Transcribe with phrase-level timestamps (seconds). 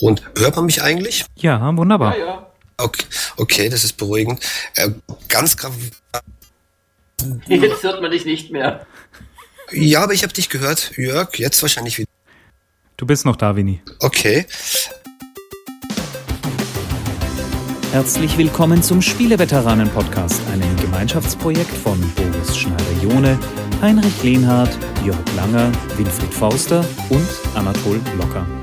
[0.00, 1.26] Und hört man mich eigentlich?
[1.36, 2.16] Ja, wunderbar.
[2.16, 2.46] Ja, ja.
[2.78, 3.04] Okay,
[3.36, 4.40] okay das ist beruhigend.
[4.74, 4.90] Äh,
[5.28, 5.72] ganz grad.
[7.46, 8.86] Jetzt hört man dich nicht mehr.
[9.72, 11.38] Ja, aber ich habe dich gehört, Jörg.
[11.38, 12.08] Jetzt wahrscheinlich wieder.
[12.96, 13.82] Du bist noch da, Winnie.
[14.00, 14.46] Okay.
[17.92, 23.38] Herzlich willkommen zum Spieleveteranen-Podcast, einem Gemeinschaftsprojekt von Boris Schneider-Jone,
[23.82, 24.70] Heinrich Lehnhardt,
[25.04, 28.59] Jörg Langer, Winfried Fauster und Anatol Locker.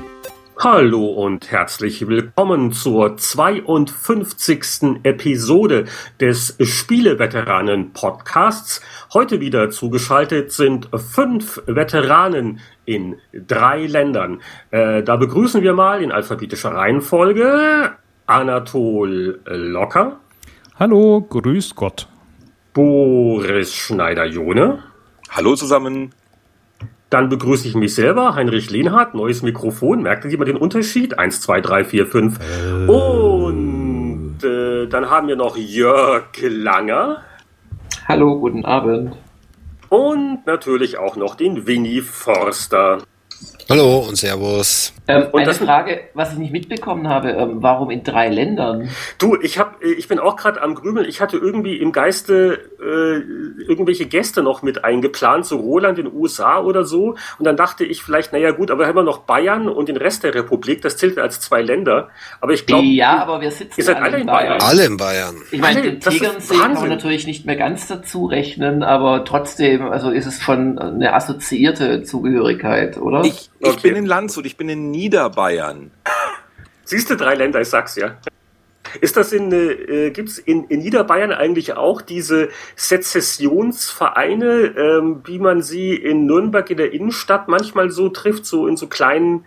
[0.60, 5.04] Hallo und herzlich willkommen zur 52.
[5.04, 5.84] Episode
[6.18, 8.80] des Spieleveteranen Podcasts.
[9.14, 14.42] Heute wieder zugeschaltet sind fünf Veteranen in drei Ländern.
[14.72, 17.92] Äh, da begrüßen wir mal in alphabetischer Reihenfolge
[18.26, 20.18] Anatol Locker.
[20.76, 22.08] Hallo, grüß Gott.
[22.72, 24.82] Boris Schneider-Jone.
[25.30, 26.12] Hallo zusammen.
[27.10, 30.02] Dann begrüße ich mich selber, Heinrich Lehnhardt, neues Mikrofon.
[30.02, 31.18] Merkt ihr mal den Unterschied?
[31.18, 32.38] Eins, zwei, drei, vier, fünf.
[32.38, 32.86] Äh.
[32.86, 37.22] Und äh, dann haben wir noch Jörg Langer.
[38.06, 39.16] Hallo, guten Abend.
[39.88, 42.98] Und natürlich auch noch den Winnie Forster.
[43.70, 44.92] Hallo und Servus.
[45.08, 48.88] Ähm, und eine Frage, was ich nicht mitbekommen habe, ähm, warum in drei Ländern?
[49.18, 51.08] Du, ich hab, ich bin auch gerade am Grübeln.
[51.08, 56.14] Ich hatte irgendwie im Geiste äh, irgendwelche Gäste noch mit eingeplant, so Roland in den
[56.14, 57.16] USA oder so.
[57.38, 60.24] Und dann dachte ich vielleicht, naja gut, aber haben wir noch Bayern und den Rest
[60.24, 62.10] der Republik, das zählt als zwei Länder.
[62.40, 64.58] Aber ich glaube, ja, aber wir sitzen ihr seid alle in Bayern.
[64.58, 64.62] Bayern.
[64.62, 65.36] Alle in Bayern.
[65.50, 70.10] Ich meine, den Tegernsee kann man natürlich nicht mehr ganz dazu rechnen, aber trotzdem, also
[70.10, 73.24] ist es schon eine assoziierte Zugehörigkeit, oder?
[73.24, 73.88] Ich, ich okay.
[73.88, 75.90] bin in Landshut, ich bin in Niederbayern.
[76.84, 78.16] Siehst du, drei Länder, ich sag's ja.
[79.00, 85.62] Ist das in, äh, gibt's in, in Niederbayern eigentlich auch diese Sezessionsvereine, ähm, wie man
[85.62, 89.44] sie in Nürnberg in der Innenstadt manchmal so trifft, so in so kleinen,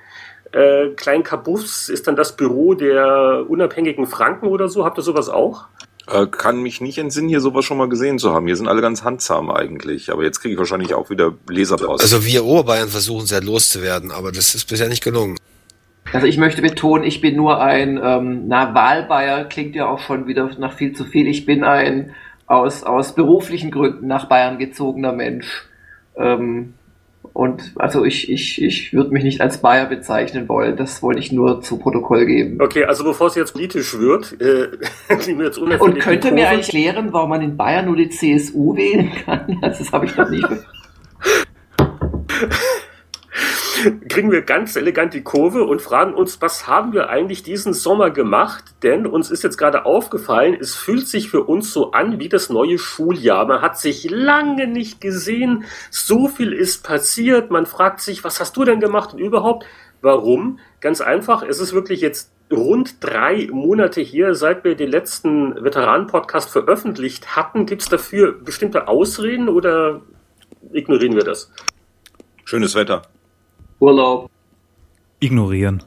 [0.52, 4.86] äh, kleinen Kabuffs ist dann das Büro der unabhängigen Franken oder so?
[4.86, 5.68] Habt ihr sowas auch?
[6.08, 8.48] Äh, kann mich nicht entsinnen, hier sowas schon mal gesehen zu haben.
[8.48, 10.12] Hier sind alle ganz handzahm eigentlich.
[10.12, 12.02] Aber jetzt kriege ich wahrscheinlich auch wieder Leserpost.
[12.02, 15.38] Also wir Oberbayern versuchen sehr loszuwerden, aber das ist bisher nicht gelungen.
[16.14, 20.28] Also ich möchte betonen, ich bin nur ein, ähm, na, Wahlbayer klingt ja auch schon
[20.28, 21.28] wieder nach viel zu viel.
[21.28, 22.12] Ich bin ein
[22.48, 25.66] aus, aus beruflichen Gründen nach Bayern gezogener Mensch.
[26.18, 26.74] Ähm,
[27.34, 30.76] und also ich, ich, ich würde mich nicht als Bayer bezeichnen wollen.
[30.76, 32.62] Das wollte ich nur zu Protokoll geben.
[32.62, 34.68] Okay, also bevor es jetzt politisch wird, äh,
[35.42, 39.60] jetzt Und könnte mir eigentlich klären, warum man in Bayern nur die CSU wählen kann?
[39.62, 40.44] Also das habe ich noch nie.
[44.10, 48.12] kriegen wir ganz elegant die Kurve und fragen uns, was haben wir eigentlich diesen Sommer
[48.12, 48.64] gemacht?
[48.84, 52.50] Denn uns ist jetzt gerade aufgefallen, es fühlt sich für uns so an wie das
[52.50, 53.46] neue Schuljahr.
[53.48, 57.52] Man hat sich lange nicht gesehen, so viel ist passiert.
[57.52, 59.66] Man fragt sich, was hast du denn gemacht und überhaupt?
[60.02, 60.60] Warum?
[60.80, 66.50] Ganz einfach, es ist wirklich jetzt rund drei Monate hier, seit wir den letzten Veteranen-Podcast
[66.50, 67.66] veröffentlicht hatten.
[67.66, 70.02] Gibt es dafür bestimmte Ausreden oder
[70.74, 71.52] ignorieren wir das?
[72.44, 73.04] Schönes Wetter.
[73.82, 74.30] Urlaub.
[75.20, 75.84] Ignorieren.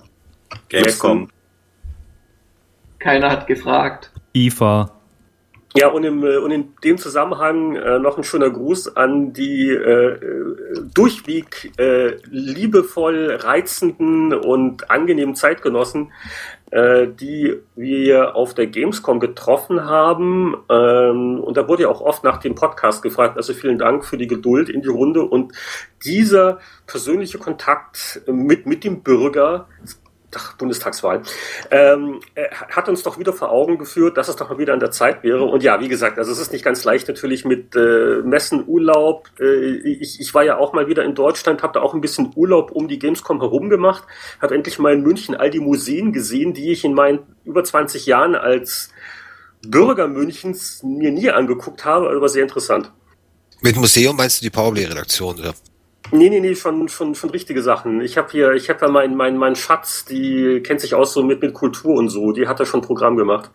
[0.69, 1.29] Gamescom.
[2.99, 4.11] Keiner hat gefragt.
[4.33, 4.91] IFA.
[5.77, 9.71] Ja, und, im, äh, und in dem Zusammenhang äh, noch ein schöner Gruß an die
[9.71, 10.19] äh,
[10.93, 16.11] durchweg äh, liebevoll reizenden und angenehmen Zeitgenossen, äh,
[16.75, 20.57] die wir auf der Gamescom getroffen haben.
[20.69, 23.37] Ähm, und da wurde ja auch oft nach dem Podcast gefragt.
[23.37, 25.23] Also vielen Dank für die Geduld in die Runde.
[25.23, 25.53] Und
[26.05, 29.69] dieser persönliche Kontakt mit, mit dem Bürger,
[30.37, 31.23] ach, Bundestagswahl,
[31.71, 34.81] ähm, äh, hat uns doch wieder vor Augen geführt, dass es doch mal wieder an
[34.81, 35.45] der Zeit wäre.
[35.45, 39.29] Und ja, wie gesagt, also es ist nicht ganz leicht natürlich mit äh, Messen, Urlaub.
[39.41, 42.33] Äh, ich, ich war ja auch mal wieder in Deutschland, habe da auch ein bisschen
[42.35, 44.05] Urlaub um die Gamescom herum gemacht,
[44.41, 48.07] habe endlich mal in München all die Museen gesehen, die ich in meinen über 20
[48.07, 48.91] Jahren als
[49.67, 52.93] Bürger Münchens mir nie angeguckt habe, aber sehr interessant.
[53.61, 55.55] Mit Museum meinst du die Powerplay-Redaktion, oder?
[56.15, 58.01] Nee, nee, nee, schon, schon, schon richtige Sachen.
[58.01, 61.25] Ich habe hier, ich habe ja meinen mein, mein Schatz, die kennt sich aus so
[61.25, 63.51] mit, mit Kultur und so, die hat da schon ein Programm gemacht.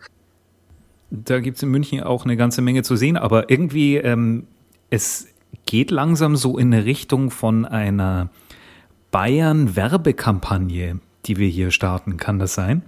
[1.09, 4.45] Da gibt es in München auch eine ganze Menge zu sehen, aber irgendwie, ähm,
[4.89, 5.29] es
[5.67, 8.29] geht langsam so in eine Richtung von einer
[9.11, 12.17] Bayern-Werbekampagne, die wir hier starten.
[12.17, 12.81] Kann das sein?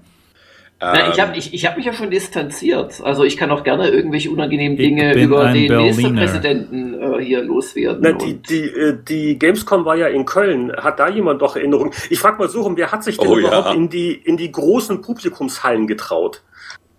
[0.81, 3.01] Na, ich habe ich, ich hab mich ja schon distanziert.
[3.04, 5.81] Also ich kann auch gerne irgendwelche unangenehmen Dinge über den Berliner.
[5.81, 8.00] Ministerpräsidenten äh, hier loswerden.
[8.01, 10.74] Na, die, die, äh, die Gamescom war ja in Köln.
[10.75, 11.94] Hat da jemand doch Erinnerungen?
[12.10, 13.74] Ich frage mal so rum, wer hat sich denn oh, überhaupt ja.
[13.75, 16.42] in, die, in die großen Publikumshallen getraut?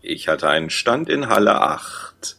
[0.00, 2.37] Ich hatte einen Stand in Halle 8.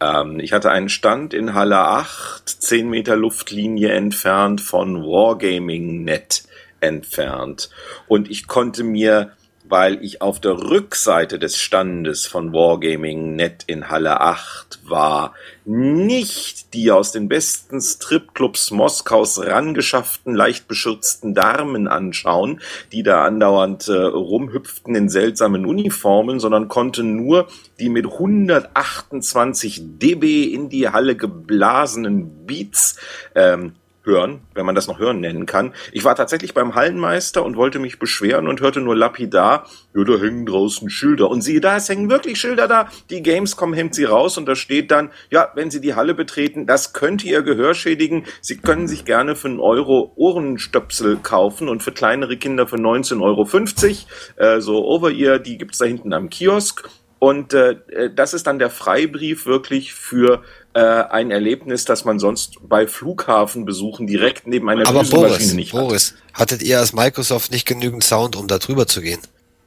[0.00, 6.44] Ähm, ich hatte einen Stand in Halle 8, 10 Meter Luftlinie entfernt von Wargaming Net
[6.80, 7.70] entfernt.
[8.06, 9.32] Und ich konnte mir
[9.66, 15.32] weil ich auf der Rückseite des Standes von Wargaming Net in Halle 8 war,
[15.64, 22.60] nicht die aus den besten Stripclubs Moskaus rangeschafften, leicht beschürzten Damen anschauen,
[22.92, 27.48] die da andauernd äh, rumhüpften in seltsamen Uniformen, sondern konnte nur
[27.80, 32.98] die mit 128 dB in die Halle geblasenen Beats
[33.34, 35.72] ähm, hören, wenn man das noch hören nennen kann.
[35.92, 40.16] Ich war tatsächlich beim Hallenmeister und wollte mich beschweren und hörte nur lapidar, ja, da
[40.18, 41.30] hängen draußen Schilder.
[41.30, 42.88] Und siehe da, es hängen wirklich Schilder da.
[43.10, 46.66] Die Gamescom hängt sie raus und da steht dann, ja, wenn Sie die Halle betreten,
[46.66, 48.24] das könnte Ihr Gehör schädigen.
[48.40, 53.20] Sie können sich gerne für einen Euro Ohrenstöpsel kaufen und für kleinere Kinder für 19,50
[53.22, 54.54] Euro.
[54.56, 56.88] Äh, so Over-Ear, die gibt's da hinten am Kiosk.
[57.24, 60.42] Und äh, äh, das ist dann der Freibrief wirklich für
[60.74, 65.80] äh, ein Erlebnis, das man sonst bei Flughafenbesuchen direkt neben einer Aber Boris, nicht hat.
[65.80, 69.20] Boris, hattet ihr als Microsoft nicht genügend Sound, um da drüber zu gehen?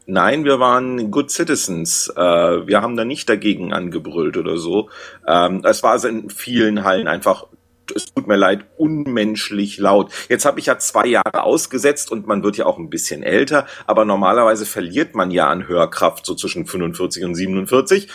[0.05, 2.13] Nein, wir waren Good Citizens.
[2.15, 4.91] Äh, wir haben da nicht dagegen angebrüllt oder so.
[5.27, 7.47] Ähm, es war in vielen Hallen einfach,
[7.95, 10.11] es tut mir leid, unmenschlich laut.
[10.29, 13.65] Jetzt habe ich ja zwei Jahre ausgesetzt und man wird ja auch ein bisschen älter,
[13.85, 18.07] aber normalerweise verliert man ja an Hörkraft so zwischen 45 und 47.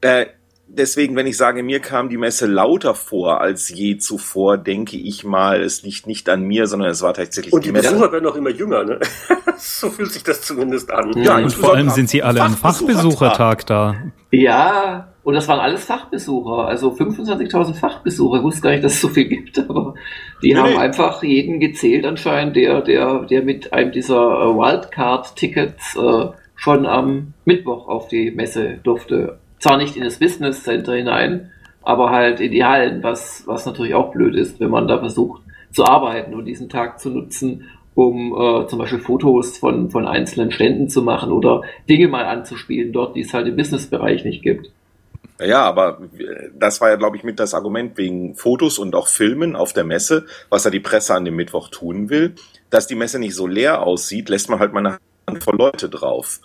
[0.00, 0.26] Äh,
[0.68, 5.24] deswegen, wenn ich sage, mir kam die Messe lauter vor als je zuvor, denke ich
[5.24, 7.90] mal, es liegt nicht an mir, sondern es war tatsächlich Und die Messe.
[7.90, 9.00] Besucher werden auch immer jünger, ne?
[9.58, 11.12] so fühlt sich das zumindest an.
[11.22, 13.96] Ja, Und vor allem sind sie alle am Fachbesuchertag da.
[14.30, 18.38] Ja, und das waren alles Fachbesucher, also 25.000 Fachbesucher.
[18.38, 19.92] Ich wusste gar nicht, dass es so viel gibt, aber
[20.42, 20.78] die Nee, haben nee.
[20.78, 27.34] einfach jeden gezählt anscheinend, der, der, der mit einem dieser äh, Wildcard-Tickets äh, schon am
[27.44, 29.38] Mittwoch auf die Messe durfte.
[29.58, 31.50] Zwar nicht in das Business Center hinein,
[31.82, 35.42] aber halt in die Hallen, was, was natürlich auch blöd ist, wenn man da versucht
[35.72, 40.52] zu arbeiten und diesen Tag zu nutzen, um äh, zum Beispiel Fotos von, von einzelnen
[40.52, 44.70] Ständen zu machen oder Dinge mal anzuspielen dort, die es halt im Businessbereich nicht gibt.
[45.40, 49.06] Ja, aber äh, das war ja, glaube ich, mit das Argument wegen Fotos und auch
[49.06, 52.34] Filmen auf der Messe, was ja die Presse an dem Mittwoch tun will.
[52.70, 56.40] Dass die Messe nicht so leer aussieht, lässt man halt mal eine Handvoll Leute drauf.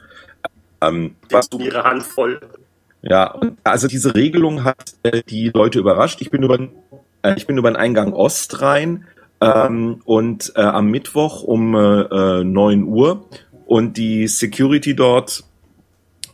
[0.82, 2.40] Ähm, was du, Ihre Handvoll.
[3.02, 6.22] ja, und also diese Regelung hat äh, die Leute überrascht.
[6.22, 6.60] Ich bin über,
[7.24, 9.08] äh, ich bin über den Eingang Ost rein
[9.42, 13.26] ähm, und äh, am Mittwoch um äh, äh, 9 Uhr
[13.66, 15.44] und die Security dort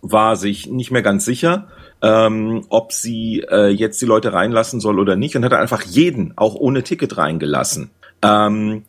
[0.01, 1.67] war sich nicht mehr ganz sicher,
[2.01, 6.33] ähm, ob sie äh, jetzt die Leute reinlassen soll oder nicht und hat einfach jeden,
[6.37, 7.91] auch ohne Ticket reingelassen.
[8.21, 8.83] Ähm,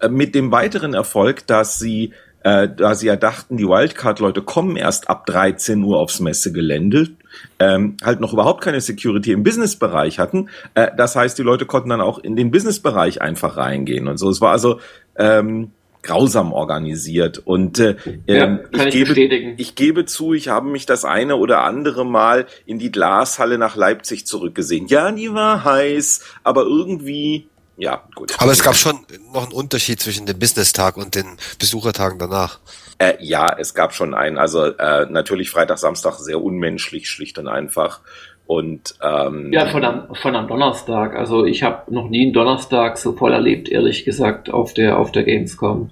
[0.00, 2.12] äh, mit dem weiteren Erfolg, dass sie,
[2.42, 7.08] äh, da sie ja dachten, die Wildcard-Leute kommen erst ab 13 Uhr aufs Messegelände,
[7.58, 10.48] ähm, halt noch überhaupt keine Security im Businessbereich hatten.
[10.74, 14.30] Äh, das heißt, die Leute konnten dann auch in den Businessbereich einfach reingehen und so.
[14.30, 14.78] Es war also
[15.16, 15.72] ähm,
[16.04, 17.96] grausam organisiert und äh,
[18.26, 19.20] Ja, ähm, kann ich gebe,
[19.56, 23.74] ich gebe zu, ich habe mich das eine oder andere Mal in die Glashalle nach
[23.74, 24.86] Leipzig zurückgesehen.
[24.86, 28.34] Ja, die war heiß, aber irgendwie, ja, gut.
[28.38, 29.00] Aber es gab schon
[29.32, 31.26] noch einen Unterschied zwischen dem Business-Tag und den
[31.58, 32.60] Besuchertagen danach.
[32.98, 34.38] Äh, ja, es gab schon einen.
[34.38, 38.00] Also äh, natürlich Freitag, Samstag sehr unmenschlich, schlicht und einfach.
[38.46, 41.16] Und ähm, Ja, schon am, schon am Donnerstag.
[41.16, 45.12] Also ich habe noch nie einen Donnerstag so voll erlebt, ehrlich gesagt, auf der, auf
[45.12, 45.90] der Gamescom.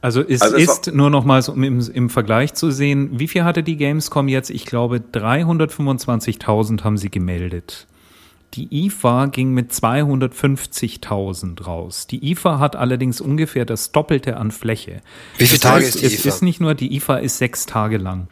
[0.00, 3.42] Also es Also es ist nur nochmals, um im, im Vergleich zu sehen, wie viel
[3.42, 4.50] hatte die Gamescom jetzt?
[4.50, 7.88] Ich glaube, 325.000 haben sie gemeldet.
[8.54, 12.06] Die IFA ging mit 250.000 raus.
[12.06, 15.02] Die IFA hat allerdings ungefähr das Doppelte an Fläche.
[15.36, 16.28] Wie viele Tage heißt, ist die es IFA?
[16.28, 18.28] ist nicht nur, die IFA ist sechs Tage lang.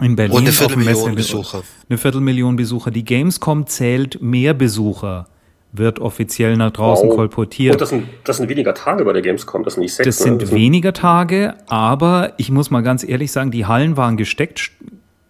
[0.00, 0.34] In Berlin.
[0.34, 1.62] Und eine Viertelmillion Besucher.
[1.88, 2.90] Eine Viertelmillion Besucher.
[2.90, 5.26] Die Gamescom zählt mehr Besucher,
[5.72, 7.16] wird offiziell nach draußen Wow.
[7.16, 7.74] kolportiert.
[7.74, 10.06] Und das sind, das sind weniger Tage bei der Gamescom, das sind nicht sechs.
[10.18, 10.38] Das ne?
[10.38, 14.70] sind weniger Tage, aber ich muss mal ganz ehrlich sagen, die Hallen waren gesteckt, st-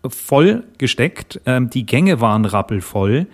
[0.09, 3.27] voll gesteckt, ähm, die Gänge waren rappelvoll.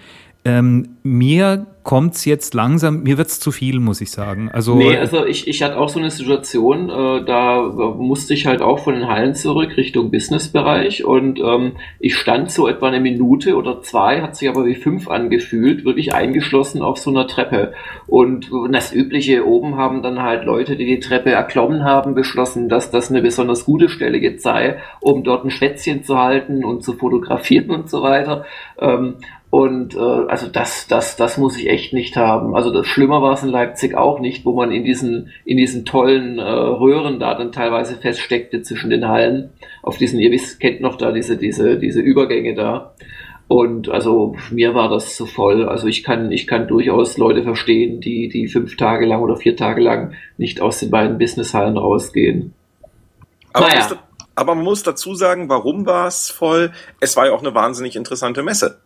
[0.45, 4.51] Ähm, mir kommt's jetzt langsam, mir wird's zu viel, muss ich sagen.
[4.53, 8.63] Also, Nee, also ich, ich hatte auch so eine Situation, äh, da musste ich halt
[8.63, 13.57] auch von den Hallen zurück Richtung Businessbereich und ähm, ich stand so etwa eine Minute
[13.57, 17.73] oder zwei, hat sich aber wie fünf angefühlt, wirklich eingeschlossen auf so einer Treppe.
[18.07, 22.91] Und das Übliche, oben haben dann halt Leute, die die Treppe erklommen haben, beschlossen, dass
[22.91, 26.93] das eine besonders gute Stelle jetzt sei, um dort ein Schwätzchen zu halten und zu
[26.93, 28.45] fotografieren und so weiter.
[28.79, 29.17] Ähm,
[29.53, 32.57] und äh, also das, das, das muss ich echt nicht haben.
[32.57, 35.85] Also das schlimmer war es in Leipzig auch nicht, wo man in diesen, in diesen
[35.85, 39.51] tollen äh, Röhren da dann teilweise feststeckte zwischen den Hallen.
[39.83, 42.95] Auf diesen, ihr wisst, kennt noch da diese, diese, diese Übergänge da.
[43.47, 45.69] Und also mir war das zu voll.
[45.69, 49.55] Also ich kann, ich kann durchaus Leute verstehen, die, die fünf Tage lang oder vier
[49.55, 52.55] Tage lang nicht aus den beiden Businesshallen rausgehen.
[53.53, 53.87] Aber Naja.
[53.91, 53.99] ihr,
[54.35, 56.73] Aber man muss dazu sagen, warum war es voll?
[57.01, 58.81] Es war ja auch eine wahnsinnig interessante Messe.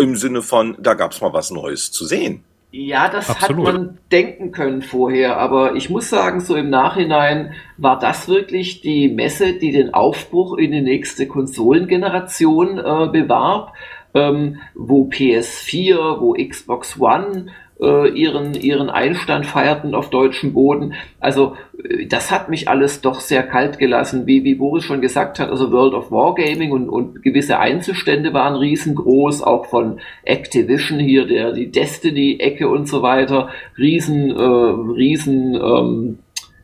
[0.00, 2.44] Im Sinne von, da gab es mal was Neues zu sehen.
[2.72, 3.66] Ja, das Absolut.
[3.66, 8.80] hat man denken können vorher, aber ich muss sagen, so im Nachhinein war das wirklich
[8.80, 13.74] die Messe, die den Aufbruch in die nächste Konsolengeneration äh, bewarb,
[14.14, 17.46] ähm, wo PS4, wo Xbox One
[17.80, 20.94] äh, ihren, ihren Einstand feierten auf deutschem Boden.
[21.18, 25.38] Also äh, das hat mich alles doch sehr kalt gelassen, wie, wie Boris schon gesagt
[25.38, 31.26] hat, also World of Wargaming und, und gewisse Einzelstände waren riesengroß, auch von Activision hier,
[31.26, 36.18] der die Destiny-Ecke und so weiter, riesen, äh, riesen ähm,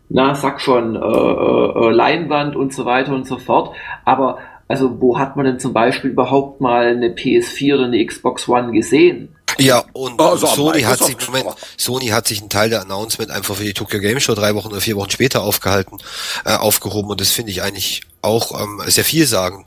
[0.08, 3.75] na, sag schon, äh, äh, Leinwand und so weiter und so fort.
[4.04, 8.49] Aber also wo hat man denn zum Beispiel überhaupt mal eine PS4 oder eine Xbox
[8.49, 9.36] One gesehen?
[9.58, 13.30] Ja, und Oh, so, Sony hat sich, Moment, Sony hat sich einen Teil der Announcement
[13.30, 15.98] einfach für die Tokyo Game Show drei Wochen oder vier Wochen später aufgehalten,
[16.44, 19.66] äh, aufgehoben und das finde ich eigentlich auch ähm, sehr viel sagen.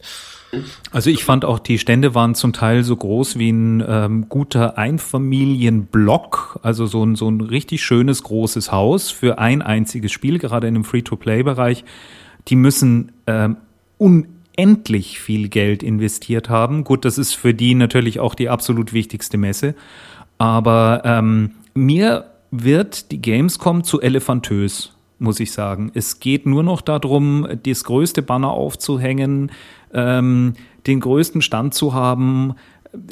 [0.91, 4.77] Also ich fand auch, die Stände waren zum Teil so groß wie ein ähm, guter
[4.77, 10.67] Einfamilienblock, also so ein, so ein richtig schönes großes Haus für ein einziges Spiel, gerade
[10.67, 11.83] in dem Free-to-Play-Bereich.
[12.47, 13.57] Die müssen ähm,
[14.59, 16.83] unendlich viel Geld investiert haben.
[16.83, 19.75] Gut, das ist für die natürlich auch die absolut wichtigste Messe.
[20.37, 25.91] Aber ähm, mir wird die Gamescom zu elefantös, muss ich sagen.
[25.93, 29.51] Es geht nur noch darum, das größte Banner aufzuhängen,
[29.93, 30.53] ähm,
[30.87, 32.55] den größten Stand zu haben.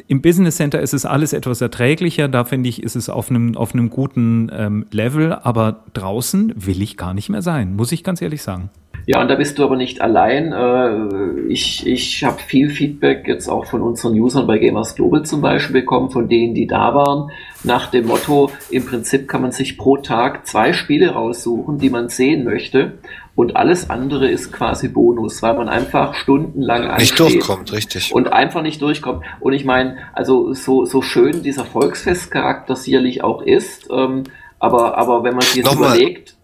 [0.06, 2.28] Im Business Center ist es alles etwas erträglicher.
[2.28, 5.32] Da finde ich, ist es auf einem, auf einem guten ähm, Level.
[5.32, 8.70] Aber draußen will ich gar nicht mehr sein, muss ich ganz ehrlich sagen.
[9.10, 10.52] Ja, und da bist du aber nicht allein.
[10.52, 15.40] Äh, Ich, ich habe viel Feedback jetzt auch von unseren Usern bei Gamers Global zum
[15.40, 17.30] Beispiel bekommen, von denen, die da waren,
[17.64, 22.10] nach dem Motto, im Prinzip kann man sich pro Tag zwei Spiele raussuchen, die man
[22.10, 22.98] sehen möchte.
[23.34, 28.12] Und alles andere ist quasi Bonus, weil man einfach stundenlang Nicht ansteht durchkommt, richtig.
[28.12, 29.24] und einfach nicht durchkommt.
[29.40, 34.24] Und ich meine, also so, so schön dieser Volksfestcharakter sicherlich auch ist, ähm,
[34.58, 35.96] aber, aber wenn man sich jetzt Nochmal.
[35.96, 36.36] überlegt,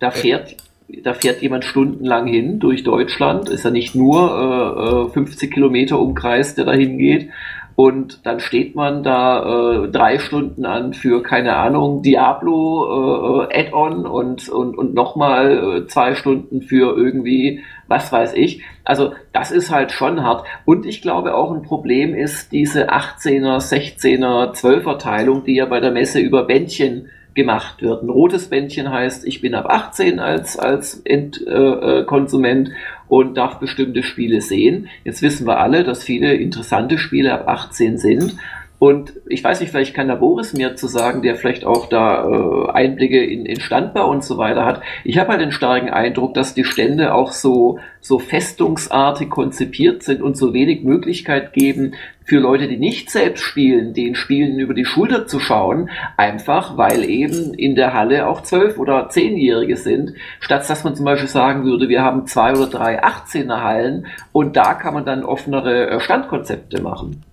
[0.00, 0.56] da fährt,
[1.02, 5.98] da fährt jemand stundenlang hin durch Deutschland, ist ja nicht nur äh, äh, 50 Kilometer
[5.98, 7.30] Umkreis, der da hingeht.
[7.76, 14.04] Und dann steht man da äh, drei Stunden an für, keine Ahnung, Diablo äh, Add-on
[14.04, 18.62] und, und, und nochmal äh, zwei Stunden für irgendwie, was weiß ich.
[18.84, 20.44] Also das ist halt schon hart.
[20.66, 25.80] Und ich glaube auch ein Problem ist diese 18er, 16er, 12er Teilung, die ja bei
[25.80, 28.02] der Messe über Bändchen gemacht wird.
[28.02, 32.70] Ein rotes Bändchen heißt, ich bin ab 18 als, als Endkonsument äh, Konsument
[33.08, 34.88] und darf bestimmte Spiele sehen.
[35.04, 38.36] Jetzt wissen wir alle, dass viele interessante Spiele ab 18 sind.
[38.80, 42.24] Und ich weiß nicht, vielleicht kann der Boris mehr zu sagen, der vielleicht auch da
[42.26, 44.80] äh, Einblicke in, in Standbau und so weiter hat.
[45.04, 50.22] Ich habe halt den starken Eindruck, dass die Stände auch so, so festungsartig konzipiert sind
[50.22, 51.92] und so wenig Möglichkeit geben,
[52.24, 57.04] für Leute, die nicht selbst spielen, den Spielen über die Schulter zu schauen, einfach weil
[57.04, 61.64] eben in der Halle auch zwölf oder zehnjährige sind, statt dass man zum Beispiel sagen
[61.64, 66.00] würde, wir haben zwei oder drei 18er Hallen und da kann man dann offenere äh,
[66.00, 67.24] Standkonzepte machen.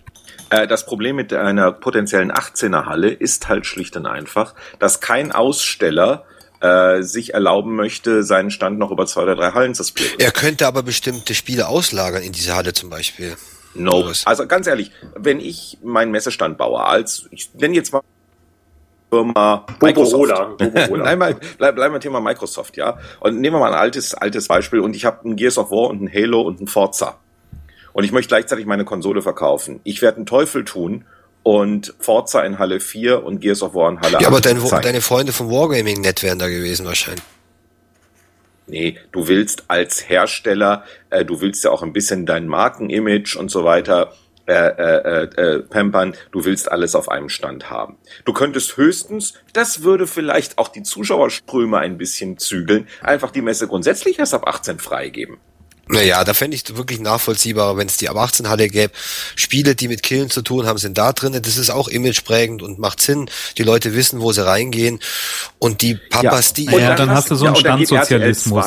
[0.50, 5.32] Äh, Das Problem mit einer potenziellen 18er Halle ist halt schlicht und einfach, dass kein
[5.32, 6.26] Aussteller
[6.60, 10.20] äh, sich erlauben möchte, seinen Stand noch über zwei oder drei Hallen zu splitten.
[10.20, 13.36] Er könnte aber bestimmte Spiele auslagern in diese Halle zum Beispiel.
[13.76, 14.12] No.
[14.26, 18.02] Also ganz ehrlich, wenn ich meinen Messestand baue, als ich nenne jetzt mal
[19.10, 19.66] Firma.
[19.80, 20.56] Boborola.
[20.60, 22.98] Nein, mal, bleib, bleiben wir Thema Microsoft, ja.
[23.20, 25.90] Und nehmen wir mal ein altes, altes Beispiel und ich habe ein Gears of War
[25.90, 27.20] und ein Halo und ein Forza.
[27.98, 29.80] Und ich möchte gleichzeitig meine Konsole verkaufen.
[29.84, 31.06] Ich werde einen Teufel tun
[31.42, 34.62] und Forza in Halle 4 und Gears of War in Halle 8 Ja, aber dein,
[34.84, 37.24] deine Freunde vom Wargaming-Net wären da gewesen wahrscheinlich.
[38.68, 43.50] Nee, du willst als Hersteller, äh, du willst ja auch ein bisschen dein Markenimage und
[43.50, 44.14] so weiter
[44.46, 46.14] äh, äh, äh, pampern.
[46.32, 47.98] Du willst alles auf einem Stand haben.
[48.26, 53.68] Du könntest höchstens, das würde vielleicht auch die Zuschauerströme ein bisschen zügeln, einfach die Messe
[53.68, 55.40] grundsätzlich erst ab 18 freigeben.
[55.90, 58.94] Naja, da fände ich es wirklich nachvollziehbar, wenn es die ab 18 Halle gäbe.
[59.36, 61.40] Spiele, die mit Killen zu tun haben, sind da drin.
[61.42, 63.30] Das ist auch imageprägend und macht Sinn.
[63.58, 65.00] Die Leute wissen, wo sie reingehen.
[65.60, 68.66] Und die Papas, die Ja, dann hast du so einen und dann geht Standsozialismus.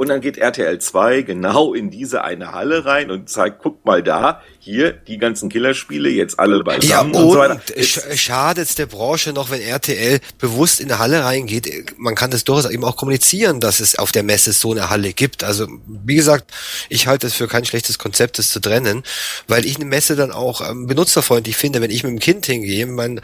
[0.00, 3.60] RTL 2, Und dann geht RTL 2 genau in diese eine Halle rein und zeigt,
[3.62, 7.60] guck mal da, hier, die ganzen Killerspiele, jetzt alle Ja, beisammen und und so weiter.
[7.82, 11.94] sch schadet der Branche noch, wenn RTL bewusst in eine Halle reingeht.
[11.98, 15.12] Man kann das durchaus eben auch kommunizieren, dass es auf der Messe so eine Halle
[15.12, 15.44] gibt.
[15.44, 16.50] Also, wie gesagt,
[16.88, 19.02] ich halte es für kein schlechtes Konzept, das zu trennen,
[19.48, 22.86] weil ich eine Messe dann auch ähm, benutzerfreundlich finde, wenn ich mit dem Kind hingehe,
[22.86, 23.20] mein,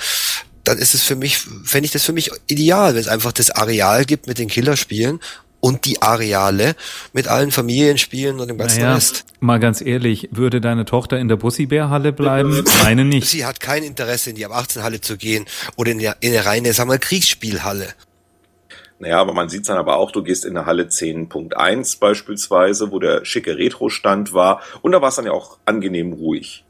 [0.64, 3.50] dann ist es für mich, fände ich das für mich ideal, wenn es einfach das
[3.50, 5.20] Areal gibt mit den Killerspielen
[5.66, 6.76] und die Areale
[7.12, 9.24] mit allen Familienspielen und dem ganzen Naja, Rest.
[9.40, 12.62] mal ganz ehrlich, würde deine Tochter in der Bussibärhalle bleiben?
[12.84, 13.28] Meine nicht.
[13.28, 15.44] Sie hat kein Interesse, in die ab 18 Halle zu gehen
[15.74, 17.88] oder in, die, in eine reine, sagen wir Kriegsspielhalle.
[19.00, 23.00] Naja, aber man sieht dann aber auch, du gehst in eine Halle 10.1 beispielsweise, wo
[23.00, 26.64] der schicke Retro-Stand war und da war es dann ja auch angenehm ruhig.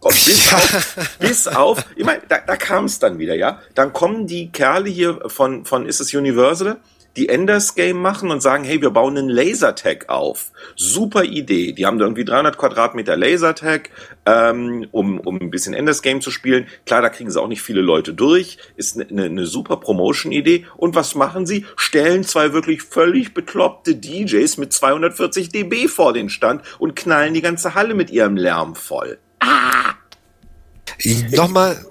[0.00, 3.60] Und bis, auf, bis auf, ich meine, da, da kam es dann wieder, ja.
[3.74, 6.78] Dann kommen die Kerle hier von, von Ist es Universal,
[7.16, 10.52] die Enders Game machen und sagen, hey, wir bauen einen Lasertag auf.
[10.76, 11.72] Super Idee.
[11.72, 13.90] Die haben da irgendwie 300 Quadratmeter Lasertag,
[14.26, 16.66] ähm, um, um ein bisschen Enders Game zu spielen.
[16.86, 18.58] Klar, da kriegen sie auch nicht viele Leute durch.
[18.76, 20.66] Ist eine ne, ne super Promotion-Idee.
[20.76, 21.66] Und was machen sie?
[21.76, 27.42] Stellen zwei wirklich völlig bekloppte DJs mit 240 dB vor den Stand und knallen die
[27.42, 29.18] ganze Halle mit ihrem Lärm voll.
[31.32, 31.84] Nochmal,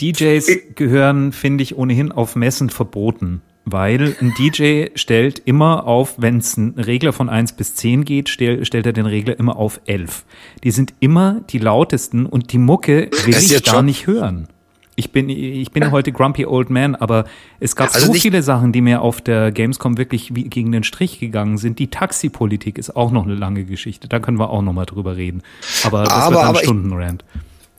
[0.00, 3.42] DJs gehören, finde ich, ohnehin auf Messen verboten.
[3.72, 8.28] Weil ein DJ stellt immer auf, wenn es einen Regler von 1 bis 10 geht,
[8.28, 10.24] stell, stellt er den Regler immer auf 11.
[10.64, 14.48] Die sind immer die lautesten und die Mucke will ich da schon- nicht hören.
[14.96, 17.24] Ich bin, ich bin heute Grumpy Old Man, aber
[17.58, 21.18] es gab Also so viele Sachen, die mir auf der Gamescom wirklich gegen den Strich
[21.18, 21.78] gegangen sind.
[21.78, 24.08] Die Taxipolitik ist auch noch eine lange Geschichte.
[24.08, 25.42] Da können wir auch noch mal drüber reden.
[25.84, 27.24] Aber das Aber- wird ein Stundenrand.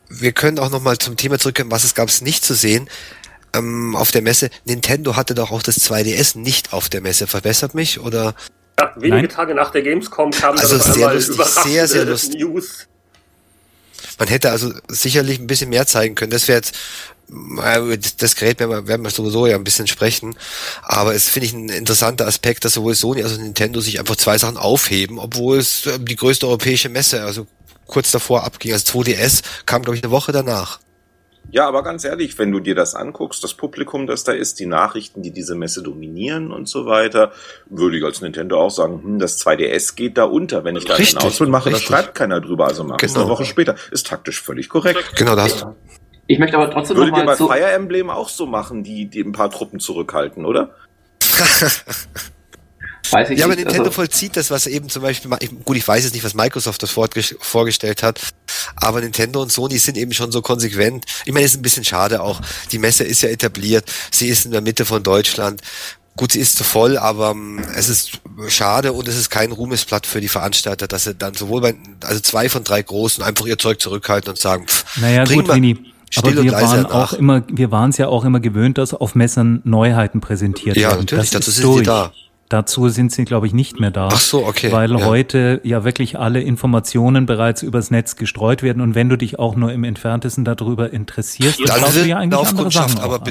[0.09, 2.87] wir können auch nochmal zum Thema zurückkommen, was es gab es nicht zu sehen.
[3.53, 7.27] Ähm, auf der Messe, Nintendo hatte doch auch das 2DS nicht auf der Messe.
[7.27, 8.33] Verbessert mich oder?
[8.79, 9.29] Ja, wenige Nein.
[9.29, 12.39] Tage nach der Gamescom kam Also dann sehr lustig, überraschende sehr, sehr lustig.
[12.39, 12.87] News.
[14.17, 16.31] Man hätte also sicherlich ein bisschen mehr zeigen können.
[16.31, 16.75] Das wäre jetzt,
[17.29, 20.35] äh, das Gerät werden wir, werden wir sowieso ja ein bisschen sprechen.
[20.83, 24.15] Aber es finde ich ein interessanter Aspekt, dass sowohl Sony als auch Nintendo sich einfach
[24.15, 27.47] zwei Sachen aufheben, obwohl es äh, die größte europäische Messe, also
[27.87, 28.73] kurz davor abging.
[28.73, 30.79] Also 2DS kam, glaube ich, eine Woche danach.
[31.49, 34.65] Ja, aber ganz ehrlich, wenn du dir das anguckst, das Publikum, das da ist, die
[34.65, 37.31] Nachrichten, die diese Messe dominieren und so weiter,
[37.69, 40.63] würde ich als Nintendo auch sagen, hm, das 2DS geht da unter.
[40.63, 41.87] Wenn ich da Richtig, einen Ausflug mache, da richtig.
[41.93, 43.25] schreibt keiner drüber, also mach es Genau.
[43.25, 43.75] eine Woche später.
[43.91, 45.03] Ist taktisch völlig korrekt.
[45.17, 45.75] Genau, da hast du.
[46.27, 47.35] Ich möchte aber trotzdem Würdet ihr bei.
[47.35, 50.69] Fire Emblem auch so machen, die, die ein paar Truppen zurückhalten, oder?
[53.11, 55.77] Weiß ich Ja, aber nicht, Nintendo also, vollzieht das, was eben zum Beispiel, ich, gut,
[55.77, 58.19] ich weiß jetzt nicht, was Microsoft das vorge- vorgestellt hat,
[58.75, 61.05] aber Nintendo und Sony sind eben schon so konsequent.
[61.25, 62.41] Ich meine, es ist ein bisschen schade auch.
[62.71, 65.61] Die Messe ist ja etabliert, sie ist in der Mitte von Deutschland.
[66.17, 68.19] Gut, sie ist zu voll, aber ähm, es ist
[68.49, 72.19] schade und es ist kein Ruhmesblatt für die Veranstalter, dass sie dann sowohl bei, also
[72.19, 75.55] zwei von drei Großen einfach ihr Zeug zurückhalten und sagen, pff, Naja, bring gut, mal
[75.55, 75.77] Vini.
[76.17, 79.15] Aber wir leise waren auch immer, wir waren es ja auch immer gewöhnt, dass auf
[79.15, 80.99] Messern Neuheiten präsentiert Ja, werden.
[81.01, 81.85] natürlich, das dazu ist sind die durch.
[81.87, 82.11] da.
[82.51, 84.09] Dazu sind sie, glaube ich, nicht mehr da.
[84.11, 85.05] Ach so, okay, Weil ja.
[85.05, 89.55] heute ja wirklich alle Informationen bereits übers Netz gestreut werden und wenn du dich auch
[89.55, 93.23] nur im Entferntesten darüber interessierst, dann du wird ja eine eigentlich andere Laufkundschaft Sachen aber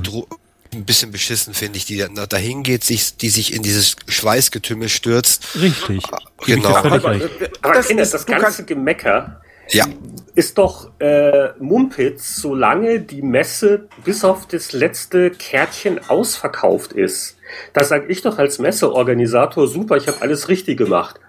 [0.72, 5.60] ein bisschen beschissen, finde ich, die dahin geht, sich, die sich in dieses Schweißgetümmel stürzt.
[5.60, 6.02] Richtig.
[6.40, 6.74] Ich Genau.
[6.74, 7.28] Aber, recht.
[7.60, 9.86] aber Das Kinder, ist- das ganze Gemecker Ja,
[10.34, 17.36] ist doch äh, Mumpitz, solange die Messe bis auf das letzte Kärtchen ausverkauft ist.
[17.72, 21.20] Da sage ich doch als Messeorganisator, super, ich habe alles richtig gemacht.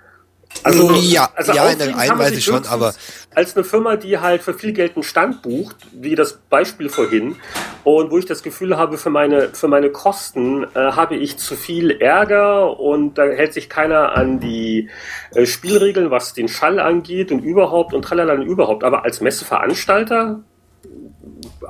[0.63, 2.93] Also, Ja, also ja, in der einen Weise schon, aber-
[3.33, 7.37] als eine Firma, die halt für viel Geld einen Stand bucht, wie das Beispiel vorhin,
[7.85, 11.55] und wo ich das Gefühl habe, für meine, für meine Kosten äh, habe ich zu
[11.55, 14.89] viel Ärger und da hält sich keiner an die
[15.33, 18.83] äh, Spielregeln, was den Schall angeht und überhaupt und tralala und überhaupt.
[18.83, 20.41] Aber als Messeveranstalter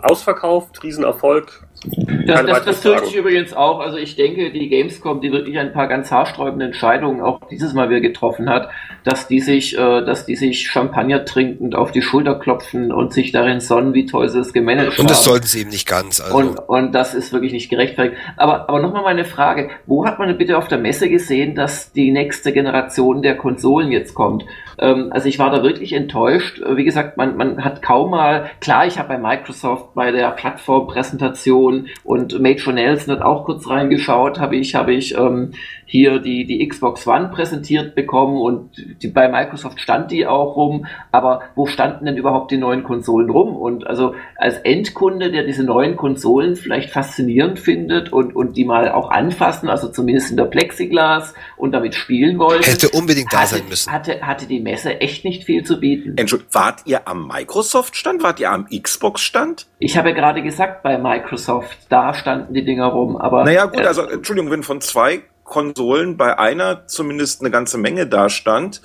[0.02, 1.68] ausverkauft, Riesenerfolg.
[1.84, 3.80] Das, das, das fürchte ich übrigens auch.
[3.80, 7.90] Also ich denke, die Gamescom, die wirklich ein paar ganz haarsträubende Entscheidungen auch dieses Mal
[7.90, 8.70] wieder getroffen hat,
[9.04, 13.32] dass die sich, äh, dass die sich Champagner trinkend auf die Schulter klopfen und sich
[13.32, 15.32] darin sonnen, wie toll sie es gemanagt und das haben.
[15.32, 16.22] sollten sie eben nicht ganz.
[16.22, 16.38] Also.
[16.38, 18.22] Und, und das ist wirklich nicht gerechtfertigt.
[18.38, 19.72] Aber, aber nochmal meine Frage.
[19.88, 23.92] Wo hat man denn bitte auf der Messe gesehen, dass die nächste Generation der Konsolen
[23.92, 24.46] jetzt kommt?
[24.82, 26.62] Ähm, also ich war da wirklich enttäuscht.
[26.76, 31.88] Wie gesagt, man, man hat kaum mal, klar, ich habe bei Microsoft bei der Plattformpräsentation
[32.04, 35.52] und Major Nelson hat auch kurz reingeschaut, habe ich, habe ich ähm,
[35.92, 38.72] hier die, die Xbox One präsentiert bekommen und
[39.04, 43.30] die, bei Microsoft stand die auch rum, aber wo standen denn überhaupt die neuen Konsolen
[43.30, 43.58] rum?
[43.58, 48.90] Und also als Endkunde, der diese neuen Konsolen vielleicht faszinierend findet und, und die mal
[48.90, 53.58] auch anfassen, also zumindest in der Plexiglas und damit spielen wollte, Hätte unbedingt da hatte,
[53.58, 53.92] sein müssen.
[53.92, 56.14] Hatte, hatte die Messe echt nicht viel zu bieten.
[56.16, 58.24] Entschuldigung, wart ihr am Microsoft-Stand?
[58.24, 59.68] Wart ihr am Xbox-Stand?
[59.80, 63.82] Ich habe ja gerade gesagt, bei Microsoft, da standen die Dinger rum, aber Naja, gut,
[63.82, 68.82] äh, also Entschuldigung, wenn von zwei Konsolen bei einer zumindest eine ganze Menge da stand,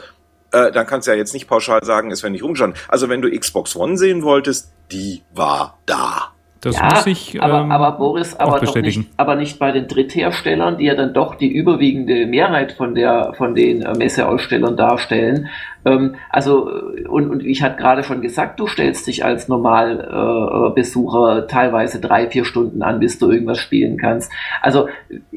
[0.53, 2.79] äh, dann kannst du ja jetzt nicht pauschal sagen, es wäre nicht rumgestanden.
[2.89, 6.33] Also wenn du Xbox One sehen wolltest, die war da.
[6.61, 9.03] Das ja, muss ich aber, ähm, aber Boris, auch aber, doch bestätigen.
[9.03, 13.35] nicht, aber nicht bei den Drittherstellern, die ja dann doch die überwiegende Mehrheit von der
[13.37, 15.49] von den äh, Messeausstellern darstellen.
[15.87, 20.69] Ähm, also äh, und, und ich hatte gerade schon gesagt, du stellst dich als Normalbesucher
[20.69, 24.31] äh, Besucher teilweise drei vier Stunden an, bis du irgendwas spielen kannst.
[24.61, 24.89] Also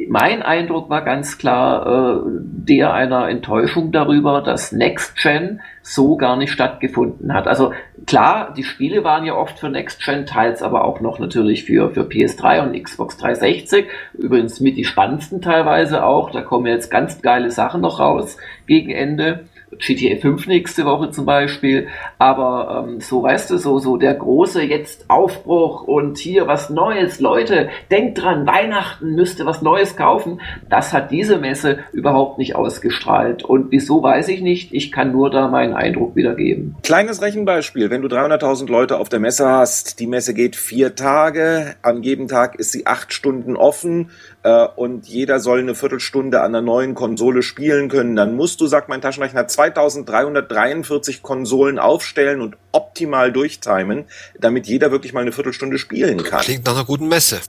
[0.09, 6.35] mein Eindruck war ganz klar äh, der einer Enttäuschung darüber, dass Next Gen so gar
[6.35, 7.47] nicht stattgefunden hat.
[7.47, 7.73] Also
[8.05, 11.91] klar, die Spiele waren ja oft für Next Gen, teils aber auch noch natürlich für,
[11.91, 13.85] für PS3 und Xbox 360.
[14.13, 16.31] Übrigens mit die spannendsten teilweise auch.
[16.31, 19.45] Da kommen jetzt ganz geile Sachen noch raus gegen Ende.
[19.77, 21.87] GTA 5 nächste Woche zum Beispiel.
[22.17, 27.19] Aber ähm, so weißt du, so, so der große jetzt Aufbruch und hier was Neues.
[27.19, 30.41] Leute, denkt dran, Weihnachten müsste was Neues kaufen.
[30.69, 33.43] Das hat diese Messe überhaupt nicht ausgestrahlt.
[33.43, 34.73] Und wieso weiß ich nicht.
[34.73, 36.75] Ich kann nur da meinen Eindruck wiedergeben.
[36.83, 37.89] Kleines Rechenbeispiel.
[37.89, 42.27] Wenn du 300.000 Leute auf der Messe hast, die Messe geht vier Tage, an jedem
[42.27, 44.09] Tag ist sie acht Stunden offen
[44.43, 48.67] äh, und jeder soll eine Viertelstunde an einer neuen Konsole spielen können, dann musst du,
[48.67, 54.05] sagt mein Taschenrechner, 2343 Konsolen aufstellen und optimal durchtimen,
[54.39, 56.41] damit jeder wirklich mal eine Viertelstunde spielen kann.
[56.41, 57.41] Klingt nach einer guten Messe.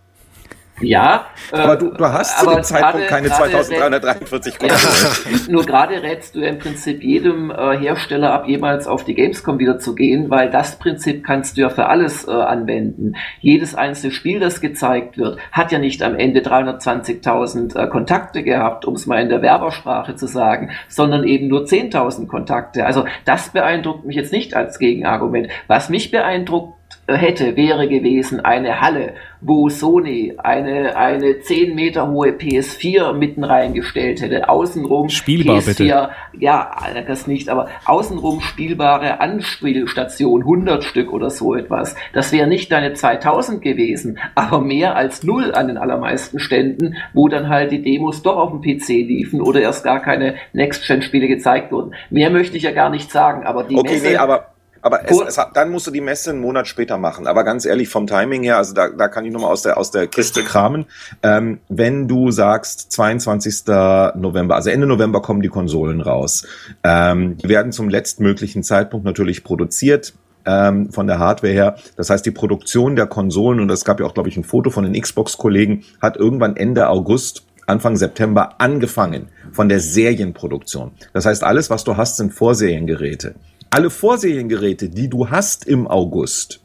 [0.80, 5.40] Ja, äh, Aber du, du hast zu dem Zeitpunkt gerade- keine gerade 2343 Konsolen.
[5.50, 9.58] Nur gerade rätst du ja im Prinzip jedem äh, Hersteller ab, jemals auf die Gamescom
[9.58, 13.14] wieder zu gehen, weil das Prinzip kannst du ja für alles äh, anwenden.
[13.40, 18.84] Jedes einzelne Spiel, das gezeigt wird, hat ja nicht am Ende 320.000 äh, Kontakte gehabt,
[18.84, 22.86] um es mal in der Werbersprache zu sagen, sondern eben nur 10.000 Kontakte.
[22.86, 25.48] Also das beeindruckt mich jetzt nicht als Gegenargument.
[25.66, 32.11] Was mich beeindruckt äh, hätte, wäre gewesen eine Halle, wo Sony eine, eine 10 Meter
[32.11, 34.48] hohe PS4 mitten reingestellt hätte.
[34.48, 36.11] Außenrum Spielbar, PS4, bitte.
[36.38, 36.70] ja,
[37.07, 41.96] das nicht, aber außenrum spielbare Anspielstation, 100 Stück oder so etwas.
[42.12, 47.29] Das wäre nicht deine 2000 gewesen, aber mehr als null an den allermeisten Ständen, wo
[47.29, 51.72] dann halt die Demos doch auf dem PC liefen oder erst gar keine Next-Gen-Spiele gezeigt
[51.72, 51.94] wurden.
[52.11, 54.49] Mehr möchte ich ja gar nicht sagen, aber die Okay, Messe, nee, aber,
[54.82, 57.26] aber es, es hat, dann musst du die Messe einen Monat später machen.
[57.26, 59.90] Aber ganz ehrlich, vom Timing her, also da, da kann ich nochmal aus der, aus
[59.90, 60.86] der Kiste kramen.
[61.22, 63.66] Ähm, wenn du sagst, 22.
[63.66, 66.46] November, also Ende November kommen die Konsolen raus.
[66.82, 70.14] Ähm, die werden zum letztmöglichen Zeitpunkt natürlich produziert
[70.46, 71.76] ähm, von der Hardware her.
[71.96, 74.70] Das heißt, die Produktion der Konsolen, und es gab ja auch, glaube ich, ein Foto
[74.70, 80.90] von den Xbox-Kollegen, hat irgendwann Ende August Anfang September angefangen von der Serienproduktion.
[81.12, 83.36] Das heißt, alles, was du hast, sind Vorseriengeräte.
[83.70, 86.61] Alle Vorseriengeräte, die du hast im August,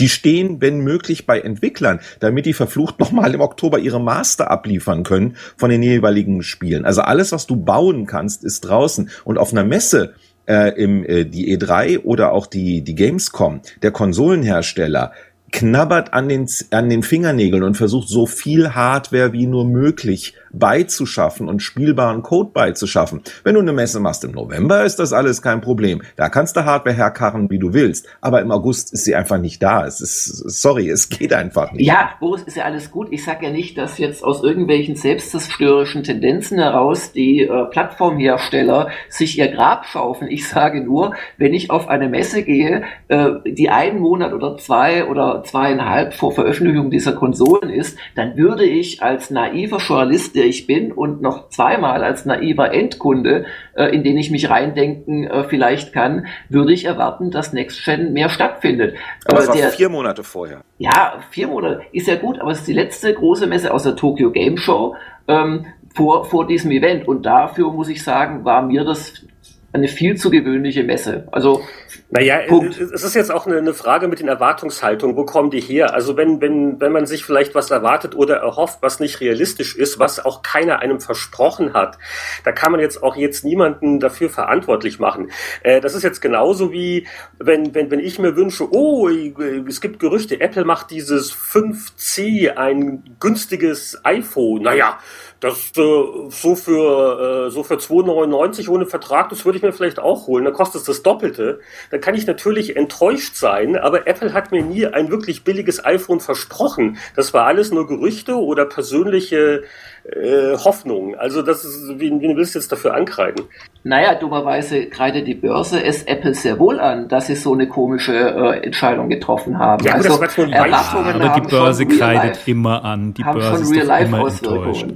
[0.00, 5.04] die stehen, wenn möglich, bei Entwicklern, damit die verflucht nochmal im Oktober ihre Master abliefern
[5.04, 6.84] können von den jeweiligen Spielen.
[6.84, 9.10] Also alles, was du bauen kannst, ist draußen.
[9.24, 10.14] Und auf einer Messe,
[10.46, 15.12] äh, im, äh, die E3 oder auch die, die Gamescom, der Konsolenhersteller,
[15.52, 21.48] knabbert an den, an den Fingernägeln und versucht so viel Hardware wie nur möglich beizuschaffen
[21.48, 23.22] und spielbaren Code beizuschaffen.
[23.44, 26.02] Wenn du eine Messe machst im November, ist das alles kein Problem.
[26.16, 28.06] Da kannst du Hardware herkarren, wie du willst.
[28.20, 29.86] Aber im August ist sie einfach nicht da.
[29.86, 31.86] Es ist, sorry, es geht einfach nicht.
[31.86, 33.08] Ja, Boris, ist ja alles gut.
[33.10, 39.38] Ich sage ja nicht, dass jetzt aus irgendwelchen selbstzerstörerischen Tendenzen heraus die äh, Plattformhersteller sich
[39.38, 40.30] ihr Grab schaufeln.
[40.30, 45.06] Ich sage nur, wenn ich auf eine Messe gehe, äh, die einen Monat oder zwei
[45.06, 50.66] oder zweieinhalb vor Veröffentlichung dieser Konsolen ist, dann würde ich als naiver Journalist, der ich
[50.66, 55.92] bin, und noch zweimal als naiver Endkunde, äh, in den ich mich reindenken äh, vielleicht
[55.92, 58.96] kann, würde ich erwarten, dass Next Gen mehr stattfindet.
[59.26, 60.62] Aber es war der- vier Monate vorher.
[60.78, 63.94] ja, vier Monate ist ja gut, aber es ist die letzte große Messe aus der
[63.96, 64.96] Tokyo Game Show
[65.28, 67.06] ähm, vor, vor diesem Event.
[67.06, 69.24] Und dafür muss ich sagen, war mir das
[69.72, 71.26] eine viel zu gewöhnliche Messe.
[71.32, 71.62] Also
[72.10, 72.78] Naja, Punkt.
[72.78, 75.16] es ist jetzt auch eine, eine Frage mit den Erwartungshaltungen.
[75.16, 75.94] Wo kommen die her?
[75.94, 79.98] Also wenn, wenn, wenn man sich vielleicht was erwartet oder erhofft, was nicht realistisch ist,
[79.98, 81.96] was auch keiner einem versprochen hat,
[82.44, 85.30] da kann man jetzt auch jetzt niemanden dafür verantwortlich machen.
[85.62, 87.06] Äh, das ist jetzt genauso wie,
[87.38, 93.16] wenn, wenn, wenn ich mir wünsche, oh, es gibt Gerüchte, Apple macht dieses 5C, ein
[93.20, 94.62] günstiges iPhone.
[94.62, 94.98] Naja,
[95.42, 99.98] das äh, so für äh, so für 2,99 ohne Vertrag, das würde ich mir vielleicht
[99.98, 100.44] auch holen.
[100.44, 101.60] Dann kostet es das Doppelte.
[101.90, 106.20] Dann kann ich natürlich enttäuscht sein, aber Apple hat mir nie ein wirklich billiges iPhone
[106.20, 106.98] versprochen.
[107.16, 109.62] Das war alles nur Gerüchte oder persönliche
[110.04, 111.14] äh, Hoffnungen.
[111.14, 113.44] Also das ist, wen, wen willst du jetzt dafür ankreiden?
[113.84, 118.14] Naja, dummerweise kreidet die Börse es Apple sehr wohl an, dass sie so eine komische
[118.14, 119.84] äh, Entscheidung getroffen haben.
[119.84, 120.72] Ja, also das war nur Beispiel.
[120.72, 123.14] Erwartungen Aber die haben Börse schon real kreidet life- immer an.
[123.14, 124.86] Die haben Börse schon ist doch immer enttäuscht.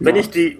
[0.00, 0.58] Wenn ich die,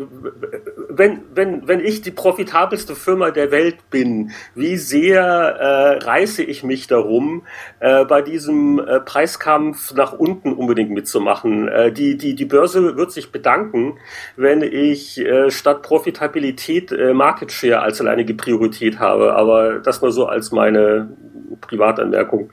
[0.91, 6.63] wenn, wenn, wenn ich die profitabelste Firma der Welt bin, wie sehr äh, reiße ich
[6.63, 7.47] mich darum,
[7.81, 11.69] äh, bei diesem äh, Preiskampf nach unten unbedingt mitzumachen?
[11.69, 13.99] Äh, die, die, die Börse wird sich bedanken,
[14.37, 19.35] wenn ich äh, statt Profitabilität äh, Market Share als alleinige Priorität habe.
[19.37, 21.17] Aber das nur so als meine
[21.63, 22.51] Privatanmerkung.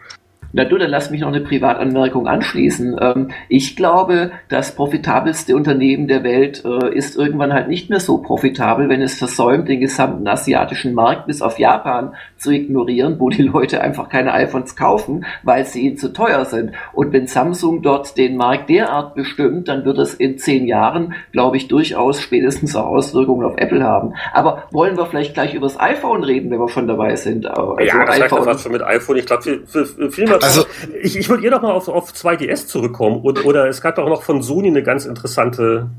[0.53, 2.97] Na du, dann lass mich noch eine Privatanmerkung anschließen.
[2.99, 8.19] Ähm, ich glaube, das profitabelste Unternehmen der Welt äh, ist irgendwann halt nicht mehr so
[8.19, 13.43] profitabel, wenn es versäumt, den gesamten asiatischen Markt bis auf Japan zu ignorieren, wo die
[13.43, 16.71] Leute einfach keine iPhones kaufen, weil sie ihnen zu teuer sind.
[16.93, 21.57] Und wenn Samsung dort den Markt derart bestimmt, dann wird es in zehn Jahren, glaube
[21.57, 24.13] ich, durchaus spätestens auch Auswirkungen auf Apple haben.
[24.33, 27.45] Aber wollen wir vielleicht gleich über das iPhone reden, wenn wir schon dabei sind?
[27.47, 28.57] Also ja, das iPhone.
[28.57, 29.17] schon mit iPhone.
[29.17, 30.65] Ich glaube, für, viel mehr also,
[31.01, 33.21] ich, ich würde hier noch mal auf, auf 2DS zurückkommen.
[33.21, 35.89] Oder, oder es gab auch noch von Sony eine ganz interessante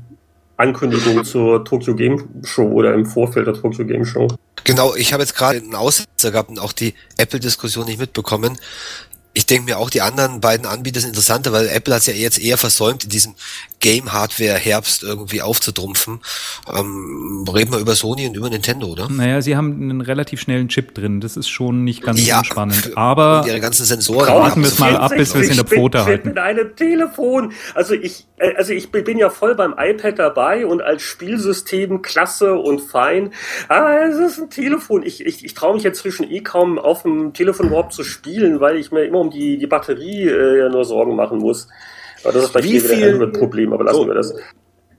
[0.57, 4.27] Ankündigung zur Tokyo Game Show oder im Vorfeld der Tokyo Game Show.
[4.65, 8.57] Genau, ich habe jetzt gerade einen Aussetzer gehabt und auch die Apple-Diskussion nicht mitbekommen
[9.33, 12.13] ich denke mir auch, die anderen beiden Anbieter sind interessanter, weil Apple hat es ja
[12.13, 13.35] jetzt eher versäumt, in diesem
[13.79, 16.19] Game-Hardware-Herbst irgendwie aufzutrumpfen.
[16.73, 19.09] Ähm, reden wir über Sony und über Nintendo, oder?
[19.09, 21.21] Naja, sie haben einen relativ schnellen Chip drin.
[21.21, 22.91] Das ist schon nicht ganz ja, spannend.
[22.95, 24.27] Aber ihre ganzen Sensoren.
[24.27, 26.29] Warten wir es mal ab, bis wir es in der Pfote halten.
[26.29, 27.53] Mit einem Telefon.
[27.73, 32.55] Also ich, äh, also ich bin ja voll beim iPad dabei und als Spielsystem klasse
[32.55, 33.33] und fein.
[33.67, 35.03] Aber es ist ein Telefon.
[35.03, 38.59] Ich, ich, ich traue mich jetzt zwischen eh kaum auf dem Telefon überhaupt zu spielen,
[38.59, 41.67] weil ich mir immer um die, die Batterie äh, ja nur Sorgen machen muss.
[42.23, 44.33] Aber das ist vielleicht Wie viel, ein Problem, aber lassen so, wir das.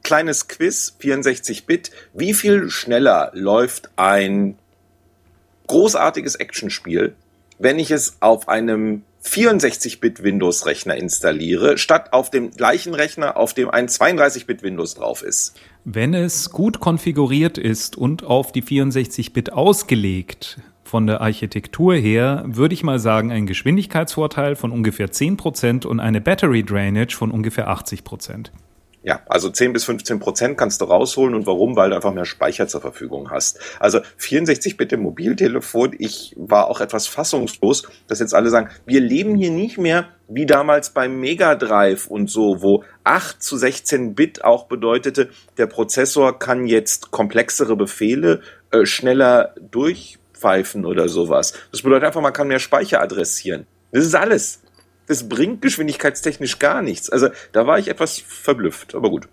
[0.03, 1.91] Kleines Quiz, 64-Bit.
[2.15, 4.57] Wie viel schneller läuft ein
[5.67, 7.15] großartiges Actionspiel,
[7.59, 13.69] wenn ich es auf einem 64-Bit Windows-Rechner installiere, statt auf dem gleichen Rechner, auf dem
[13.69, 15.55] ein 32-Bit Windows drauf ist?
[15.85, 20.59] Wenn es gut konfiguriert ist und auf die 64-Bit ausgelegt,
[20.91, 26.21] von der Architektur her, würde ich mal sagen, ein Geschwindigkeitsvorteil von ungefähr 10% und eine
[26.21, 28.51] Battery Drainage von ungefähr 80%.
[29.03, 31.35] Ja, also 10 bis 15 Prozent kannst du rausholen.
[31.35, 31.77] Und warum?
[31.77, 33.61] Weil du einfach mehr Speicher zur Verfügung hast.
[33.79, 35.95] Also 64 Bitte Mobiltelefon.
[35.97, 40.45] Ich war auch etwas fassungslos, dass jetzt alle sagen, wir leben hier nicht mehr wie
[40.45, 46.39] damals beim Mega Drive und so, wo 8 zu 16 Bit auch bedeutete, der Prozessor
[46.39, 51.55] kann jetzt komplexere Befehle äh, schneller durch pfeifen oder sowas.
[51.71, 53.67] Das bedeutet einfach, man kann mehr Speicher adressieren.
[53.93, 54.63] Das ist alles.
[55.07, 57.11] Das bringt geschwindigkeitstechnisch gar nichts.
[57.11, 59.29] Also da war ich etwas verblüfft, aber gut.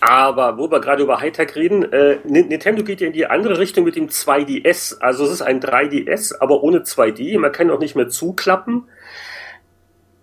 [0.00, 3.84] Aber wo wir gerade über Hightech reden, äh, Nintendo geht ja in die andere Richtung
[3.84, 4.98] mit dem 2DS.
[4.98, 7.38] Also es ist ein 3DS, aber ohne 2D.
[7.38, 8.88] Man kann auch nicht mehr zuklappen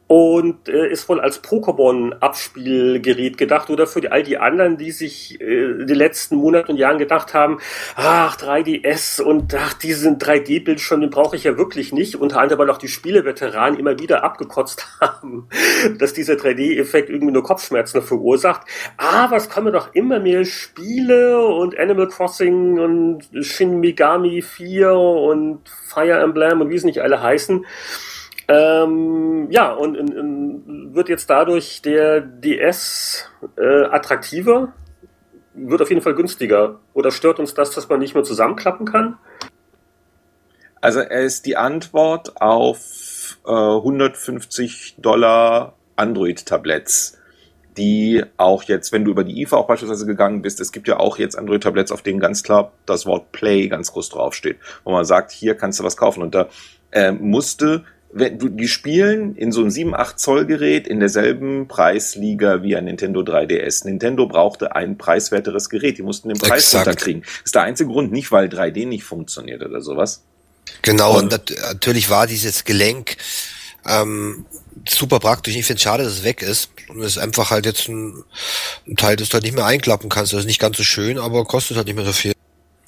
[0.10, 5.40] und äh, ist wohl als Pokémon-Abspielgerät gedacht oder für die, all die anderen, die sich
[5.40, 7.60] äh, die letzten Monate und Jahren gedacht haben,
[7.96, 12.16] ach, 3DS und ach, diesen 3D-Bildschirm, den brauche ich ja wirklich nicht.
[12.16, 15.48] Unter anderem, weil auch die Spieleveteranen immer wieder abgekotzt haben,
[16.00, 18.62] dass dieser 3D-Effekt irgendwie nur Kopfschmerzen verursacht.
[18.98, 25.70] Aber es kommen doch immer mehr Spiele und Animal Crossing und Shin Megami 4 und
[25.86, 27.64] Fire Emblem und wie es nicht alle heißen
[28.50, 34.74] ähm, ja, und in, in, wird jetzt dadurch der DS äh, attraktiver,
[35.54, 36.80] wird auf jeden Fall günstiger.
[36.94, 39.20] Oder stört uns das, dass man nicht mehr zusammenklappen kann?
[40.82, 47.20] Also er ist die Antwort auf äh, 150 Dollar Android-Tabletts,
[47.78, 50.98] die auch jetzt, wenn du über die IFA auch beispielsweise gegangen bist, es gibt ja
[50.98, 55.06] auch jetzt Android-Tabletts, auf denen ganz klar das Wort Play ganz groß draufsteht, wo man
[55.06, 56.24] sagt, hier kannst du was kaufen.
[56.24, 56.48] Und da
[56.92, 61.68] äh, musste wenn du, die spielen in so einem 7, 8 Zoll Gerät in derselben
[61.68, 63.86] Preisliga wie ein Nintendo 3DS.
[63.86, 65.98] Nintendo brauchte ein preiswerteres Gerät.
[66.00, 66.88] Die mussten den Preis Exakt.
[66.88, 67.22] runterkriegen.
[67.22, 70.24] Das ist der einzige Grund, nicht weil 3D nicht funktioniert oder sowas.
[70.82, 73.18] Genau, und, und natürlich war dieses Gelenk
[73.86, 74.46] ähm,
[74.88, 75.56] super praktisch.
[75.56, 76.72] Ich finde es schade, dass es weg ist.
[76.88, 78.24] Und es ist einfach halt jetzt ein,
[78.88, 80.34] ein Teil, das du halt nicht mehr einklappen kannst.
[80.34, 82.34] Das ist nicht ganz so schön, aber kostet halt nicht mehr so viel.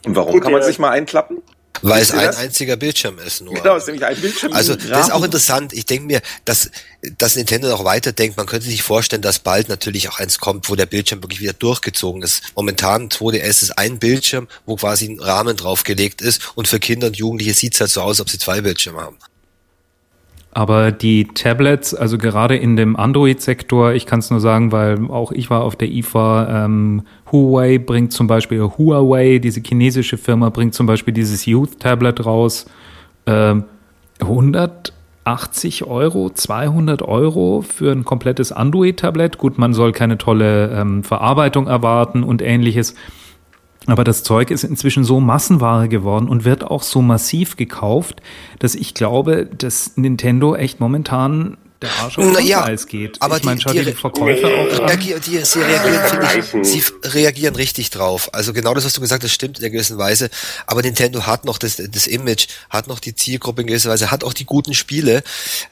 [0.05, 1.43] Und warum Gut, kann man sich mal einklappen?
[1.81, 2.37] Weil es ein das?
[2.37, 3.41] einziger Bildschirm ist.
[3.41, 3.53] Nur.
[3.53, 4.53] Genau, es ist nämlich ein Bildschirm.
[4.53, 5.73] Also das ist auch interessant.
[5.73, 6.71] Ich denke mir, dass,
[7.17, 8.37] dass Nintendo noch weiterdenkt.
[8.37, 11.53] Man könnte sich vorstellen, dass bald natürlich auch eins kommt, wo der Bildschirm wirklich wieder
[11.53, 12.43] durchgezogen ist.
[12.55, 16.51] Momentan 2DS ist ein Bildschirm, wo quasi ein Rahmen draufgelegt ist.
[16.55, 19.01] Und für Kinder und Jugendliche sieht es halt so aus, als ob sie zwei Bildschirme
[19.01, 19.17] haben.
[20.53, 25.31] Aber die Tablets, also gerade in dem Android-Sektor, ich kann es nur sagen, weil auch
[25.31, 30.73] ich war auf der IFA, ähm, Huawei bringt zum Beispiel, Huawei, diese chinesische Firma, bringt
[30.73, 32.65] zum Beispiel dieses Youth-Tablet raus.
[33.25, 33.63] Ähm,
[34.19, 39.37] 100 80 Euro, 200 Euro für ein komplettes Android-Tablet.
[39.37, 42.95] Gut, man soll keine tolle ähm, Verarbeitung erwarten und ähnliches.
[43.87, 48.21] Aber das Zeug ist inzwischen so Massenware geworden und wird auch so massiv gekauft,
[48.59, 53.17] dass ich glaube, dass Nintendo echt momentan der Arsch auf den ja, Eis geht.
[53.21, 54.89] aber ich meine, die- schau die- dir die Verkäufer auch an.
[54.89, 58.29] Reagier- die, sie reagieren, ich, sie reagieren richtig drauf.
[58.33, 60.29] Also genau das, was du gesagt hast, stimmt in einer gewissen Weise.
[60.67, 64.23] Aber Nintendo hat noch das, das Image, hat noch die Zielgruppe in gewisser Weise, hat
[64.23, 65.23] auch die guten Spiele.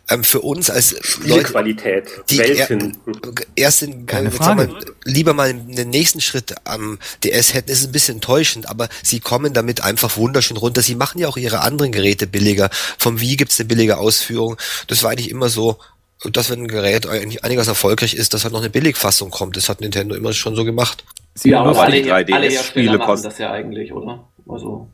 [0.10, 2.98] Ähm, für uns als Leute, Spielqualität, die Welten.
[3.06, 4.68] er, erst in, Keine äh, Frage.
[4.70, 8.90] wir, lieber mal den nächsten Schritt am DS hätten, ist es ein bisschen enttäuschend, aber
[9.04, 10.82] sie kommen damit einfach wunderschön runter.
[10.82, 12.70] Sie machen ja auch ihre anderen Geräte billiger.
[12.98, 14.58] Vom Wii gibt's eine billige Ausführung.
[14.88, 15.78] Das war eigentlich immer so,
[16.26, 19.56] dass wenn ein Gerät eigentlich einiges erfolgreich ist, dass halt noch eine Billigfassung kommt.
[19.56, 21.06] Das hat Nintendo immer schon so gemacht.
[21.36, 24.28] Sehr Ja, aber alle, die alle 3DS Hersteller Spiele machen kosten- das ja eigentlich, oder?
[24.48, 24.90] Also,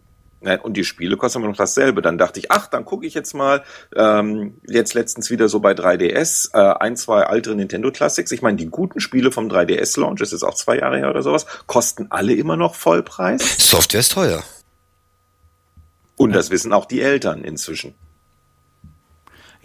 [0.62, 2.04] Und die Spiele kosten immer noch dasselbe.
[2.04, 3.64] Dann dachte ich, ach, dann gucke ich jetzt mal,
[3.96, 8.32] ähm, jetzt letztens wieder so bei 3DS, äh, ein, zwei ältere Nintendo Classics.
[8.32, 11.48] Ich meine, die guten Spiele vom 3DS-Launch, das ist auch zwei Jahre her oder sowas,
[11.66, 13.42] kosten alle immer noch Vollpreis.
[13.58, 14.44] Software ist teuer.
[16.16, 17.96] Und das wissen auch die Eltern inzwischen.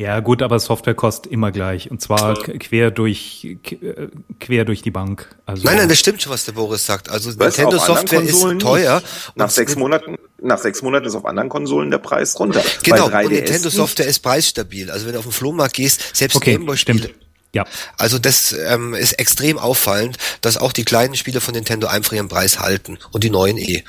[0.01, 1.91] Ja, gut, aber Software kostet immer gleich.
[1.91, 4.09] Und zwar quer durch, äh,
[4.41, 5.29] quer durch die Bank.
[5.45, 7.11] Also, Nein, nein, das stimmt schon, was der Boris sagt.
[7.11, 9.03] Also Was, Nintendo Software ist teuer.
[9.35, 12.63] Nach sechs Monaten, nach sechs Monaten ist auf anderen Konsolen der Preis runter.
[12.83, 13.77] Genau, Bei und 3DS Nintendo nicht.
[13.77, 14.91] Software ist preisstabil.
[14.91, 16.99] Also wenn du auf den Flohmarkt gehst, selbst okay, Gameboy-Spiele.
[16.99, 17.15] stimmt.
[17.53, 17.67] Ja.
[17.99, 22.29] Also das ähm, ist extrem auffallend, dass auch die kleinen Spiele von Nintendo einfach ihren
[22.29, 23.85] Preis halten und die neuen eh.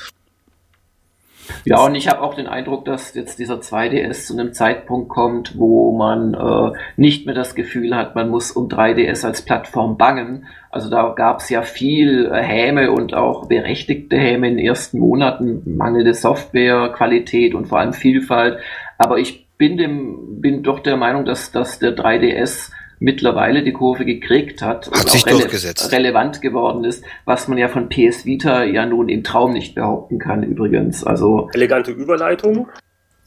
[1.64, 5.58] Ja, und ich habe auch den Eindruck, dass jetzt dieser 2DS zu einem Zeitpunkt kommt,
[5.58, 10.46] wo man äh, nicht mehr das Gefühl hat, man muss um 3DS als Plattform bangen.
[10.70, 14.98] Also da gab es ja viel äh, Häme und auch berechtigte Häme in den ersten
[14.98, 18.58] Monaten, mangelnde Softwarequalität und vor allem Vielfalt.
[18.98, 24.04] Aber ich bin dem, bin doch der Meinung, dass, dass der 3DS mittlerweile die Kurve
[24.04, 25.92] gekriegt hat und Hat sich auch rele durchgesetzt.
[25.92, 30.18] relevant geworden ist, was man ja von PS Vita ja nun im Traum nicht behaupten
[30.18, 31.04] kann übrigens.
[31.04, 32.68] Also Elegante Überleitung.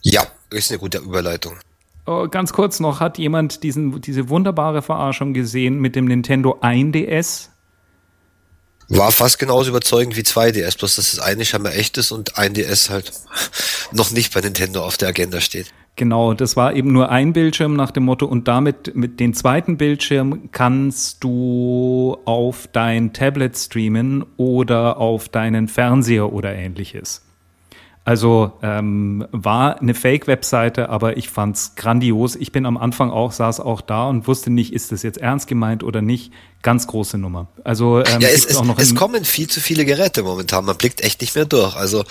[0.02, 1.54] Ja, ist eine gute Überleitung.
[2.08, 7.50] Oh, ganz kurz noch, hat jemand diesen, diese wunderbare Verarschung gesehen mit dem Nintendo 1DS?
[8.88, 12.54] War fast genauso überzeugend wie 2DS, bloß dass das eine scheinbar echt ist und ein
[12.54, 13.12] DS halt
[13.92, 15.74] noch nicht bei Nintendo auf der Agenda steht.
[15.98, 19.78] Genau, das war eben nur ein Bildschirm nach dem Motto und damit mit dem zweiten
[19.78, 27.22] Bildschirm kannst du auf dein Tablet streamen oder auf deinen Fernseher oder ähnliches.
[28.04, 32.36] Also ähm, war eine Fake-Webseite, aber ich fand's grandios.
[32.36, 35.48] Ich bin am Anfang auch, saß auch da und wusste nicht, ist das jetzt ernst
[35.48, 36.32] gemeint oder nicht.
[36.62, 37.48] Ganz große Nummer.
[37.64, 40.66] Also ähm, Ja, es, es, es kommen viel zu viele Geräte momentan.
[40.66, 41.76] Man blickt echt nicht mehr durch.
[41.76, 42.04] Also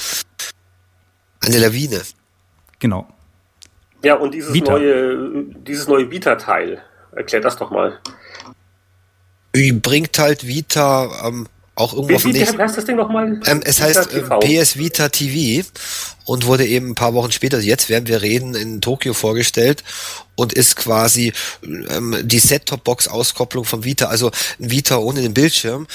[1.45, 2.01] eine Lawine.
[2.81, 3.07] genau.
[4.05, 4.73] Ja, und dieses Vita.
[4.73, 6.83] neue, dieses neue Vita-Teil.
[7.13, 7.99] Erklär das doch mal.
[9.53, 12.59] Bringt halt Vita ähm, auch irgendwo auf nächsten.
[12.59, 13.41] heißt das Ding nochmal?
[13.47, 14.41] Ähm, es Vita heißt äh, TV.
[14.41, 15.69] PS Vita TV
[16.25, 19.83] und wurde eben ein paar Wochen später, also jetzt werden wir reden, in Tokio vorgestellt
[20.37, 25.87] und ist quasi ähm, die Set-Top-Box-Auskopplung vom Vita, also ein Vita ohne den Bildschirm.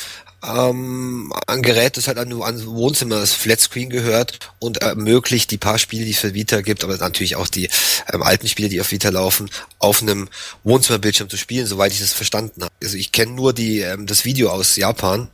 [0.47, 5.77] Ähm, ein Gerät, das halt an, an Wohnzimmer, das Flatscreen gehört und ermöglicht die paar
[5.77, 7.69] Spiele, die es für Vita gibt, aber natürlich auch die
[8.13, 9.49] ähm, alten Spiele, die auf Vita laufen,
[9.79, 10.29] auf einem
[10.63, 12.73] Wohnzimmerbildschirm zu spielen, soweit ich das verstanden habe.
[12.81, 15.27] Also ich kenne nur die, ähm, das Video aus Japan,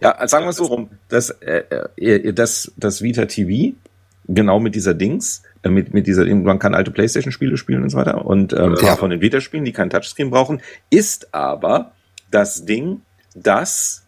[0.00, 0.88] Ja, sagen wir es so rum.
[1.08, 1.64] Das, äh,
[1.96, 3.74] äh, das, das Vita TV,
[4.28, 7.98] genau mit dieser Dings, äh, mit, mit dieser, man kann alte Playstation-Spiele spielen und so
[7.98, 8.86] weiter und ähm, Ja.
[8.88, 8.96] ja.
[8.96, 11.92] von den Vita-Spielen, die keinen Touchscreen brauchen, ist aber
[12.30, 13.02] das Ding,
[13.34, 14.05] das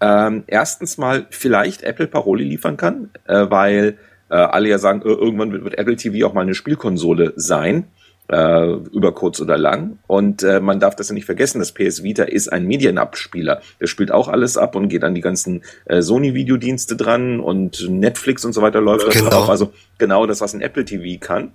[0.00, 3.96] ähm, erstens mal vielleicht Apple Paroli liefern kann, äh, weil
[4.30, 7.84] äh, alle ja sagen, irgendwann wird, wird Apple TV auch mal eine Spielkonsole sein,
[8.28, 9.98] äh, über kurz oder lang.
[10.06, 13.60] Und äh, man darf das ja nicht vergessen, das PS Vita ist ein Medienabspieler.
[13.80, 18.44] Der spielt auch alles ab und geht an die ganzen äh, Sony-Videodienste dran und Netflix
[18.44, 19.30] und so weiter läuft das Genau.
[19.36, 19.48] auch.
[19.48, 21.52] Also genau das, was ein Apple TV kann.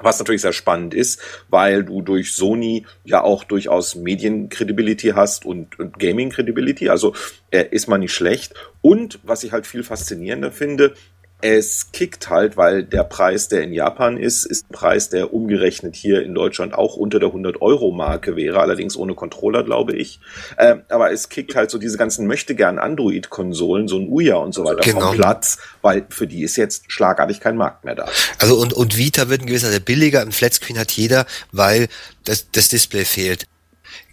[0.00, 5.78] Was natürlich sehr spannend ist, weil du durch Sony ja auch durchaus Mediencredibility hast und,
[5.78, 6.88] und Gaming-Credibility.
[6.88, 7.14] Also
[7.50, 8.54] äh, ist man nicht schlecht.
[8.82, 10.94] Und was ich halt viel faszinierender finde,
[11.42, 15.96] es kickt halt, weil der Preis, der in Japan ist, ist ein Preis, der umgerechnet
[15.96, 20.20] hier in Deutschland auch unter der 100-Euro-Marke wäre, allerdings ohne Controller, glaube ich.
[20.58, 24.52] Ähm, aber es kickt halt so diese ganzen möchte gern Android-Konsolen, so ein Uya und
[24.52, 25.08] so weiter Genau.
[25.08, 28.06] vom Platz, weil für die ist jetzt schlagartig kein Markt mehr da.
[28.38, 31.88] Also und, und Vita wird in gewisser Weise billiger, ein Flatscreen hat jeder, weil
[32.24, 33.46] das, das Display fehlt.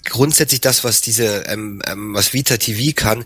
[0.06, 3.26] Grundsätzlich das, was diese, ähm, ähm, was Vita TV kann,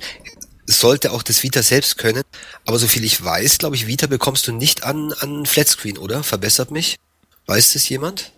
[0.66, 2.24] sollte auch das Vita selbst können.
[2.66, 6.24] Aber so viel ich weiß, glaube ich, Vita bekommst du nicht an, an Flatscreen, oder?
[6.24, 6.96] Verbessert mich?
[7.48, 8.32] Weiß das jemand?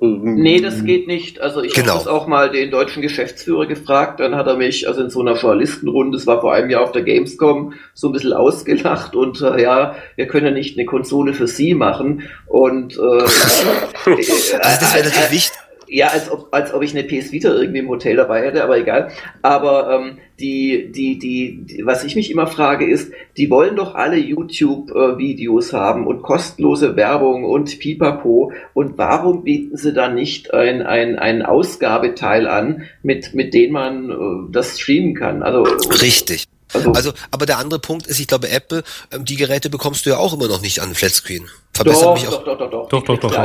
[0.00, 1.40] Nee, das geht nicht.
[1.40, 1.94] Also ich Genau.
[1.94, 5.20] habe das auch mal den deutschen Geschäftsführer gefragt, dann hat er mich also in so
[5.20, 9.40] einer Journalistenrunde, das war vor einem Jahr auf der Gamescom, so ein bisschen ausgelacht und
[9.40, 13.00] äh, ja, wir können ja nicht eine Konsole für Sie machen und äh,
[14.04, 15.58] Also das wäre natürlich wichtig.
[15.88, 18.78] Ja, als ob, als ob ich eine PS Vita irgendwie im Hotel dabei hätte, aber
[18.78, 19.10] egal.
[19.42, 23.94] Aber ähm, die, die, die, die, was ich mich immer frage, ist, die wollen doch
[23.94, 28.52] alle YouTube-Videos haben und kostenlose Werbung und Pipapo.
[28.74, 34.10] Und warum bieten sie dann nicht ein, ein, ein Ausgabeteil an, mit, mit dem man
[34.10, 35.42] äh, das streamen kann?
[35.42, 36.46] Also, Richtig.
[36.72, 40.10] Also, Also, aber der andere Punkt ist, ich glaube, Apple, ähm, die Geräte bekommst du
[40.10, 41.48] ja auch immer noch nicht an Flatscreen.
[41.72, 42.44] Verbessert mich auch.
[42.44, 43.38] doch, doch, doch, doch, Doch, doch, doch.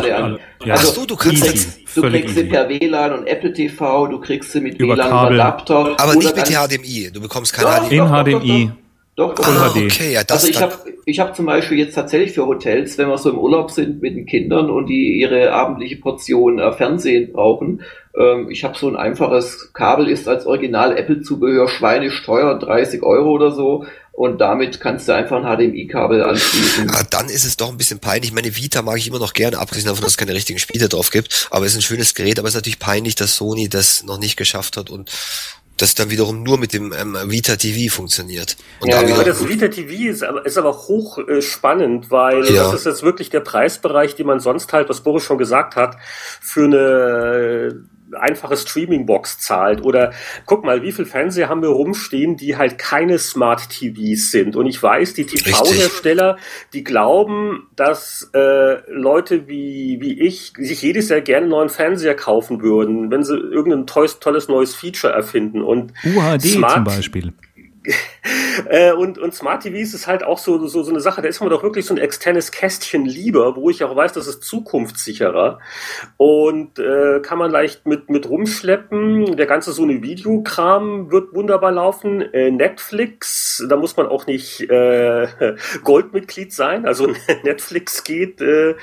[0.70, 2.50] Also, du kannst kriegst, du kriegst sie easy.
[2.50, 5.36] per WLAN und Apple TV, du kriegst sie mit Über WLAN Kabel.
[5.36, 6.02] über Laptop.
[6.02, 7.12] Aber nicht mit HDMI.
[7.14, 7.96] Du bekommst kein HDMI.
[7.96, 8.72] In doch, doch, HDMI.
[9.16, 9.48] Doch, doch.
[9.48, 10.74] Ah, okay, ja, das Also ich habe
[11.06, 14.16] ich hab zum Beispiel jetzt tatsächlich für Hotels, wenn wir so im Urlaub sind mit
[14.16, 17.84] den Kindern und die ihre abendliche Portion äh, Fernsehen brauchen,
[18.18, 23.32] ähm, ich habe so ein einfaches Kabel, ist als Original Apple-Zubehör schweinisch teuer, 30 Euro
[23.32, 23.86] oder so.
[24.12, 26.92] Und damit kannst du einfach ein HDMI-Kabel anschließen.
[26.92, 28.32] Ah, dann ist es doch ein bisschen peinlich.
[28.32, 31.10] Meine Vita mag ich immer noch gerne, abgesehen davon, dass es keine richtigen Spiele drauf
[31.10, 31.48] gibt.
[31.50, 34.20] Aber es ist ein schönes Gerät, aber es ist natürlich peinlich, dass Sony das noch
[34.20, 35.10] nicht geschafft hat und
[35.84, 38.56] das dann wiederum nur mit dem ähm, Vita TV funktioniert.
[38.80, 39.24] Und Ja, da ja.
[39.24, 42.64] Das Vita TV ist aber, ist aber hoch äh, spannend, weil Ja.
[42.64, 45.98] das ist jetzt wirklich der Preisbereich, den man sonst halt, was Boris schon gesagt hat,
[46.42, 47.84] für eine
[48.16, 49.84] einfache Streaming-Box zahlt.
[49.84, 50.14] Oder
[50.46, 54.56] guck mal, wie viel Fernseher haben wir rumstehen, die halt keine Smart TVs sind.
[54.56, 56.38] Und ich weiß, die TV-Hersteller,
[56.74, 62.16] die glauben, dass äh, Leute wie, wie ich sich jedes Jahr gerne einen neuen Fernseher
[62.16, 65.62] kaufen würden, wenn sie irgendein tolles, tolles neues Feature erfinden.
[65.62, 67.34] Und UHD Smart- zum Beispiel.
[68.70, 71.40] Äh, und, und Smart TVs ist halt auch so, so, so eine Sache, da ist
[71.40, 75.60] man doch wirklich so ein externes Kästchen lieber, wo ich auch weiß, das ist zukunftssicherer
[76.18, 79.38] und äh, kann man leicht mit, mit rumschleppen.
[79.38, 82.22] Der ganze so eine Videokram wird wunderbar laufen.
[82.22, 85.28] Äh, Netflix, da muss man auch nicht äh,
[85.84, 87.08] Goldmitglied sein, also
[87.44, 88.76] Netflix geht äh,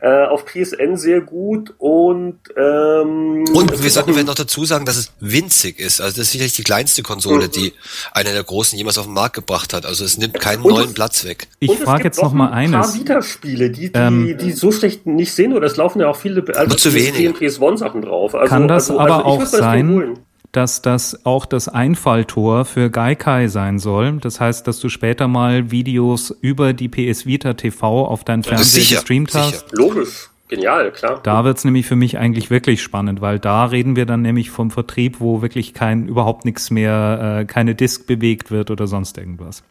[0.00, 4.96] äh, auf PSN sehr gut und ähm, und wir sollten vielleicht noch dazu sagen, dass
[4.96, 6.00] es winzig ist.
[6.00, 7.50] Also das ist sicherlich die kleinste Konsole, Mhm.
[7.50, 7.72] die
[8.12, 9.86] einer der großen jemals auf den Markt gebracht hat.
[9.86, 11.46] Also es nimmt keinen Und neuen es- Platz weg.
[11.60, 12.98] Ich frage jetzt noch mal ein paar eines.
[12.98, 16.44] Vita-Spiele, die, die, Ähm, die so schlecht nicht sind, oder es laufen ja auch viele
[16.56, 17.28] also zu wenige.
[17.28, 18.34] und PS1-Sachen drauf.
[18.34, 20.18] Also, Kann das also, aber also ich auch würd mir das sein,
[20.52, 24.18] dass das auch das Einfalltor für Gaikai sein soll.
[24.20, 28.64] Das heißt, dass du später mal Videos über die PS Vita TV auf deinen Fernseher
[28.66, 29.44] sicher, gestreamt sicher.
[29.46, 29.64] hast.
[29.72, 31.20] Logisch, genial, klar.
[31.22, 34.70] Da wird's nämlich für mich eigentlich wirklich spannend, weil da reden wir dann nämlich vom
[34.70, 39.62] Vertrieb, wo wirklich kein überhaupt nichts mehr, äh, keine Disk bewegt wird oder sonst irgendwas.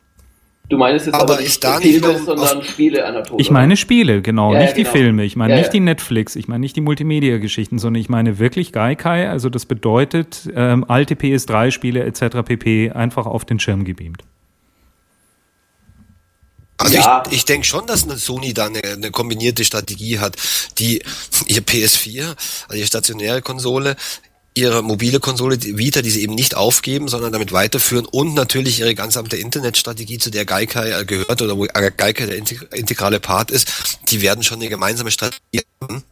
[0.70, 3.42] Du meinst jetzt Aber aber, nicht da nicht Filme, sondern Spiele, Anatole.
[3.42, 4.94] Ich meine Spiele, genau, Ja, ja, nicht die genau.
[4.96, 5.26] Filme.
[5.26, 5.74] Ich meine Ja, nicht ja.
[5.74, 9.30] die Netflix, ich meine nicht die Multimedia-Geschichten, sondern ich meine wirklich Gaikai.
[9.30, 12.38] Also das bedeutet ähm, alte PS3-Spiele etc.
[12.46, 12.92] pp.
[12.92, 14.24] einfach auf den Schirm gebeamt.
[16.82, 17.24] Also Ja.
[17.28, 20.36] ich, ich denke schon, dass eine Sony da eine, eine kombinierte Strategie hat,
[20.78, 21.04] die
[21.48, 22.36] ihr PS4,
[22.68, 23.96] also ihre stationäre Konsole,
[24.54, 28.80] ihre mobile Konsole die Vita, die sie eben nicht aufgeben, sondern damit weiterführen und natürlich
[28.82, 33.72] ihre gesamte Internetstrategie, zu der Gaikai gehört oder wo Gaikai der integ- integrale Part ist,
[34.10, 36.04] die werden schon eine gemeinsame Strategie haben.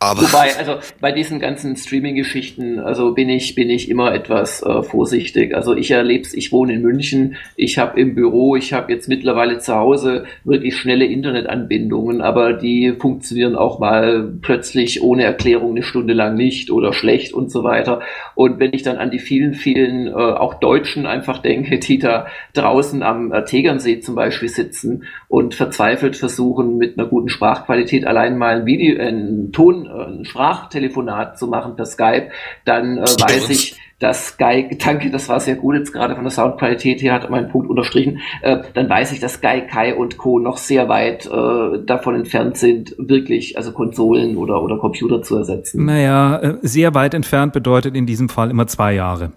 [0.00, 4.84] Aber Wobei, also bei diesen ganzen Streaming-Geschichten, also bin ich, bin ich immer etwas äh,
[4.84, 5.56] vorsichtig.
[5.56, 9.58] Also ich erlebe ich wohne in München, ich habe im Büro, ich habe jetzt mittlerweile
[9.58, 16.14] zu Hause wirklich schnelle Internetanbindungen, aber die funktionieren auch mal plötzlich ohne Erklärung eine Stunde
[16.14, 18.00] lang nicht oder schlecht und so weiter.
[18.36, 22.28] Und wenn ich dann an die vielen, vielen äh, auch Deutschen einfach denke, die da
[22.52, 28.38] draußen am äh, Tegernsee zum Beispiel sitzen und verzweifelt versuchen, mit einer guten Sprachqualität allein
[28.38, 32.28] mal ein Video, einen Ton, ein Sprachtelefonat zu machen per Skype,
[32.64, 36.30] dann äh, weiß ich, dass Sky, danke, das war sehr gut jetzt gerade von der
[36.30, 40.38] Soundqualität her, hat meinen Punkt unterstrichen, äh, dann weiß ich, dass Sky, Kai und Co.
[40.38, 45.84] noch sehr weit äh, davon entfernt sind, wirklich, also Konsolen oder, oder Computer zu ersetzen.
[45.84, 49.32] Naja, äh, sehr weit entfernt bedeutet in diesem Fall immer zwei Jahre.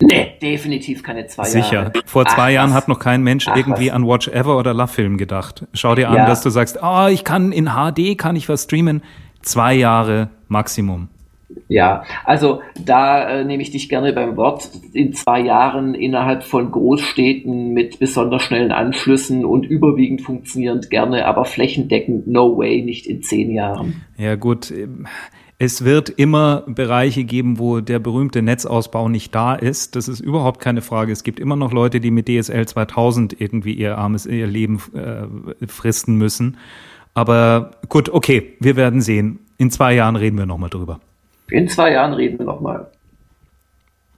[0.00, 1.72] Nee, definitiv keine zwei Sicher.
[1.74, 1.92] Jahre.
[2.06, 2.76] Vor zwei Ach, Jahren was.
[2.76, 3.94] hat noch kein Mensch Ach, irgendwie was.
[3.94, 5.66] an Watch Ever oder Love Film gedacht.
[5.72, 6.26] Schau dir an, Ja.
[6.26, 9.02] dass du sagst, ah, ich kann in HD, kann ich was streamen.
[9.42, 11.08] Zwei Jahre Maximum.
[11.68, 14.70] Ja, also da äh, nehme ich dich gerne beim Wort.
[14.92, 21.44] In zwei Jahren innerhalb von Großstädten mit besonders schnellen Anschlüssen und überwiegend funktionierend gerne, aber
[21.44, 24.04] flächendeckend, no way, nicht in zehn Jahren.
[24.16, 24.72] Ja gut,
[25.60, 29.96] es wird immer Bereiche geben, wo der berühmte Netzausbau nicht da ist.
[29.96, 31.12] Das ist überhaupt keine Frage.
[31.12, 35.66] Es gibt immer noch Leute, die mit DSL 2000 irgendwie ihr armes ihr Leben äh,
[35.66, 36.58] fristen müssen.
[37.18, 39.40] Aber gut, okay, wir werden sehen.
[39.56, 41.00] In zwei Jahren reden wir nochmal drüber.
[41.50, 42.92] In zwei Jahren reden wir nochmal.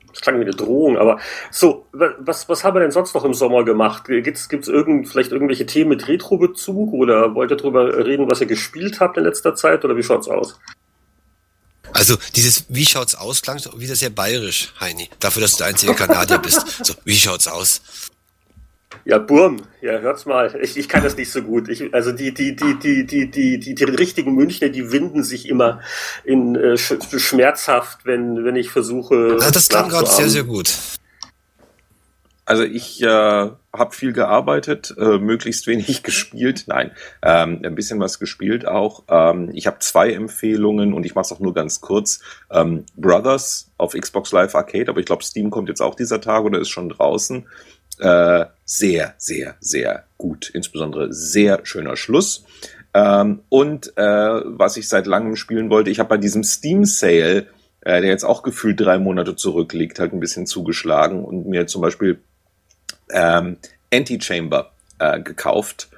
[0.08, 1.18] Das klang wie eine Drohung, aber
[1.50, 4.04] so, was, was haben wir denn sonst noch im Sommer gemacht?
[4.04, 8.46] Gibt's, gibt's irgend, vielleicht irgendwelche Themen mit Retro-Bezug oder wollt ihr darüber reden, was ihr
[8.46, 10.60] gespielt habt in letzter Zeit oder wie schaut's aus?
[11.94, 15.08] Also dieses Wie schaut's aus klang wieder sehr bayerisch, Heini.
[15.20, 16.84] Dafür, dass du der einzige Kanadier bist.
[16.84, 17.80] So, wie schaut's aus?
[19.04, 20.58] Ja, Burm, ja, hört's mal.
[20.60, 21.68] Ich, ich kann das nicht so gut.
[21.68, 25.48] Ich, also die, die, die, die, die, die, die, die richtigen Münchner, die winden sich
[25.48, 25.80] immer
[26.24, 29.38] in äh, sch schmerzhaft, wenn, wenn ich versuche.
[29.40, 30.70] Ja, das klang gerade sehr, sehr gut.
[32.50, 36.64] Also ich äh, habe viel gearbeitet, äh, möglichst wenig gespielt.
[36.66, 36.90] Nein,
[37.22, 39.04] ähm, ein bisschen was gespielt auch.
[39.08, 42.18] Ähm, ich habe zwei Empfehlungen und ich mache es auch nur ganz kurz.
[42.50, 46.42] Ähm, Brothers auf Xbox Live Arcade, aber ich glaube Steam kommt jetzt auch dieser Tag
[46.42, 47.46] oder ist schon draußen.
[48.00, 50.50] Äh, sehr, sehr, sehr gut.
[50.54, 52.44] Insbesondere sehr schöner Schluss.
[52.94, 57.46] Ähm, und äh, was ich seit langem spielen wollte, ich habe bei diesem Steam Sale,
[57.82, 61.82] äh, der jetzt auch gefühlt drei Monate zurückliegt, halt ein bisschen zugeschlagen und mir zum
[61.82, 62.20] Beispiel
[63.12, 63.58] ähm,
[63.92, 65.88] Antichamber äh, gekauft.